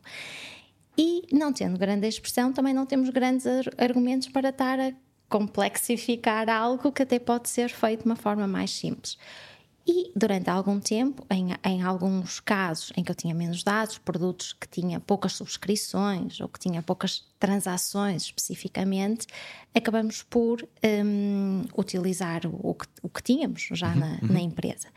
E 0.98 1.28
não 1.32 1.54
tendo 1.54 1.78
grande 1.78 2.08
expressão, 2.08 2.52
também 2.52 2.74
não 2.74 2.86
temos 2.86 3.10
grandes 3.10 3.46
argumentos 3.78 4.30
para 4.30 4.50
estar 4.50 4.80
a 4.80 4.92
complexificar 5.30 6.50
algo 6.50 6.92
que 6.92 7.04
até 7.04 7.20
pode 7.20 7.50
ser 7.50 7.70
feito 7.70 8.02
de 8.02 8.06
uma 8.06 8.16
forma 8.16 8.48
mais 8.48 8.72
simples. 8.72 9.18
E 9.90 10.12
durante 10.14 10.50
algum 10.50 10.82
tempo, 10.82 11.26
em, 11.30 11.50
em, 11.64 11.82
alguns 11.82 12.42
casos 12.42 12.92
em 12.98 13.04
que 13.04 13.10
eu 13.10 13.16
tinha 13.16 13.34
menos 13.34 13.64
dados, 13.64 13.98
produtos 13.98 14.52
que 14.52 14.68
tinha 14.68 15.00
poucas 15.00 15.32
subscrições 15.34 16.42
ou 16.42 16.50
que 16.50 16.60
tinha 16.60 16.82
poucas 16.82 17.26
transações 17.40 18.24
especificamente, 18.24 19.28
acabamos 19.74 20.24
por 20.24 20.68
um, 20.84 21.64
utilizar 21.78 22.42
o, 22.46 22.74
que, 22.74 22.88
o, 23.02 23.10
que, 23.10 23.22
tínhamos 23.22 23.70
já 23.72 23.90
uhum, 23.90 24.00
na, 24.00 24.12
uhum. 24.22 24.34
na 24.34 24.42
empresa. 24.42 24.88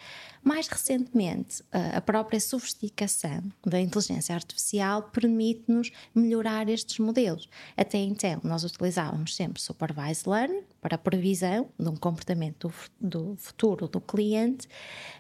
Mais 0.42 0.68
recentemente, 0.68 1.62
a 1.70 2.00
própria 2.00 2.40
sofisticação 2.40 3.42
da 3.64 3.78
inteligência 3.78 4.34
artificial 4.34 5.02
permite-nos 5.02 5.92
melhorar 6.14 6.66
estes 6.70 6.98
modelos. 6.98 7.46
Até 7.76 7.98
então, 7.98 8.40
nós 8.42 8.64
utilizávamos 8.64 9.36
sempre 9.36 9.60
supervised 9.60 10.26
learning 10.26 10.62
para 10.80 10.96
previsão 10.96 11.68
de 11.78 11.88
um 11.88 11.96
comportamento 11.96 12.72
do, 12.98 13.08
do 13.08 13.36
futuro 13.36 13.86
do 13.86 14.00
cliente, 14.00 14.66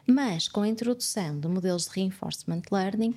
mas 0.06 0.48
com 0.48 0.62
a 0.62 0.68
introdução 0.68 1.38
de 1.38 1.48
modelos 1.48 1.84
de 1.84 1.90
reinforcement 1.96 2.62
learning, 2.72 3.14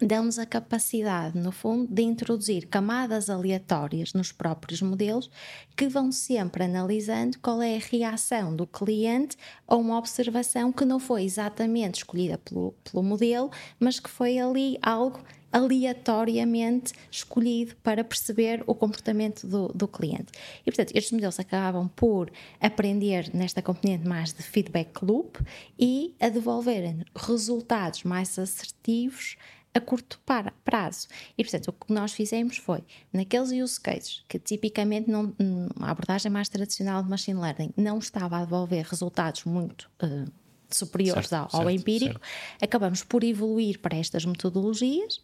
dão-nos 0.00 0.38
a 0.38 0.44
capacidade, 0.44 1.38
no 1.38 1.50
fundo, 1.50 1.92
de 1.92 2.02
introduzir 2.02 2.66
camadas 2.66 3.30
aleatórias 3.30 4.12
nos 4.12 4.30
próprios 4.30 4.82
modelos 4.82 5.30
que 5.74 5.88
vão 5.88 6.12
sempre 6.12 6.64
analisando 6.64 7.38
qual 7.38 7.62
é 7.62 7.76
a 7.76 7.80
reação 7.80 8.54
do 8.54 8.66
cliente 8.66 9.36
a 9.66 9.74
uma 9.74 9.98
observação 9.98 10.70
que 10.70 10.84
não 10.84 10.98
foi 10.98 11.24
exatamente 11.24 11.96
escolhida 11.96 12.36
pelo, 12.38 12.72
pelo 12.84 13.02
modelo, 13.02 13.50
mas 13.80 13.98
que 13.98 14.10
foi 14.10 14.38
ali 14.38 14.78
algo 14.82 15.22
aleatoriamente 15.50 16.92
escolhido 17.10 17.76
para 17.76 18.04
perceber 18.04 18.62
o 18.66 18.74
comportamento 18.74 19.46
do, 19.46 19.68
do, 19.68 19.88
cliente. 19.88 20.32
E, 20.60 20.64
portanto, 20.64 20.92
estes 20.94 21.12
modelos 21.12 21.40
acabam 21.40 21.88
por 21.88 22.30
aprender 22.60 23.30
nesta 23.32 23.62
componente 23.62 24.06
mais 24.06 24.34
de 24.34 24.42
feedback 24.42 25.02
loop 25.02 25.38
e 25.78 26.14
a 26.20 26.28
devolverem 26.28 27.04
resultados 27.14 28.02
mais 28.02 28.38
assertivos 28.38 29.36
a 29.76 29.80
curto 29.80 30.20
prazo. 30.64 31.08
E, 31.36 31.44
portanto, 31.44 31.68
o 31.68 31.72
que 31.72 31.92
nós 31.92 32.12
fizemos 32.12 32.56
foi, 32.56 32.82
naqueles 33.12 33.50
use 33.50 33.78
cases 33.78 34.22
que 34.28 34.38
tipicamente 34.38 35.10
não, 35.10 35.34
a 35.80 35.90
abordagem 35.90 36.30
mais 36.30 36.48
tradicional 36.48 37.02
de 37.02 37.10
machine 37.10 37.38
learning 37.38 37.70
não 37.76 37.98
estava 37.98 38.38
a 38.38 38.44
devolver 38.44 38.86
resultados 38.86 39.44
muito 39.44 39.90
uh, 40.02 40.30
superiores 40.70 41.28
certo, 41.28 41.54
ao, 41.54 41.62
certo, 41.62 41.70
empírico, 41.70 42.20
certo. 42.20 42.64
acabamos 42.64 43.02
por 43.02 43.22
evoluir 43.22 43.78
para 43.80 43.96
estas 43.96 44.24
metodologias 44.24 45.20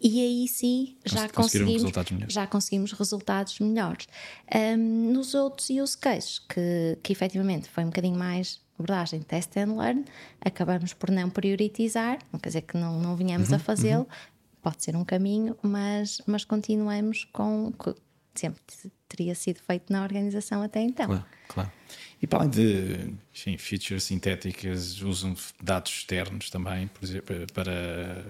e 0.00 0.20
aí 0.20 0.48
sim 0.48 0.96
já 1.04 1.28
conseguimos 1.28 1.74
resultados 1.74 2.32
já 2.32 2.46
conseguimos 2.46 2.92
resultados 2.92 3.60
melhores. 3.60 4.08
Um, 4.54 5.12
nos 5.12 5.34
outros 5.34 5.70
use 5.70 5.96
cases, 5.96 6.38
que, 6.38 6.98
que 7.02 7.12
efetivamente 7.12 7.68
foi 7.68 7.84
um 7.84 7.88
bocadinho 7.88 8.18
mais 8.18 8.63
abordagem 8.78 9.20
test 9.22 9.56
and 9.56 9.76
learn, 9.76 10.04
acabamos 10.40 10.92
por 10.92 11.10
não 11.10 11.30
prioritizar, 11.30 12.18
não 12.32 12.40
quer 12.40 12.48
dizer 12.48 12.62
que 12.62 12.76
não, 12.76 13.00
não 13.00 13.16
vinhamos 13.16 13.50
uhum, 13.50 13.56
a 13.56 13.58
fazê-lo, 13.58 14.02
uhum. 14.02 14.56
pode 14.62 14.82
ser 14.82 14.96
um 14.96 15.04
caminho, 15.04 15.56
mas, 15.62 16.20
mas 16.26 16.44
continuamos 16.44 17.24
com. 17.32 17.72
com 17.76 17.94
sempre 18.34 18.60
teria 19.08 19.34
sido 19.34 19.60
feito 19.60 19.92
na 19.92 20.02
organização 20.02 20.60
até 20.60 20.80
então. 20.80 21.06
Claro, 21.06 21.24
claro. 21.46 21.72
E 22.20 22.26
para 22.26 22.40
além 22.40 22.50
de 22.50 23.14
enfim, 23.32 23.56
features 23.56 24.02
sintéticas, 24.02 25.00
usam 25.02 25.36
dados 25.62 25.92
externos 25.92 26.50
também, 26.50 26.88
por 26.88 27.04
exemplo, 27.04 27.36
para 27.52 28.24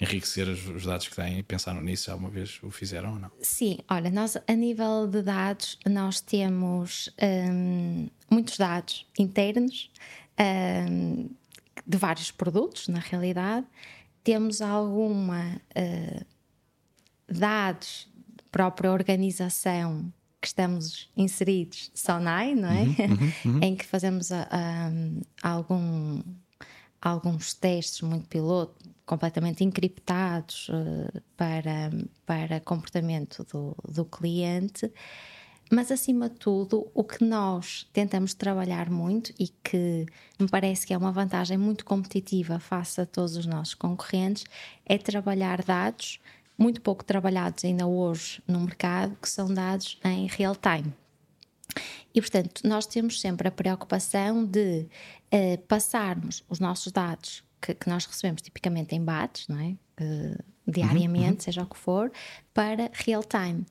enriquecer 0.00 0.48
os 0.48 0.84
dados 0.84 1.08
que 1.08 1.14
têm 1.14 1.38
e 1.38 1.42
pensaram 1.42 1.80
nisso 1.80 2.10
alguma 2.10 2.30
vez 2.30 2.58
o 2.62 2.70
fizeram 2.70 3.14
ou 3.14 3.18
não? 3.18 3.30
Sim, 3.40 3.78
olha, 3.88 4.10
nós 4.10 4.36
a 4.46 4.52
nível 4.54 5.06
de 5.06 5.22
dados 5.22 5.78
nós 5.86 6.20
temos 6.20 7.10
hum, 7.22 8.08
muitos 8.30 8.56
dados 8.56 9.06
internos 9.18 9.90
hum, 10.40 11.28
de 11.86 11.98
vários 11.98 12.30
produtos, 12.30 12.88
na 12.88 12.98
realidade. 12.98 13.66
Temos 14.22 14.60
alguma 14.60 15.60
uh, 15.76 16.26
dados 17.28 18.08
da 18.36 18.44
própria 18.50 18.90
organização 18.92 20.12
que 20.40 20.46
estamos 20.46 21.10
inseridos, 21.16 21.90
SONAI, 21.94 22.54
não 22.54 22.70
é? 22.70 22.82
Uhum, 22.82 22.92
uhum, 22.94 23.32
uhum. 23.44 23.60
em 23.62 23.76
que 23.76 23.84
fazemos 23.84 24.32
a, 24.32 24.46
algum, 25.42 26.22
alguns 27.00 27.52
testes 27.52 28.00
muito 28.00 28.26
piloto, 28.28 28.89
completamente 29.10 29.64
encriptados 29.64 30.68
uh, 30.68 31.20
para, 31.36 31.90
para 32.24 32.60
comportamento 32.60 33.44
do, 33.52 33.76
do 33.92 34.04
cliente. 34.04 34.88
Mas, 35.68 35.90
acima 35.90 36.28
de 36.28 36.36
tudo, 36.36 36.88
o 36.94 37.02
que 37.02 37.24
nós 37.24 37.88
tentamos 37.92 38.34
trabalhar 38.34 38.88
muito 38.88 39.32
e 39.36 39.48
que 39.48 40.06
me 40.38 40.48
parece 40.48 40.86
que 40.86 40.94
é 40.94 40.98
uma 40.98 41.10
vantagem 41.10 41.58
muito 41.58 41.84
competitiva 41.84 42.60
face 42.60 43.00
a 43.00 43.06
todos 43.06 43.36
os 43.36 43.46
nossos 43.46 43.74
concorrentes 43.74 44.44
é 44.86 44.96
trabalhar 44.96 45.60
dados 45.64 46.20
muito 46.56 46.80
pouco 46.80 47.02
trabalhados 47.04 47.64
ainda 47.64 47.88
hoje 47.88 48.40
no 48.46 48.60
mercado, 48.60 49.16
que 49.20 49.28
são 49.28 49.52
dados 49.52 49.98
em 50.04 50.28
real 50.28 50.54
time. 50.54 50.94
E, 52.14 52.20
portanto, 52.20 52.60
nós 52.64 52.86
temos 52.86 53.20
sempre 53.20 53.48
a 53.48 53.50
preocupação 53.50 54.44
de 54.44 54.86
uh, 55.32 55.58
passarmos 55.66 56.44
os 56.48 56.60
nossos 56.60 56.92
dados 56.92 57.42
que, 57.60 57.74
que 57.74 57.88
nós 57.88 58.06
recebemos 58.06 58.42
tipicamente 58.42 58.94
em 58.94 59.04
bates, 59.04 59.48
não 59.48 59.58
é? 59.58 59.76
Uh, 60.00 60.42
diariamente, 60.66 61.32
uhum, 61.32 61.40
seja 61.40 61.62
o 61.62 61.66
que 61.66 61.76
for, 61.76 62.12
para 62.54 62.90
real 62.92 63.22
time. 63.22 63.66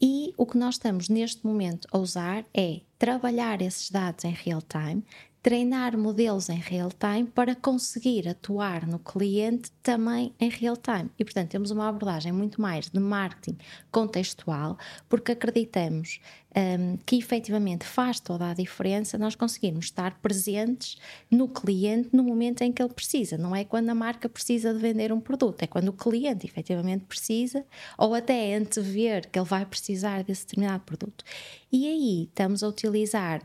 E 0.00 0.34
o 0.36 0.44
que 0.44 0.58
nós 0.58 0.74
estamos 0.74 1.08
neste 1.08 1.46
momento 1.46 1.86
a 1.92 1.98
usar 1.98 2.44
é 2.52 2.80
trabalhar 2.98 3.62
esses 3.62 3.90
dados 3.90 4.24
em 4.24 4.32
real 4.32 4.60
time, 4.60 5.04
treinar 5.42 5.98
modelos 5.98 6.48
em 6.48 6.58
real 6.58 6.90
time 6.90 7.28
para 7.28 7.56
conseguir 7.56 8.28
atuar 8.28 8.86
no 8.86 8.98
cliente 8.98 9.72
também 9.82 10.32
em 10.38 10.48
real 10.48 10.76
time. 10.76 11.10
E, 11.18 11.24
portanto, 11.24 11.50
temos 11.50 11.72
uma 11.72 11.88
abordagem 11.88 12.30
muito 12.30 12.60
mais 12.60 12.88
de 12.88 13.00
marketing 13.00 13.58
contextual, 13.90 14.78
porque 15.08 15.32
acreditamos 15.32 16.20
um, 16.56 16.96
que 16.98 17.16
efetivamente 17.16 17.84
faz 17.84 18.20
toda 18.20 18.50
a 18.50 18.54
diferença 18.54 19.18
nós 19.18 19.34
conseguirmos 19.34 19.86
estar 19.86 20.16
presentes 20.20 20.96
no 21.28 21.48
cliente 21.48 22.10
no 22.12 22.22
momento 22.22 22.62
em 22.62 22.70
que 22.70 22.80
ele 22.80 22.92
precisa. 22.92 23.36
Não 23.36 23.56
é 23.56 23.64
quando 23.64 23.88
a 23.88 23.94
marca 23.94 24.28
precisa 24.28 24.72
de 24.72 24.78
vender 24.78 25.12
um 25.12 25.20
produto, 25.20 25.62
é 25.62 25.66
quando 25.66 25.88
o 25.88 25.92
cliente 25.92 26.46
efetivamente 26.46 27.04
precisa 27.06 27.64
ou 27.98 28.14
até 28.14 28.54
antever 28.54 29.28
que 29.28 29.38
ele 29.38 29.48
vai 29.48 29.66
precisar 29.66 30.22
desse 30.22 30.46
determinado 30.46 30.84
produto. 30.84 31.24
E 31.72 31.88
aí 31.88 32.24
estamos 32.24 32.62
a 32.62 32.68
utilizar 32.68 33.42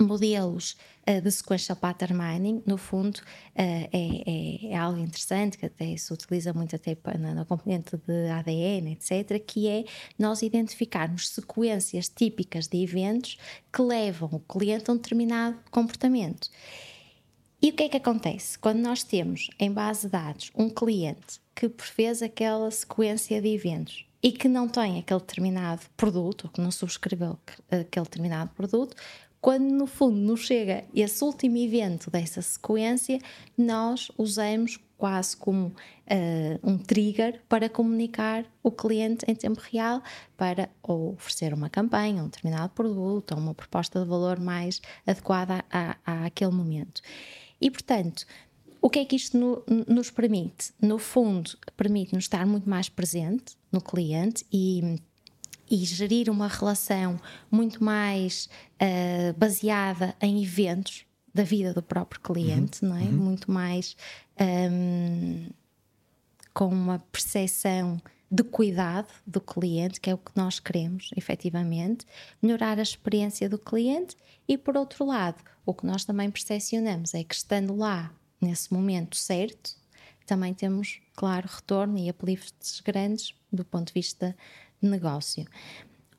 modelos 0.00 0.76
de 1.20 1.30
sequential 1.30 1.76
pattern 1.76 2.14
mining, 2.14 2.62
no 2.66 2.76
fundo, 2.76 3.16
uh, 3.16 3.22
é, 3.56 3.88
é, 3.92 4.72
é, 4.72 4.76
algo 4.76 4.98
interessante 4.98 5.56
que 5.56 5.66
até 5.66 5.96
se 5.96 6.12
utiliza 6.12 6.52
muito 6.52 6.76
até 6.76 6.96
na, 7.18 7.34
na, 7.34 7.44
componente 7.44 7.96
de 7.96 8.28
ADN, 8.28 8.92
etc., 8.92 9.42
que 9.44 9.68
é 9.68 9.84
nós 10.18 10.42
identificarmos 10.42 11.30
sequências 11.30 12.08
típicas 12.08 12.68
de 12.68 12.82
eventos 12.82 13.38
que 13.72 13.80
levam 13.80 14.28
o 14.32 14.40
cliente 14.40 14.90
a 14.90 14.92
um 14.92 14.96
determinado 14.96 15.58
comportamento. 15.70 16.50
E 17.60 17.70
o 17.70 17.72
que 17.72 17.84
é 17.84 17.88
que 17.88 17.96
acontece? 17.96 18.58
Quando 18.58 18.78
nós 18.78 19.02
temos 19.02 19.48
em 19.58 19.72
base 19.72 20.02
de 20.02 20.12
dados 20.12 20.52
um 20.54 20.70
cliente 20.70 21.40
que 21.54 21.68
fez 21.78 22.22
aquela 22.22 22.70
sequência 22.70 23.42
de 23.42 23.48
eventos 23.48 24.06
e 24.22 24.30
que 24.30 24.48
não 24.48 24.68
tem 24.68 24.98
aquele 24.98 25.20
determinado 25.20 25.82
produto, 25.96 26.44
ou 26.44 26.50
que 26.50 26.60
não 26.60 26.70
subscreveu 26.70 27.38
aquele 27.68 28.04
determinado 28.04 28.50
produto, 28.50 28.96
quando 29.40 29.70
no 29.70 29.86
fundo 29.86 30.16
nos 30.16 30.40
chega 30.40 30.84
esse 30.94 31.22
último 31.22 31.56
evento 31.56 32.10
dessa 32.10 32.42
sequência, 32.42 33.20
nós 33.56 34.10
usamos 34.18 34.78
quase 34.96 35.36
como 35.36 35.66
uh, 35.68 35.74
um 36.62 36.76
trigger 36.76 37.40
para 37.48 37.68
comunicar 37.68 38.44
o 38.64 38.70
cliente 38.72 39.24
em 39.28 39.34
tempo 39.34 39.60
real 39.70 40.02
para 40.36 40.68
ou 40.82 41.12
oferecer 41.12 41.54
uma 41.54 41.70
campanha, 41.70 42.22
um 42.22 42.26
determinado 42.26 42.72
produto 42.74 43.32
ou 43.32 43.38
uma 43.38 43.54
proposta 43.54 44.00
de 44.00 44.06
valor 44.06 44.40
mais 44.40 44.82
adequada 45.06 45.64
a, 45.70 45.96
a, 46.04 46.26
àquele 46.26 46.50
momento. 46.50 47.00
E 47.60 47.70
portanto, 47.70 48.26
o 48.80 48.90
que 48.90 48.98
é 48.98 49.04
que 49.04 49.14
isto 49.14 49.38
no, 49.38 49.62
nos 49.86 50.10
permite? 50.10 50.72
No 50.82 50.98
fundo, 50.98 51.56
permite-nos 51.76 52.24
estar 52.24 52.44
muito 52.44 52.68
mais 52.68 52.88
presente 52.88 53.56
no 53.70 53.80
cliente 53.80 54.44
e 54.52 55.00
e 55.70 55.76
gerir 55.84 56.30
uma 56.30 56.48
relação 56.48 57.20
muito 57.50 57.82
mais 57.82 58.48
uh, 58.74 59.32
baseada 59.36 60.14
em 60.20 60.42
eventos 60.42 61.04
da 61.34 61.42
vida 61.42 61.72
do 61.72 61.82
próprio 61.82 62.20
cliente, 62.20 62.82
uhum, 62.82 62.88
não 62.88 62.96
é? 62.96 63.02
Uhum. 63.02 63.12
Muito 63.12 63.50
mais 63.50 63.96
um, 64.40 64.44
ehm, 64.44 65.50
com 66.52 66.66
uma 66.68 66.98
percepção 67.12 68.00
de 68.30 68.42
cuidado 68.42 69.08
do 69.26 69.40
cliente, 69.40 70.00
que 70.00 70.10
é 70.10 70.14
o 70.14 70.18
que 70.18 70.32
nós 70.36 70.58
queremos, 70.58 71.10
efetivamente, 71.16 72.04
melhorar 72.42 72.78
a 72.78 72.82
experiência 72.82 73.48
do 73.48 73.58
cliente 73.58 74.16
e, 74.46 74.58
por 74.58 74.76
outro 74.76 75.06
lado, 75.06 75.42
o 75.64 75.72
que 75.72 75.86
nós 75.86 76.04
também 76.04 76.30
percepcionamos 76.30 77.14
é 77.14 77.24
que 77.24 77.34
estando 77.34 77.74
lá 77.74 78.12
nesse 78.40 78.72
momento 78.72 79.16
certo, 79.16 79.76
também 80.26 80.52
temos, 80.52 81.00
claro, 81.16 81.48
retorno 81.50 81.98
e 81.98 82.10
uplifts 82.10 82.80
grandes 82.80 83.34
do 83.50 83.64
ponto 83.64 83.88
de 83.88 83.94
vista 83.94 84.36
negócio. 84.86 85.44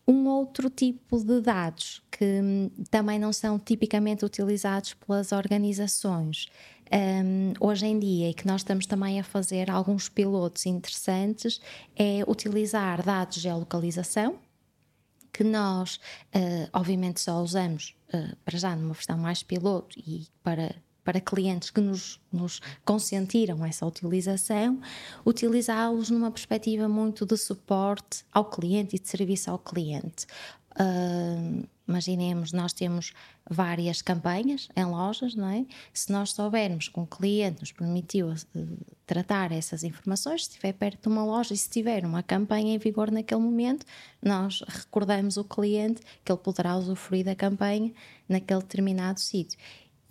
Um 0.07 0.27
outro 0.27 0.69
tipo 0.69 1.23
de 1.23 1.39
dados 1.39 2.01
que 2.09 2.41
hum, 2.41 2.71
também 2.89 3.19
não 3.19 3.31
são 3.31 3.59
tipicamente 3.59 4.25
utilizados 4.25 4.95
pelas 4.95 5.31
organizações 5.31 6.47
um, 6.91 7.53
hoje 7.59 7.85
em 7.85 7.99
dia 7.99 8.29
e 8.29 8.33
que 8.33 8.47
nós 8.47 8.61
estamos 8.61 8.85
também 8.85 9.19
a 9.19 9.23
fazer 9.23 9.69
alguns 9.69 10.09
pilotos 10.09 10.65
interessantes 10.65 11.61
é 11.95 12.23
utilizar 12.27 13.03
dados 13.03 13.35
de 13.35 13.41
geolocalização, 13.41 14.39
que 15.31 15.43
nós, 15.43 15.97
uh, 16.35 16.69
obviamente, 16.73 17.21
só 17.21 17.41
usamos 17.41 17.95
uh, 18.13 18.35
para 18.43 18.57
já 18.57 18.75
numa 18.75 18.93
versão 18.93 19.17
mais 19.17 19.43
piloto 19.43 19.99
e 19.99 20.27
para 20.41 20.75
para 21.09 21.19
clientes 21.19 21.71
que 21.71 21.81
nos, 21.81 22.21
nos 22.31 22.61
consentiram 22.85 23.65
essa 23.65 23.83
utilização, 23.83 24.79
utilizá-los 25.25 26.11
numa 26.11 26.29
perspectiva 26.29 26.87
muito 26.87 27.25
de 27.25 27.35
suporte 27.35 28.23
ao 28.31 28.45
cliente 28.45 28.95
e 28.95 28.99
de 28.99 29.09
serviço 29.09 29.49
ao 29.49 29.57
cliente. 29.57 30.27
Uh, 30.79 31.67
imaginemos, 31.87 32.53
nós 32.53 32.73
temos 32.73 33.11
várias 33.49 34.03
campanhas 34.03 34.69
em 34.75 34.85
lojas, 34.85 35.33
não 35.33 35.49
é? 35.49 35.65
Se 35.91 36.11
nós 36.11 36.31
soubermos 36.31 36.87
que 36.87 36.99
um 36.99 37.07
cliente 37.07 37.61
nos 37.61 37.71
permitiu 37.71 38.27
uh, 38.29 38.35
tratar 39.07 39.51
essas 39.51 39.83
informações, 39.83 40.45
se 40.45 40.51
estiver 40.51 40.73
perto 40.73 41.01
de 41.01 41.07
uma 41.07 41.25
loja 41.25 41.55
e 41.55 41.57
se 41.57 41.71
tiver 41.71 42.05
uma 42.05 42.21
campanha 42.21 42.75
em 42.75 42.77
vigor 42.77 43.09
naquele 43.09 43.41
momento, 43.41 43.83
nós 44.21 44.63
recordamos 44.67 45.37
o 45.37 45.43
cliente 45.43 46.03
que 46.23 46.31
ele 46.31 46.39
poderá 46.39 46.77
usufruir 46.77 47.25
da 47.25 47.33
campanha 47.33 47.91
naquele 48.27 48.59
determinado 48.59 49.19
sítio. 49.19 49.57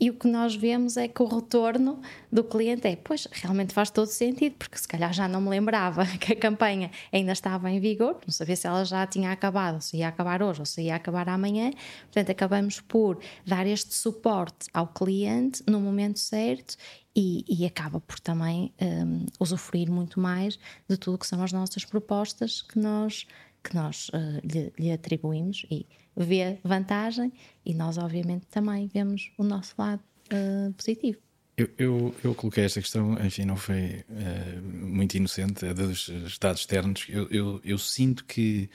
E 0.00 0.10
o 0.10 0.14
que 0.14 0.28
nós 0.28 0.54
vemos 0.54 0.96
é 0.96 1.08
que 1.08 1.22
o 1.22 1.26
retorno 1.26 2.00
do 2.30 2.44
cliente 2.44 2.86
é, 2.86 2.94
pois, 2.94 3.26
realmente 3.32 3.74
faz 3.74 3.90
todo 3.90 4.06
sentido, 4.06 4.54
porque 4.56 4.78
se 4.78 4.86
calhar 4.86 5.12
já 5.12 5.26
não 5.26 5.40
me 5.40 5.48
lembrava 5.48 6.06
que 6.18 6.32
a 6.32 6.36
campanha 6.36 6.90
ainda 7.12 7.32
estava 7.32 7.70
em 7.70 7.80
vigor, 7.80 8.16
não 8.24 8.32
sabia 8.32 8.54
se 8.54 8.66
ela 8.66 8.84
já 8.84 9.06
tinha 9.06 9.32
acabado, 9.32 9.80
se 9.80 9.96
ia 9.96 10.08
acabar 10.08 10.42
hoje, 10.42 10.60
ou 10.60 10.66
se 10.66 10.82
ia 10.82 10.94
acabar 10.94 11.28
amanhã. 11.28 11.70
Portanto, 12.04 12.30
acabamos 12.30 12.80
por 12.80 13.18
dar 13.44 13.66
este 13.66 13.92
suporte 13.94 14.68
ao 14.72 14.86
cliente 14.86 15.62
no 15.66 15.80
momento 15.80 16.20
certo 16.20 16.76
e, 17.16 17.44
e 17.48 17.66
acaba 17.66 18.00
por 18.00 18.20
também 18.20 18.72
um, 18.80 19.26
usufruir 19.40 19.90
muito 19.90 20.20
mais 20.20 20.56
de 20.88 20.96
tudo 20.96 21.18
que 21.18 21.26
são 21.26 21.42
as 21.42 21.50
nossas 21.50 21.84
propostas 21.84 22.62
que 22.62 22.78
nós, 22.78 23.26
que 23.68 23.74
nós 23.74 24.08
uh, 24.08 24.40
lhe, 24.44 24.72
lhe 24.78 24.90
atribuímos 24.90 25.66
e 25.70 25.86
vê 26.16 26.58
vantagem 26.64 27.32
e 27.64 27.74
nós, 27.74 27.98
obviamente, 27.98 28.46
também 28.46 28.88
vemos 28.88 29.30
o 29.36 29.44
nosso 29.44 29.74
lado 29.78 30.02
uh, 30.32 30.72
positivo. 30.72 31.18
Eu, 31.56 31.68
eu, 31.76 32.14
eu, 32.22 32.34
coloquei 32.34 32.64
esta 32.64 32.80
questão, 32.80 33.14
enfim, 33.24 33.44
não 33.44 33.56
foi 33.56 34.04
uh, 34.08 34.62
muito 34.62 35.16
inocente, 35.16 35.66
a 35.66 35.72
dos 35.72 36.38
dados 36.40 36.60
externos. 36.60 37.06
Eu, 37.08 37.28
eu, 37.30 37.60
eu 37.64 37.78
sinto 37.78 38.24
que 38.24 38.70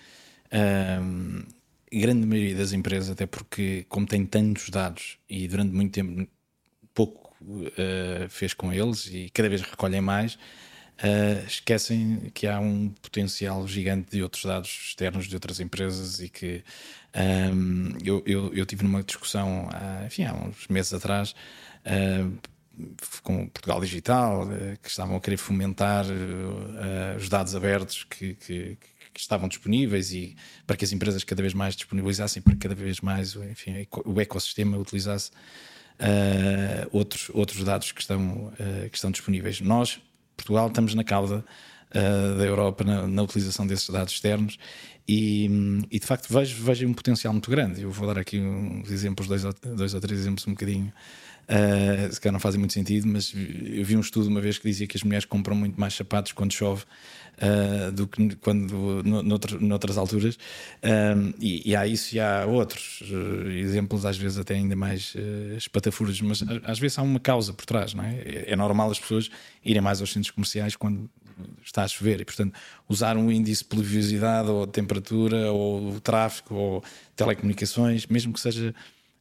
a 0.52 1.00
grande 1.98 2.28
maioria 2.28 2.56
das 2.56 2.74
empresas, 2.74 3.10
até 3.10 3.26
porque, 3.26 3.88
como 3.90 4.06
tem 4.06 4.24
tantos 4.24 4.70
dados 4.70 5.18
e 5.28 5.48
durante 5.48 5.74
muito 5.74 5.92
tempo 5.92 6.30
pouco 6.94 7.36
fez 8.30 8.54
com 8.54 8.72
eles 8.72 9.08
e 9.08 9.32
cada 9.34 9.50
vez 9.50 9.62
recolhem 9.62 10.00
mais, 10.00 10.38
Uh, 11.00 11.46
esquecem 11.48 12.32
que 12.36 12.46
há 12.46 12.60
um 12.60 12.90
potencial 13.02 13.68
gigante 13.68 14.12
de 14.12 14.22
outros 14.22 14.46
dados 14.46 14.70
externos 14.70 15.28
de 15.28 15.36
outras 15.36 15.60
empresas 15.60 16.22
e 16.22 16.30
que 16.30 16.64
um, 17.52 17.98
eu, 18.04 18.24
eu, 18.28 18.54
eu, 18.54 18.66
tive 18.66 18.84
numa 18.84 19.02
discussão 19.02 19.68
há, 19.74 20.06
enfim, 20.06 20.24
há 20.24 20.34
uns 20.34 20.68
meses 20.68 20.94
atrás 20.94 21.34
uh, 21.86 22.32
com 23.24 23.48
Portugal 23.48 23.82
Digital 23.82 24.44
uh, 24.44 24.78
que 24.82 24.88
estavam 24.88 25.18
a 25.18 25.20
querer 25.20 25.38
fomentar 25.38 26.06
os 27.18 27.28
dados 27.28 27.56
abertos 27.56 28.04
que, 28.04 28.36
que, 28.36 28.78
que, 29.14 29.20
estavam 29.20 29.50
disponíveis 29.50 30.14
e 30.14 30.38
para 30.66 30.78
que 30.78 30.86
as 30.86 30.94
empresas 30.94 31.24
cada 31.24 31.42
vez 31.42 31.56
mais 31.56 31.76
disponibilizassem 31.76 32.42
para 32.42 32.54
que 32.54 32.60
cada 32.60 32.76
vez 32.76 33.02
mais 33.02 33.36
enfim, 33.36 33.88
o 34.06 34.22
ecossistema 34.22 34.78
utilizasse 34.78 35.32
outros, 36.92 37.30
outros 37.34 37.64
dados 37.64 37.92
que 37.92 38.00
estão, 38.00 38.54
que 38.90 38.96
estão 38.96 39.12
disponíveis. 39.12 39.60
Nós 39.60 40.00
Portugal 40.36 40.68
estamos 40.68 40.96
na 40.96 41.04
cauda 41.04 41.44
uh, 41.90 42.38
da 42.38 42.46
Europa 42.46 42.84
na, 42.84 43.08
na, 43.08 43.24
utilização 43.24 43.66
desses 43.66 43.90
dados 43.90 44.14
externos 44.14 44.58
e, 45.08 45.86
e, 45.92 46.00
de 46.00 46.06
facto 46.06 46.32
vejo, 46.32 46.64
vejo 46.64 46.88
um 46.88 46.94
potencial 46.94 47.34
muito 47.34 47.50
grande. 47.50 47.82
Eu 47.82 47.92
vou 47.92 48.08
dar 48.08 48.20
aqui 48.20 48.40
uns 48.40 48.90
exemplos, 48.90 49.28
dois 49.28 49.44
ou, 49.44 49.54
dois 49.76 49.94
ou 49.94 50.00
três 50.00 50.20
exemplos 50.20 50.48
um 50.48 50.52
bocadinho. 50.52 50.92
Uh, 51.44 52.14
se 52.14 52.22
calhar 52.22 52.34
não 52.34 52.40
fazem 52.40 52.60
muito 52.60 52.74
sentido, 52.74 53.08
mas 53.08 53.34
eu 53.34 53.84
vi 53.84 53.98
um 53.98 54.00
estudo 54.00 54.28
uma 54.28 54.40
vez 54.40 54.58
que 54.58 54.68
dizia 54.68 54.88
que 54.88 54.96
as 54.96 55.04
mulheres 55.04 55.26
compram 55.26 55.56
muito 55.56 55.80
mais 55.80 55.94
sapatos 55.94 56.32
quando 56.32 56.54
chove 56.54 56.84
uh, 57.38 57.92
do 57.92 58.08
que 58.08 58.36
quando 58.38 59.04
no, 59.04 59.22
noutro, 59.22 59.64
noutras 59.64 59.98
alturas. 59.98 60.36
Uh, 60.36 61.34
e, 61.40 61.72
e, 61.72 61.76
há 61.76 61.86
isso 61.86 62.16
e 62.16 62.20
há 62.20 62.46
outros 62.46 63.04
exemplos, 63.50 64.06
às 64.06 64.18
vezes 64.18 64.38
até 64.38 64.56
ainda 64.56 64.76
mais 64.76 65.14
uh, 65.16 65.58
espatafuros, 65.58 66.22
mas 66.22 66.44
às 66.64 66.80
vezes 66.80 66.98
há 66.98 67.02
uma 67.02 67.20
causa 67.20 67.54
por 67.54 67.66
trás, 67.66 67.94
não 67.94 68.04
é? 68.04 68.16
É, 68.20 68.52
é 68.54 68.56
normal 68.56 68.92
as 68.92 69.00
pessoas 69.00 69.30
irem 69.64 69.82
mais 69.82 70.02
aos 70.02 70.12
centros 70.12 70.32
comerciais 70.32 70.76
quando 70.76 71.10
está 71.64 71.84
a 71.84 71.88
chover 71.88 72.22
e, 72.22 72.26
portanto, 72.26 72.54
usar 72.88 73.18
um 73.18 73.32
índice 73.32 73.64
de 73.64 73.70
pluviosidade 73.70 74.50
ou 74.50 74.68
temperatura 74.68 75.52
ou 75.52 76.00
tráfego 76.00 76.56
ou 76.56 76.84
telecomunicações, 77.16 78.06
mesmo 78.06 78.32
que 78.34 78.40
seja 78.40 78.74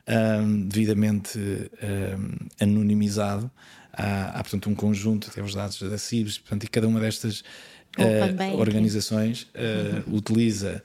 um, 0.09 0.66
devidamente 0.66 1.38
um, 1.38 2.48
anonimizado, 2.61 3.50
há, 3.92 4.38
há, 4.38 4.42
portanto, 4.42 4.68
um 4.68 4.74
conjunto, 4.74 5.28
até 5.30 5.42
os 5.42 5.55
dados 5.55 5.80
da 5.80 5.98
CIBS, 5.98 6.38
portanto, 6.38 6.64
e 6.64 6.68
cada 6.68 6.88
uma 6.88 7.00
destas 7.00 7.40
uh, 7.98 8.59
organizações 8.59 9.42
uh, 9.55 10.09
uhum. 10.09 10.16
utiliza 10.16 10.82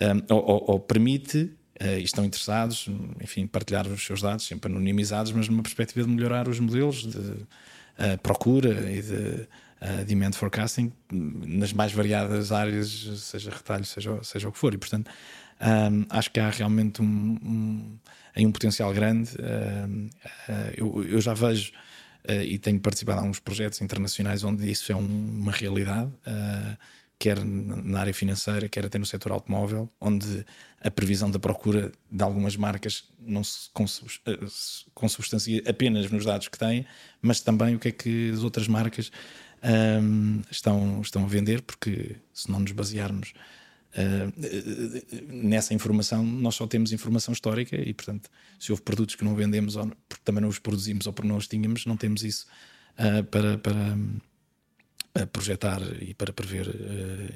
um, 0.00 0.34
ou, 0.34 0.64
ou, 0.68 0.80
permite 0.80 1.52
uh, 1.80 1.98
e 1.98 2.02
estão 2.02 2.24
interessados, 2.24 2.88
enfim, 3.20 3.46
partilhar 3.46 3.86
os 3.86 4.04
seus 4.04 4.22
dados, 4.22 4.46
sempre 4.46 4.70
anonimizados, 4.70 5.32
mas 5.32 5.48
numa 5.48 5.62
perspectiva 5.62 6.06
de 6.06 6.12
melhorar 6.12 6.48
os 6.48 6.58
modelos 6.60 7.06
de 7.06 7.18
uh, 7.18 7.46
procura 8.22 8.90
e 8.90 9.02
de 9.02 9.48
uh, 9.80 10.04
demand 10.06 10.32
forecasting 10.32 10.92
nas 11.10 11.72
mais 11.72 11.92
variadas 11.92 12.52
áreas, 12.52 12.88
seja 13.18 13.50
retalho, 13.50 13.84
seja, 13.84 14.18
seja 14.22 14.48
o 14.48 14.52
que 14.52 14.58
for. 14.58 14.72
E, 14.74 14.78
portanto, 14.78 15.10
um, 15.60 16.06
acho 16.08 16.30
que 16.30 16.40
há 16.40 16.48
realmente 16.48 17.02
um, 17.02 17.04
um, 17.42 17.98
um 18.36 18.52
potencial 18.52 18.92
grande. 18.92 19.30
eu, 20.76 21.04
eu 21.04 21.20
já 21.20 21.34
vejo 21.34 21.72
uh, 22.28 22.42
e 22.42 22.58
tenho 22.58 22.80
participado 22.80 23.18
em 23.18 23.22
alguns 23.22 23.40
projetos 23.40 23.80
internacionais 23.80 24.44
onde 24.44 24.70
isso 24.70 24.90
é 24.92 24.96
um, 24.96 25.40
uma 25.40 25.52
realidade, 25.52 26.10
uh, 26.26 26.76
quer 27.18 27.44
na 27.44 28.00
área 28.00 28.14
financeira, 28.14 28.68
quer 28.68 28.86
até 28.86 28.98
no 28.98 29.04
setor 29.04 29.32
automóvel, 29.32 29.90
onde 30.00 30.44
a 30.80 30.90
previsão 30.90 31.30
da 31.30 31.38
procura 31.38 31.92
de 32.10 32.24
algumas 32.24 32.56
marcas 32.56 33.04
não 33.18 33.44
se 33.44 33.68
consubstancia 34.94 35.62
apenas 35.68 36.10
nos 36.10 36.24
dados 36.24 36.48
que 36.48 36.58
têm, 36.58 36.86
mas 37.20 37.42
também 37.42 37.74
o 37.74 37.78
que 37.78 37.88
é 37.88 37.92
que 37.92 38.30
as 38.30 38.42
outras 38.42 38.66
marcas 38.66 39.12
estão, 40.50 41.02
estão 41.02 41.24
a 41.24 41.28
vender, 41.28 41.60
porque 41.60 42.16
se 42.32 42.50
não 42.50 42.60
nos 42.60 42.72
basearmos 42.72 43.34
Uh, 43.90 45.34
nessa 45.48 45.74
informação 45.74 46.24
nós 46.24 46.54
só 46.54 46.64
temos 46.64 46.92
informação 46.92 47.32
histórica 47.32 47.74
e 47.74 47.92
portanto 47.92 48.30
se 48.56 48.70
houve 48.70 48.82
produtos 48.82 49.16
que 49.16 49.24
não 49.24 49.34
vendemos 49.34 49.74
ou 49.74 49.88
porque 50.08 50.22
também 50.24 50.40
não 50.40 50.48
os 50.48 50.60
produzimos 50.60 51.08
ou 51.08 51.12
porque 51.12 51.28
não 51.28 51.36
os 51.36 51.48
tínhamos 51.48 51.86
não 51.86 51.96
temos 51.96 52.22
isso 52.22 52.46
uh, 52.94 53.24
para, 53.24 53.58
para 53.58 53.96
uh, 55.18 55.26
projetar 55.32 55.80
e 56.00 56.14
para 56.14 56.32
prever 56.32 56.68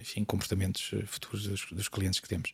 enfim, 0.01 0.23
comportamentos 0.23 0.93
futuros 1.07 1.45
dos, 1.49 1.67
dos, 1.73 1.89
clientes 1.89 2.21
que 2.21 2.29
temos. 2.29 2.53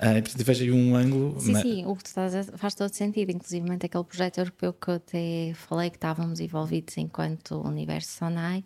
E, 0.00 0.22
portanto 0.22 0.42
veja 0.42 0.64
aí 0.64 0.72
um 0.72 0.96
ângulo 0.96 1.38
sim, 1.38 1.52
mas... 1.52 1.62
sim, 1.62 1.84
o 1.84 1.94
que 1.94 2.02
tu 2.02 2.06
estás 2.06 2.34
a 2.34 2.44
faz 2.56 2.74
todo 2.74 2.94
sentido 2.94 3.30
inclusive 3.30 3.70
aquele 3.74 4.04
projeto 4.04 4.38
europeu 4.38 4.72
que 4.72 4.88
eu 4.88 4.94
até 4.94 5.52
falei 5.54 5.90
que 5.90 5.98
estávamos 5.98 6.40
envolvidos 6.40 6.96
enquanto 6.96 7.60
Universo 7.60 8.10
Sonai 8.20 8.64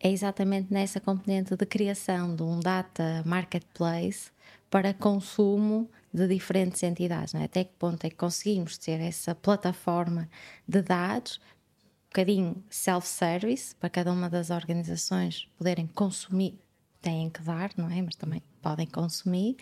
é 0.00 0.10
exatamente 0.10 0.72
nessa 0.72 0.98
componente 0.98 1.54
de 1.54 1.66
criação 1.66 2.34
de 2.34 2.42
um 2.42 2.58
data 2.58 3.22
marketplace 3.26 4.30
para 4.70 4.94
consumo 4.94 5.90
de 6.12 6.26
diferentes 6.26 6.82
entidades. 6.82 7.34
É? 7.34 7.44
Até 7.44 7.64
que 7.64 7.72
ponto 7.78 8.04
é 8.04 8.10
que 8.10 8.16
conseguimos 8.16 8.78
ter 8.78 9.00
essa 9.00 9.34
plataforma 9.34 10.28
de 10.66 10.80
dados, 10.80 11.38
um 11.38 12.08
bocadinho 12.08 12.64
self-service, 12.70 13.74
para 13.76 13.90
cada 13.90 14.12
uma 14.12 14.28
das 14.28 14.50
organizações 14.50 15.48
poderem 15.56 15.86
consumir, 15.86 16.58
têm 17.02 17.30
que 17.30 17.42
dar, 17.42 17.70
não 17.76 17.88
é? 17.90 18.02
Mas 18.02 18.16
também 18.16 18.42
podem 18.60 18.86
consumir 18.86 19.56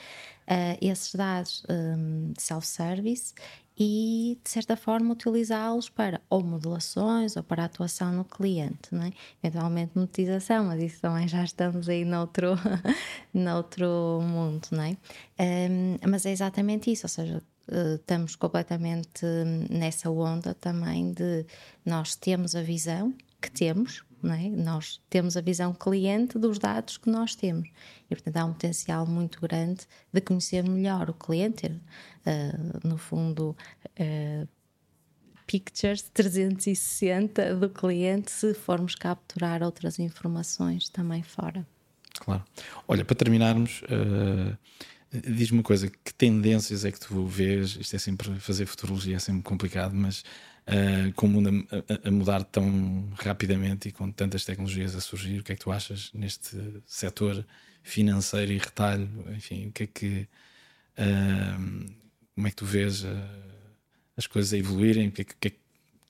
uh, 0.47 0.79
esses 0.81 1.15
dados 1.15 1.63
um, 1.69 2.33
self-service 2.37 3.35
e, 3.79 4.39
de 4.43 4.51
certa 4.51 4.77
forma, 4.77 5.13
utilizá-los 5.13 5.89
para 5.89 6.21
ou 6.29 6.43
modulações 6.43 7.37
ou 7.37 7.43
para 7.43 7.65
atuação 7.65 8.13
no 8.13 8.25
cliente, 8.25 8.93
não 8.93 9.05
é? 9.05 9.13
eventualmente 9.43 9.93
monetização, 9.95 10.65
mas 10.65 10.83
isso 10.83 11.01
também 11.01 11.29
já 11.29 11.45
estamos 11.45 11.89
aí 11.89 12.05
noutro, 12.05 12.55
noutro 13.33 14.21
mundo, 14.23 14.67
não 14.73 14.83
é? 14.83 14.97
Um, 15.39 15.99
mas 16.09 16.27
é 16.27 16.33
exatamente 16.33 16.91
isso, 16.91 17.07
ou 17.07 17.09
seja, 17.09 17.43
eh, 17.71 17.95
estamos 17.95 18.35
completamente 18.35 19.25
nessa 19.71 20.11
onda 20.11 20.55
também 20.55 21.13
de 21.13 21.47
nós 21.85 22.17
temos 22.17 22.57
a 22.57 22.63
visão 22.63 23.15
que 23.41 23.51
temos, 23.51 24.03
é? 24.25 24.49
Nós 24.49 25.01
temos 25.09 25.37
a 25.37 25.41
visão 25.41 25.73
cliente 25.73 26.39
dos 26.39 26.59
dados 26.59 26.97
que 26.97 27.09
nós 27.09 27.35
temos 27.35 27.69
e, 28.11 28.15
portanto, 28.15 28.37
há 28.37 28.45
um 28.45 28.53
potencial 28.53 29.07
muito 29.07 29.41
grande 29.41 29.87
de 30.13 30.21
conhecer 30.21 30.69
melhor 30.69 31.11
o 31.11 31.15
cliente, 31.15 31.67
uh, 31.67 32.89
no 32.89 32.99
fundo, 32.99 33.57
uh, 34.01 34.49
pictures 35.47 36.03
360 36.13 37.55
do 37.57 37.71
cliente, 37.71 38.31
se 38.31 38.55
formos 38.55 38.95
capturar 38.95 39.63
outras 39.63 39.99
informações 39.99 40.89
também 40.89 41.23
fora. 41.23 41.67
Claro. 42.19 42.45
Olha, 42.87 43.05
para 43.05 43.17
terminarmos, 43.17 43.83
uh, 43.83 44.57
diz-me 45.11 45.59
uma 45.59 45.63
coisa: 45.63 45.89
que 45.89 46.13
tendências 46.13 46.85
é 46.85 46.93
que 46.93 47.01
tu 47.01 47.27
vês? 47.27 47.77
Isto 47.77 47.97
é 47.97 47.99
sempre 47.99 48.39
fazer 48.41 48.67
futurologia, 48.67 49.17
é 49.17 49.19
sempre 49.19 49.43
complicado, 49.43 49.95
mas 49.95 50.23
uh, 50.69 51.13
com 51.15 51.27
o 51.27 51.29
mundo 51.29 51.67
a, 51.71 52.09
a, 52.09 52.11
mudar 52.11 52.45
tão 52.45 53.09
rapidamente 53.19 53.89
e 53.89 53.93
com 53.93 54.11
tantas 54.11 54.45
tecnologias 54.45 54.95
a 54.95 55.01
surgir, 55.01 55.41
o 55.41 55.43
que 55.43 55.53
é 55.53 55.57
que 55.57 55.63
tu 55.63 55.73
achas 55.73 56.11
neste 56.13 56.57
setor 56.87 57.45
financeiro 57.83 58.53
e 58.53 58.59
retalho? 58.59 59.09
Enfim, 59.31 59.69
o 59.69 59.73
que 59.73 59.85
é 59.85 59.87
que. 59.87 60.29
Uh, 60.99 61.99
como 62.35 62.47
é 62.47 62.51
que 62.51 62.57
tu 62.57 62.65
vês 62.65 63.03
uh, 63.03 63.09
as 64.17 64.27
coisas 64.27 64.53
a 64.53 64.59
evoluírem? 64.59 65.11
Que, 65.11 65.25
que, 65.25 65.51
que, 65.51 65.59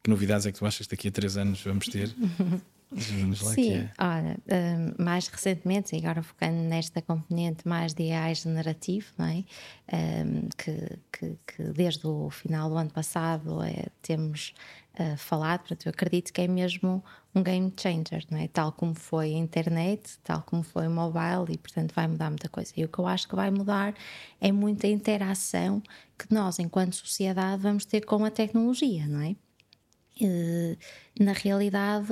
novidades 0.07 0.47
é 0.47 0.53
que 0.53 0.59
tu 0.59 0.67
achas 0.67 0.87
que 0.87 0.95
daqui 0.95 1.09
a 1.09 1.11
três 1.11 1.37
anos 1.37 1.63
vamos 1.63 1.87
ter? 1.87 2.15
Vamos 2.91 3.43
lá 3.43 3.53
Sim, 3.53 3.75
é. 3.75 3.93
olha, 3.99 4.39
um, 4.51 5.03
mais 5.03 5.29
recentemente, 5.29 5.95
e 5.95 5.99
agora 5.99 6.23
focando 6.23 6.57
nesta 6.57 7.03
componente 7.03 7.69
mais 7.69 7.93
de 7.93 8.11
AI 8.11 8.35
generativo, 8.35 9.13
não 9.19 9.27
é? 9.27 9.45
Um, 9.93 10.49
que, 10.57 10.99
que, 11.13 11.39
que, 11.47 11.63
desde 11.75 12.07
o 12.07 12.31
final 12.31 12.71
do 12.71 12.77
ano 12.77 12.91
passado 12.91 13.63
é, 13.63 13.89
temos 14.01 14.55
uh, 14.99 15.17
falado, 15.19 15.61
portanto, 15.61 15.85
eu 15.85 15.91
acredito 15.91 16.33
que 16.33 16.41
é 16.41 16.49
mesmo 16.49 17.05
um 17.35 17.43
game 17.43 17.71
changer, 17.79 18.25
não 18.31 18.39
é? 18.39 18.49
Tal 18.49 18.73
como 18.73 18.95
foi 18.95 19.35
a 19.35 19.39
internet, 19.39 20.19
tal 20.25 20.43
como 20.43 20.63
foi 20.63 20.89
o 20.89 20.91
mobile, 20.91 21.53
e 21.53 21.59
portanto 21.59 21.93
vai 21.95 22.09
mudar 22.09 22.31
muita 22.31 22.49
coisa. 22.49 22.73
E 22.75 22.85
o 22.85 22.89
que 22.89 22.99
eu 22.99 23.07
acho 23.07 23.29
que 23.29 23.37
vai 23.37 23.51
mudar 23.51 23.95
é 24.41 24.51
muita 24.51 24.87
interação 24.87 25.83
que 26.19 26.33
nós, 26.33 26.59
enquanto 26.59 26.97
sociedade, 26.97 27.63
vamos 27.63 27.85
ter 27.85 28.07
com 28.07 28.25
a 28.25 28.31
tecnologia, 28.31 29.07
não 29.07 29.21
é? 29.21 29.37
Uh, 30.21 30.77
na 31.21 31.33
realidade, 31.33 32.09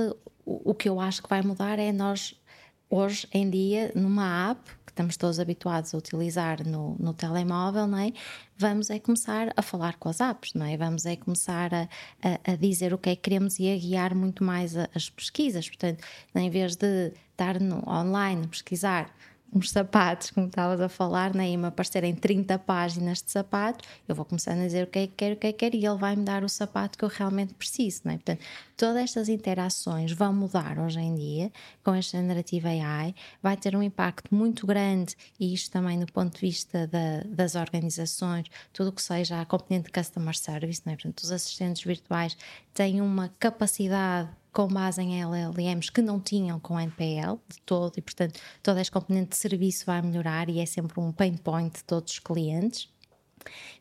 o, 0.47 0.75
que 0.75 0.89
eu 0.89 1.01
acho 1.01 1.23
que 1.23 1.29
vai 1.29 1.43
mudar 1.43 1.79
é 1.79 1.93
nós, 1.93 2.41
hoje 2.89 3.27
em 3.33 3.51
dia, 3.51 3.91
numa 3.97 4.53
app 4.53 4.61
que 4.87 4.93
estamos 4.93 5.17
todos 5.17 5.41
habituados 5.41 5.93
a 5.93 5.99
utilizar 5.99 6.67
no, 6.67 6.97
no 7.01 7.13
telemóvel, 7.13 7.89
não 7.89 7.99
é? 7.99 8.13
Vamos 8.57 8.89
é 8.89 9.01
começar 9.01 9.53
a 9.57 9.61
falar 9.61 9.97
com 9.97 10.09
as 10.09 10.21
apps, 10.21 10.55
não 10.55 10.65
é? 10.65 10.77
Vamos 10.77 11.05
é 11.05 11.17
começar 11.17 11.75
a, 11.75 11.89
a, 12.23 12.53
a 12.53 12.57
dizer 12.57 12.95
o 12.95 12.99
que 12.99 13.11
é 13.11 13.17
que 13.17 13.23
queremos 13.23 13.59
e 13.59 13.69
a 13.69 13.77
guiar 13.77 14.15
muito 14.15 14.45
mais 14.45 14.77
a, 14.77 14.89
as 14.95 15.11
pesquisas. 15.11 15.69
Portanto, 15.69 16.05
em 16.35 16.49
vez 16.49 16.77
de 16.77 17.13
estar 17.33 17.61
no 17.61 17.83
online 17.89 18.47
pesquisar 18.47 19.13
uns 19.57 19.71
sapatos, 19.71 20.31
como 20.31 20.47
estavas 20.47 20.81
a 20.81 20.89
falar, 20.89 21.35
né? 21.35 21.49
e 21.49 21.57
me 21.57 21.67
aparecerem 21.67 22.15
30 22.15 22.59
páginas 22.59 23.23
de 23.23 23.31
sapato, 23.31 23.83
eu 24.07 24.15
vou 24.15 24.25
começando 24.25 24.61
a 24.61 24.67
dizer 24.67 24.85
o 24.85 24.87
que 24.87 24.99
é 24.99 25.07
que 25.07 25.15
quero, 25.17 25.35
o 25.35 25.39
que 25.39 25.47
é 25.47 25.53
que 25.53 25.59
quero, 25.59 25.77
e 25.77 25.87
ele 25.87 25.97
vai 25.97 26.15
me 26.15 26.25
dar 26.25 26.45
o 26.45 26.49
sapato 26.49 26.99
que 26.99 27.05
eu 27.05 27.09
realmente 27.09 27.55
preciso. 27.55 28.03
Né? 28.05 28.15
Portanto, 28.15 28.41
todas 28.77 28.97
estas 28.97 29.29
interações 29.31 30.13
vão 30.13 30.33
mudar 30.35 30.79
hoje 30.79 31.01
em 31.01 31.15
dia 31.15 31.53
com 31.83 31.95
esta 31.95 32.19
generativa 32.19 32.69
AI, 32.69 33.15
vai 33.43 33.57
ter 33.57 33.75
um 33.75 33.83
impacto 33.83 34.35
muito 34.35 34.67
grande, 34.67 35.17
e 35.41 35.55
isto 35.55 35.71
também 35.71 35.99
do 35.99 36.13
ponto 36.13 36.35
de 36.35 36.41
vista 36.41 36.87
da, 36.87 37.23
das 37.27 37.55
organizações, 37.55 38.47
tudo 38.73 38.91
o 38.91 38.93
que 38.93 39.03
seja 39.03 39.41
a 39.41 39.47
componente 39.47 39.87
de 39.87 39.93
customer 39.93 40.37
service, 40.37 40.83
né? 40.85 40.97
portanto, 40.97 41.21
os 41.21 41.33
assistentes 41.33 41.83
virtuais 41.83 42.37
têm 42.75 43.01
uma 43.01 43.31
capacidade 43.39 44.29
com 44.57 44.69
base 44.69 45.03
em 45.03 45.23
LLMs 45.23 45.91
que 45.93 46.01
não 46.01 46.19
tinham 46.19 46.59
com 46.59 46.81
NPL 46.81 47.35
de 47.47 47.61
todo 47.67 47.93
e, 47.99 48.01
portanto, 48.01 48.41
toda 48.63 48.81
esta 48.81 48.99
componente 48.99 49.33
de 49.33 49.37
serviço 49.37 49.85
vai 49.85 50.01
melhorar 50.01 50.49
e 50.49 50.61
é 50.61 50.65
sempre 50.65 50.99
um 50.99 51.13
pain 51.13 51.37
point 51.37 51.77
de 51.77 51.85
todos 51.85 52.15
os 52.15 52.19
clientes. 52.19 52.89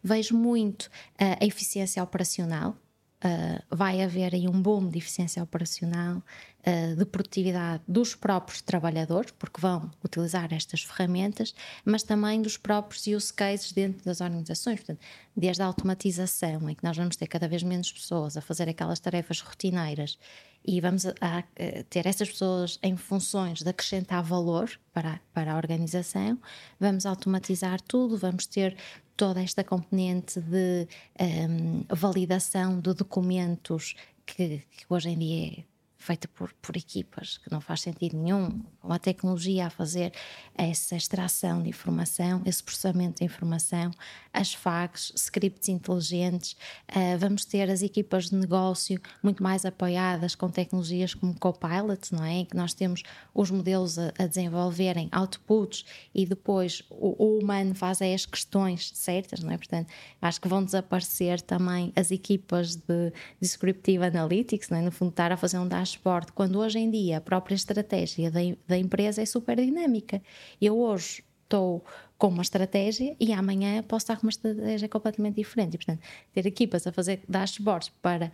Vejo 0.04 0.36
muito 0.36 0.88
uh, 0.88 1.38
a 1.40 1.46
eficiência 1.46 2.04
operacional, 2.04 2.76
Uh, 3.24 3.76
vai 3.76 4.04
haver 4.04 4.36
aí 4.36 4.48
um 4.48 4.62
boom 4.62 4.88
de 4.88 5.00
eficiência 5.00 5.42
operacional, 5.42 6.18
uh, 6.18 6.96
de 6.96 7.06
produtividade 7.06 7.82
dos 7.88 8.14
próprios 8.14 8.62
trabalhadores, 8.62 9.32
porque 9.32 9.60
vão 9.60 9.90
utilizar 10.04 10.54
estas 10.54 10.84
ferramentas, 10.84 11.56
mas 11.84 12.04
também 12.04 12.40
dos 12.40 12.56
próprios 12.56 13.08
use 13.08 13.34
cases 13.34 13.72
dentro 13.72 14.04
das 14.06 14.22
organizações. 14.22 14.76
Portanto, 14.82 15.00
desde 15.36 15.64
a 15.64 15.66
automatização, 15.66 16.70
em 16.70 16.76
que 16.76 16.84
nós 16.84 16.96
vamos 16.96 17.16
ter 17.16 17.26
cada 17.26 17.48
vez 17.48 17.64
menos 17.64 17.92
pessoas 17.92 18.38
a 18.38 18.42
fazer 18.42 18.70
aquelas 18.70 19.00
tarefas 19.00 19.40
rotineiras 19.40 20.20
e 20.68 20.82
vamos 20.82 21.06
a, 21.06 21.12
a, 21.22 21.44
ter 21.90 22.08
essas 22.08 22.30
pessoas 22.30 22.80
em 22.82 22.96
funções 22.96 23.60
de 23.60 23.70
acrescentar 23.70 24.24
valor 24.24 24.70
para, 24.94 25.20
para 25.34 25.54
a 25.54 25.58
organização, 25.58 26.40
vamos 26.80 27.06
automatizar 27.06 27.80
tudo, 27.82 28.18
vamos 28.18 28.46
ter 28.46 28.76
toda 29.16 29.42
esta 29.42 29.64
componente 29.64 30.42
de 30.42 30.88
um, 31.20 31.84
validação 31.90 32.80
de 32.80 32.94
documentos 32.94 33.96
que, 34.26 34.64
que 34.72 34.86
hoje 34.90 35.10
em 35.10 35.18
dia 35.18 35.60
é 35.60 35.75
feita 36.06 36.28
por, 36.28 36.54
por 36.62 36.78
equipas, 36.78 37.40
que 37.40 37.52
não 37.52 37.60
faz 37.60 37.82
sentido 37.82 38.16
nenhum, 38.16 38.62
com 38.80 38.94
a 38.94 39.00
tecnologia 39.00 39.66
a 39.66 39.70
fazer 39.70 40.14
essa 40.54 40.96
extração 40.96 41.64
de 41.64 41.70
informação, 41.70 42.42
esse 42.46 42.64
processamento 42.64 43.20
de 43.20 43.26
informação, 43.26 43.90
as 44.32 44.54
FAGs, 44.54 45.12
scripts 45.16 45.68
inteligentes, 45.68 46.56
uh, 46.92 47.18
vamos 47.18 47.44
ter 47.44 47.70
as 47.70 47.82
equipas 47.82 48.30
de 48.30 48.36
negócio 48.36 49.02
muito 49.24 49.42
mais 49.42 49.66
apoiadas 49.66 50.36
com 50.36 50.50
tecnologias 50.50 51.14
como 51.14 51.38
Copilot, 51.40 52.14
não 52.14 52.24
é? 52.24 52.34
Em 52.34 52.46
que 52.46 52.56
nós 52.56 52.74
temos 52.74 53.02
os 53.34 53.50
modelos 53.50 53.98
a, 53.98 54.14
a 54.20 54.28
desenvolverem 54.28 55.10
outputs 55.12 55.86
e 56.14 56.26
depois 56.26 56.84
o, 56.90 57.16
o, 57.24 57.40
humano 57.40 57.74
faz 57.74 58.02
as 58.02 58.26
questões 58.26 58.92
certas, 58.94 59.40
não 59.42 59.52
é? 59.52 59.58
Portanto, 59.58 59.92
acho 60.22 60.40
que 60.40 60.48
vão 60.48 60.64
desaparecer 60.64 61.42
também 61.42 61.92
as 61.96 62.12
equipas 62.12 62.76
de 62.76 63.12
Descriptive 63.42 64.06
Analytics, 64.06 64.70
não 64.70 64.78
é? 64.78 64.82
No 64.82 64.92
fundo, 64.92 65.10
estar 65.10 65.32
a 65.32 65.38
fazer 65.38 65.58
um 65.58 65.68
dashboard 65.68 65.95
transporte, 65.96 66.32
quando 66.34 66.60
hoje 66.60 66.80
em 66.80 66.90
dia 66.90 67.18
a 67.18 67.22
própria 67.22 67.56
estratégia 67.56 68.30
da, 68.30 68.40
da 68.68 68.78
empresa 68.78 69.22
é 69.22 69.26
super 69.26 69.58
dinâmica. 69.58 70.22
Eu 70.62 70.78
hoje 70.80 71.24
estou 71.44 71.84
com 72.18 72.28
uma 72.28 72.42
estratégia 72.42 73.16
e 73.20 73.32
amanhã 73.34 73.82
posso 73.84 74.04
estar 74.04 74.18
com 74.18 74.24
uma 74.24 74.30
estratégia 74.30 74.90
completamente 74.90 75.36
diferente. 75.36 75.76
E, 75.76 75.78
portanto, 75.78 76.00
ter 76.34 76.46
equipas 76.46 76.86
a 76.88 76.92
fazer 76.92 77.22
dashboards 77.28 77.90
para 78.02 78.32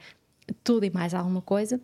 tudo 0.63 0.85
e 0.85 0.89
mais 0.89 1.13
alguma 1.13 1.41
coisa 1.41 1.79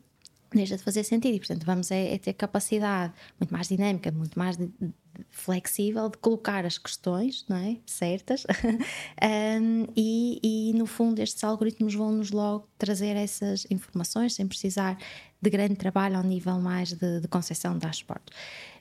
deixa 0.54 0.78
de 0.78 0.84
fazer 0.84 1.04
sentido. 1.04 1.36
E, 1.36 1.40
portanto, 1.40 1.66
vamos 1.66 1.92
é, 1.92 2.14
é 2.14 2.18
ter 2.18 2.34
capacidade 2.34 3.14
muito 3.40 3.52
mais 3.52 3.68
dinâmica, 3.68 4.12
muito 4.12 4.38
mais 4.38 4.56
de, 4.56 4.68
de, 4.68 4.94
flexível 5.30 6.10
de 6.10 6.18
colocar 6.18 6.64
as 6.66 6.78
questões 6.78 7.44
não 7.50 7.58
é? 7.58 7.78
certas 7.88 8.46
um, 9.62 9.88
e, 9.96 10.40
e, 10.44 10.74
no 10.74 10.86
fundo, 10.86 11.20
estes 11.20 11.44
algoritmos 11.44 11.96
vão-nos 11.96 12.32
logo 12.32 12.68
trazer 12.78 13.16
essas 13.16 13.66
informações 13.70 14.36
sem 14.36 14.48
precisar 14.48 14.98
de 15.42 15.50
grande 15.50 15.76
trabalho 15.76 16.18
ao 16.18 16.24
nível 16.24 16.60
mais 16.60 16.94
de, 16.94 17.22
de 17.22 17.28
concepção 17.28 17.74
de 17.74 17.80
dashboard. 17.80 18.24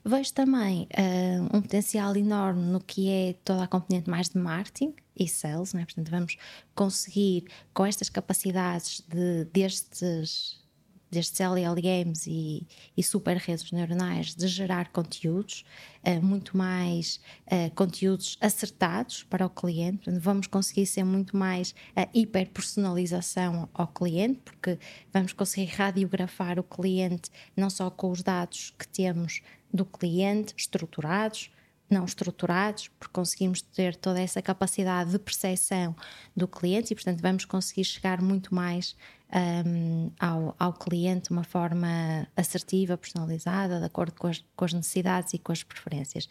Vejo 0.04 0.32
também 0.32 0.88
uh, 0.96 1.56
um 1.56 1.60
potencial 1.60 2.16
enorme 2.16 2.62
no 2.62 2.80
que 2.80 3.10
é 3.10 3.34
toda 3.44 3.64
a 3.64 3.66
componente 3.66 4.08
mais 4.08 4.28
de 4.28 4.38
marketing 4.38 4.94
e 5.18 5.28
sales, 5.28 5.72
não 5.72 5.80
é? 5.80 5.84
portanto, 5.84 6.10
vamos 6.10 6.36
conseguir 6.74 7.44
com 7.74 7.84
estas 7.84 8.08
capacidades 8.08 9.02
de, 9.08 9.44
destes 9.52 10.64
destes 11.10 11.40
LLMs 11.40 12.26
e, 12.26 12.66
e 12.96 13.02
super 13.02 13.36
redes 13.36 13.70
neuronais 13.70 14.34
de 14.34 14.46
gerar 14.48 14.90
conteúdos, 14.90 15.64
uh, 16.04 16.24
muito 16.24 16.56
mais 16.56 17.20
uh, 17.46 17.74
conteúdos 17.74 18.36
acertados 18.40 19.22
para 19.24 19.46
o 19.46 19.50
cliente. 19.50 19.98
Portanto, 20.04 20.22
vamos 20.22 20.46
conseguir 20.46 20.86
ser 20.86 21.04
muito 21.04 21.36
mais 21.36 21.70
uh, 21.70 22.08
hiperpersonalização 22.12 23.68
ao 23.72 23.86
cliente, 23.86 24.40
porque 24.44 24.78
vamos 25.12 25.32
conseguir 25.32 25.66
radiografar 25.66 26.58
o 26.58 26.64
cliente 26.64 27.30
não 27.56 27.70
só 27.70 27.90
com 27.90 28.10
os 28.10 28.22
dados 28.22 28.74
que 28.78 28.86
temos 28.88 29.40
do 29.72 29.84
cliente 29.84 30.54
estruturados, 30.56 31.50
não 31.88 32.04
estruturados, 32.04 32.88
porque 32.98 33.12
conseguimos 33.12 33.62
ter 33.62 33.94
toda 33.94 34.20
essa 34.20 34.42
capacidade 34.42 35.10
de 35.10 35.18
percepção 35.18 35.94
do 36.36 36.48
cliente 36.48 36.92
e, 36.92 36.96
portanto, 36.96 37.20
vamos 37.20 37.44
conseguir 37.44 37.84
chegar 37.84 38.20
muito 38.20 38.54
mais 38.54 38.96
um, 39.34 40.10
ao, 40.18 40.54
ao 40.58 40.72
cliente 40.72 41.28
de 41.28 41.30
uma 41.32 41.44
forma 41.44 42.26
assertiva, 42.36 42.96
personalizada, 42.96 43.78
de 43.78 43.86
acordo 43.86 44.14
com 44.14 44.28
as, 44.28 44.44
com 44.54 44.64
as 44.64 44.72
necessidades 44.72 45.34
e 45.34 45.38
com 45.38 45.52
as 45.52 45.62
preferências. 45.62 46.28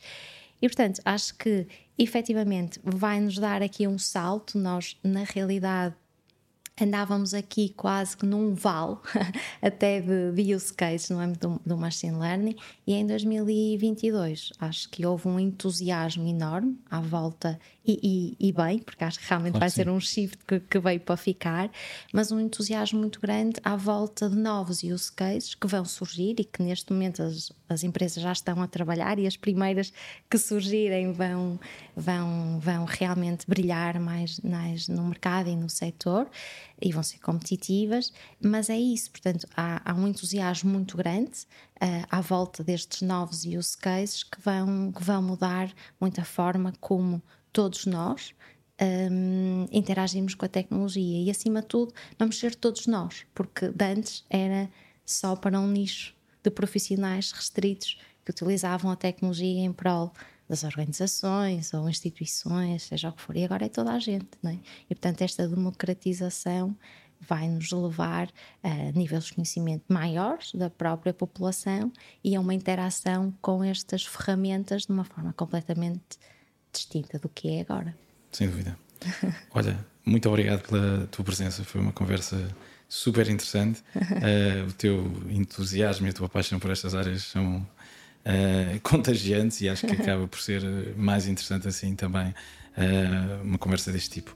E, 0.61 0.67
portanto, 0.67 1.01
acho 1.03 1.35
que 1.35 1.67
efetivamente 1.97 2.79
vai 2.83 3.19
nos 3.19 3.37
dar 3.37 3.61
aqui 3.61 3.87
um 3.87 3.97
salto. 3.97 4.57
Nós, 4.57 4.97
na 5.03 5.23
realidade, 5.23 5.93
andávamos 6.79 7.33
aqui 7.33 7.69
quase 7.69 8.17
que 8.17 8.25
num 8.25 8.53
vale 8.53 8.97
até 9.61 10.01
de, 10.01 10.31
de 10.31 10.55
use 10.55 10.73
case 10.73 11.11
no 11.13 11.19
âmbito 11.19 11.47
do, 11.47 11.61
do 11.65 11.77
machine 11.77 12.17
learning 12.17 12.55
e 12.85 12.93
em 12.93 13.07
2022 13.07 14.51
acho 14.59 14.89
que 14.89 15.05
houve 15.05 15.27
um 15.27 15.39
entusiasmo 15.39 16.27
enorme 16.27 16.77
à 16.91 16.99
volta 16.99 17.57
e, 17.85 18.35
e, 18.39 18.49
e 18.49 18.51
bem, 18.51 18.79
porque 18.79 19.03
acho 19.03 19.19
que 19.19 19.27
realmente 19.27 19.53
claro 19.53 19.61
vai 19.61 19.69
ser 19.69 19.89
um 19.89 19.99
shift 19.99 20.37
que, 20.47 20.59
que, 20.59 20.79
veio 20.79 20.99
para 20.99 21.15
ficar, 21.15 21.69
mas 22.11 22.31
um 22.31 22.39
entusiasmo 22.39 22.99
muito 22.99 23.19
grande 23.21 23.59
à 23.63 23.75
volta 23.75 24.29
de 24.29 24.35
novos 24.35 24.83
use 24.83 25.11
cases 25.11 25.53
que 25.53 25.67
vão 25.67 25.85
surgir 25.85 26.35
e 26.39 26.43
que 26.43 26.63
neste 26.63 26.91
momento 26.91 27.21
as, 27.21 27.51
as 27.69 27.83
empresas 27.83 28.21
já 28.23 28.31
estão 28.31 28.61
a 28.61 28.67
trabalhar 28.67 29.19
e 29.19 29.27
as 29.27 29.37
primeiras 29.37 29.93
que 30.29 30.37
surgirem 30.37 31.11
vão, 31.11 31.59
vão, 31.95 32.59
vão 32.59 32.85
realmente 32.85 33.45
brilhar 33.47 33.99
mais, 33.99 34.39
mais 34.39 34.87
no 34.87 35.03
mercado 35.03 35.49
e 35.49 35.55
no 35.55 35.69
setor 35.69 36.27
e 36.81 36.91
vão 36.91 37.03
ser 37.03 37.19
competitivas, 37.19 38.11
mas 38.41 38.69
é 38.69 38.77
isso, 38.77 39.11
portanto, 39.11 39.47
há, 39.55 39.81
há 39.89 39.93
um 39.93 40.07
entusiasmo 40.07 40.71
muito 40.71 40.97
grande 40.97 41.47
uh, 41.81 42.05
à 42.09 42.21
volta 42.21 42.63
destes 42.63 43.01
novos 43.01 43.45
use 43.45 43.77
cases 43.77 44.23
que 44.23 44.41
vão, 44.41 44.91
que 44.91 45.03
vão 45.03 45.21
mudar 45.21 45.71
muito 45.99 46.19
a 46.19 46.25
forma 46.25 46.73
como 46.79 47.21
todos 47.55 47.85
nós 47.85 48.35
um, 48.81 49.65
interagimos 49.71 50.35
com 50.35 50.43
a 50.43 50.49
tecnologia 50.49 51.23
e, 51.23 51.31
acima 51.31 51.61
de 51.61 51.67
tudo, 51.67 51.93
vamos 52.19 52.37
ser 52.37 52.53
todos 52.53 52.85
nós, 52.85 53.25
porque 53.33 53.71
antes 53.81 54.25
era 54.29 54.69
só 55.05 55.37
para 55.37 55.57
um 55.57 55.67
nicho 55.67 56.13
de 56.43 56.51
profissionais 56.51 57.31
restritos 57.31 57.97
que 58.25 58.31
utilizavam 58.31 58.91
a 58.91 58.95
tecnologia 58.97 59.61
em 59.61 59.71
prol 59.71 60.11
das 60.49 60.65
organizações 60.65 61.73
ou 61.73 61.89
instituições, 61.89 62.83
seja 62.83 63.07
o 63.07 63.13
que 63.13 63.21
for, 63.21 63.37
e 63.37 63.45
agora 63.45 63.67
é 63.67 63.69
toda 63.69 63.93
a 63.93 63.99
gente, 63.99 64.27
não 64.43 64.51
é? 64.51 64.59
E 64.89 64.93
portanto, 64.93 65.21
esta 65.21 65.47
democratização 65.47 66.75
vai 67.21 67.47
nos 67.47 67.71
levar 67.71 68.29
a 68.61 68.91
níveis 68.91 69.23
de 69.23 69.33
conhecimento 69.33 69.85
maiores 69.87 70.51
da 70.53 70.69
própria 70.69 71.13
população 71.13 71.89
e 72.21 72.35
a 72.35 72.41
uma 72.41 72.53
interação 72.53 73.33
com 73.41 73.63
estas 73.63 74.05
ferramentas 74.05 74.85
de 74.85 74.91
uma 74.91 75.05
forma 75.05 75.31
completamente 75.31 76.19
distinta 76.75 77.17
do 77.17 77.29
que 77.29 77.49
é 77.49 77.61
agora. 77.61 77.95
Sem 78.31 78.49
dúvida. 78.49 78.77
Olha, 79.51 79.77
muito 80.05 80.27
obrigado 80.29 80.67
pela 80.67 81.07
tua 81.07 81.23
presença, 81.23 81.63
foi 81.63 81.81
uma 81.81 81.91
conversa 81.91 82.37
super 82.87 83.27
interessante. 83.29 83.81
Uh, 83.95 84.67
o 84.69 84.73
teu 84.73 85.11
entusiasmo 85.29 86.07
e 86.07 86.09
a 86.09 86.13
tua 86.13 86.29
paixão 86.29 86.59
por 86.59 86.71
estas 86.71 86.93
áreas 86.93 87.23
são 87.23 87.57
uh, 87.57 88.79
contagiantes 88.81 89.61
e 89.61 89.69
acho 89.69 89.85
que 89.87 89.93
acaba 89.99 90.27
por 90.27 90.39
ser 90.39 90.61
mais 90.95 91.27
interessante 91.27 91.67
assim 91.67 91.95
também 91.95 92.27
uh, 92.27 93.43
uma 93.43 93.57
conversa 93.57 93.91
deste 93.91 94.09
tipo. 94.09 94.35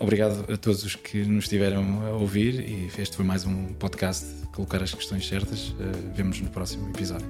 obrigado 0.00 0.50
a 0.52 0.56
todos 0.56 0.84
os 0.84 0.96
que 0.96 1.24
nos 1.24 1.44
estiveram 1.44 2.06
a 2.06 2.10
ouvir 2.12 2.60
e 2.60 2.90
este 2.98 3.16
foi 3.16 3.24
mais 3.24 3.44
um 3.44 3.74
podcast 3.74 4.24
Colocar 4.52 4.82
as 4.82 4.94
Questões 4.94 5.26
Certas. 5.26 5.74
vemos 6.14 6.40
no 6.40 6.50
próximo 6.50 6.88
episódio. 6.90 7.28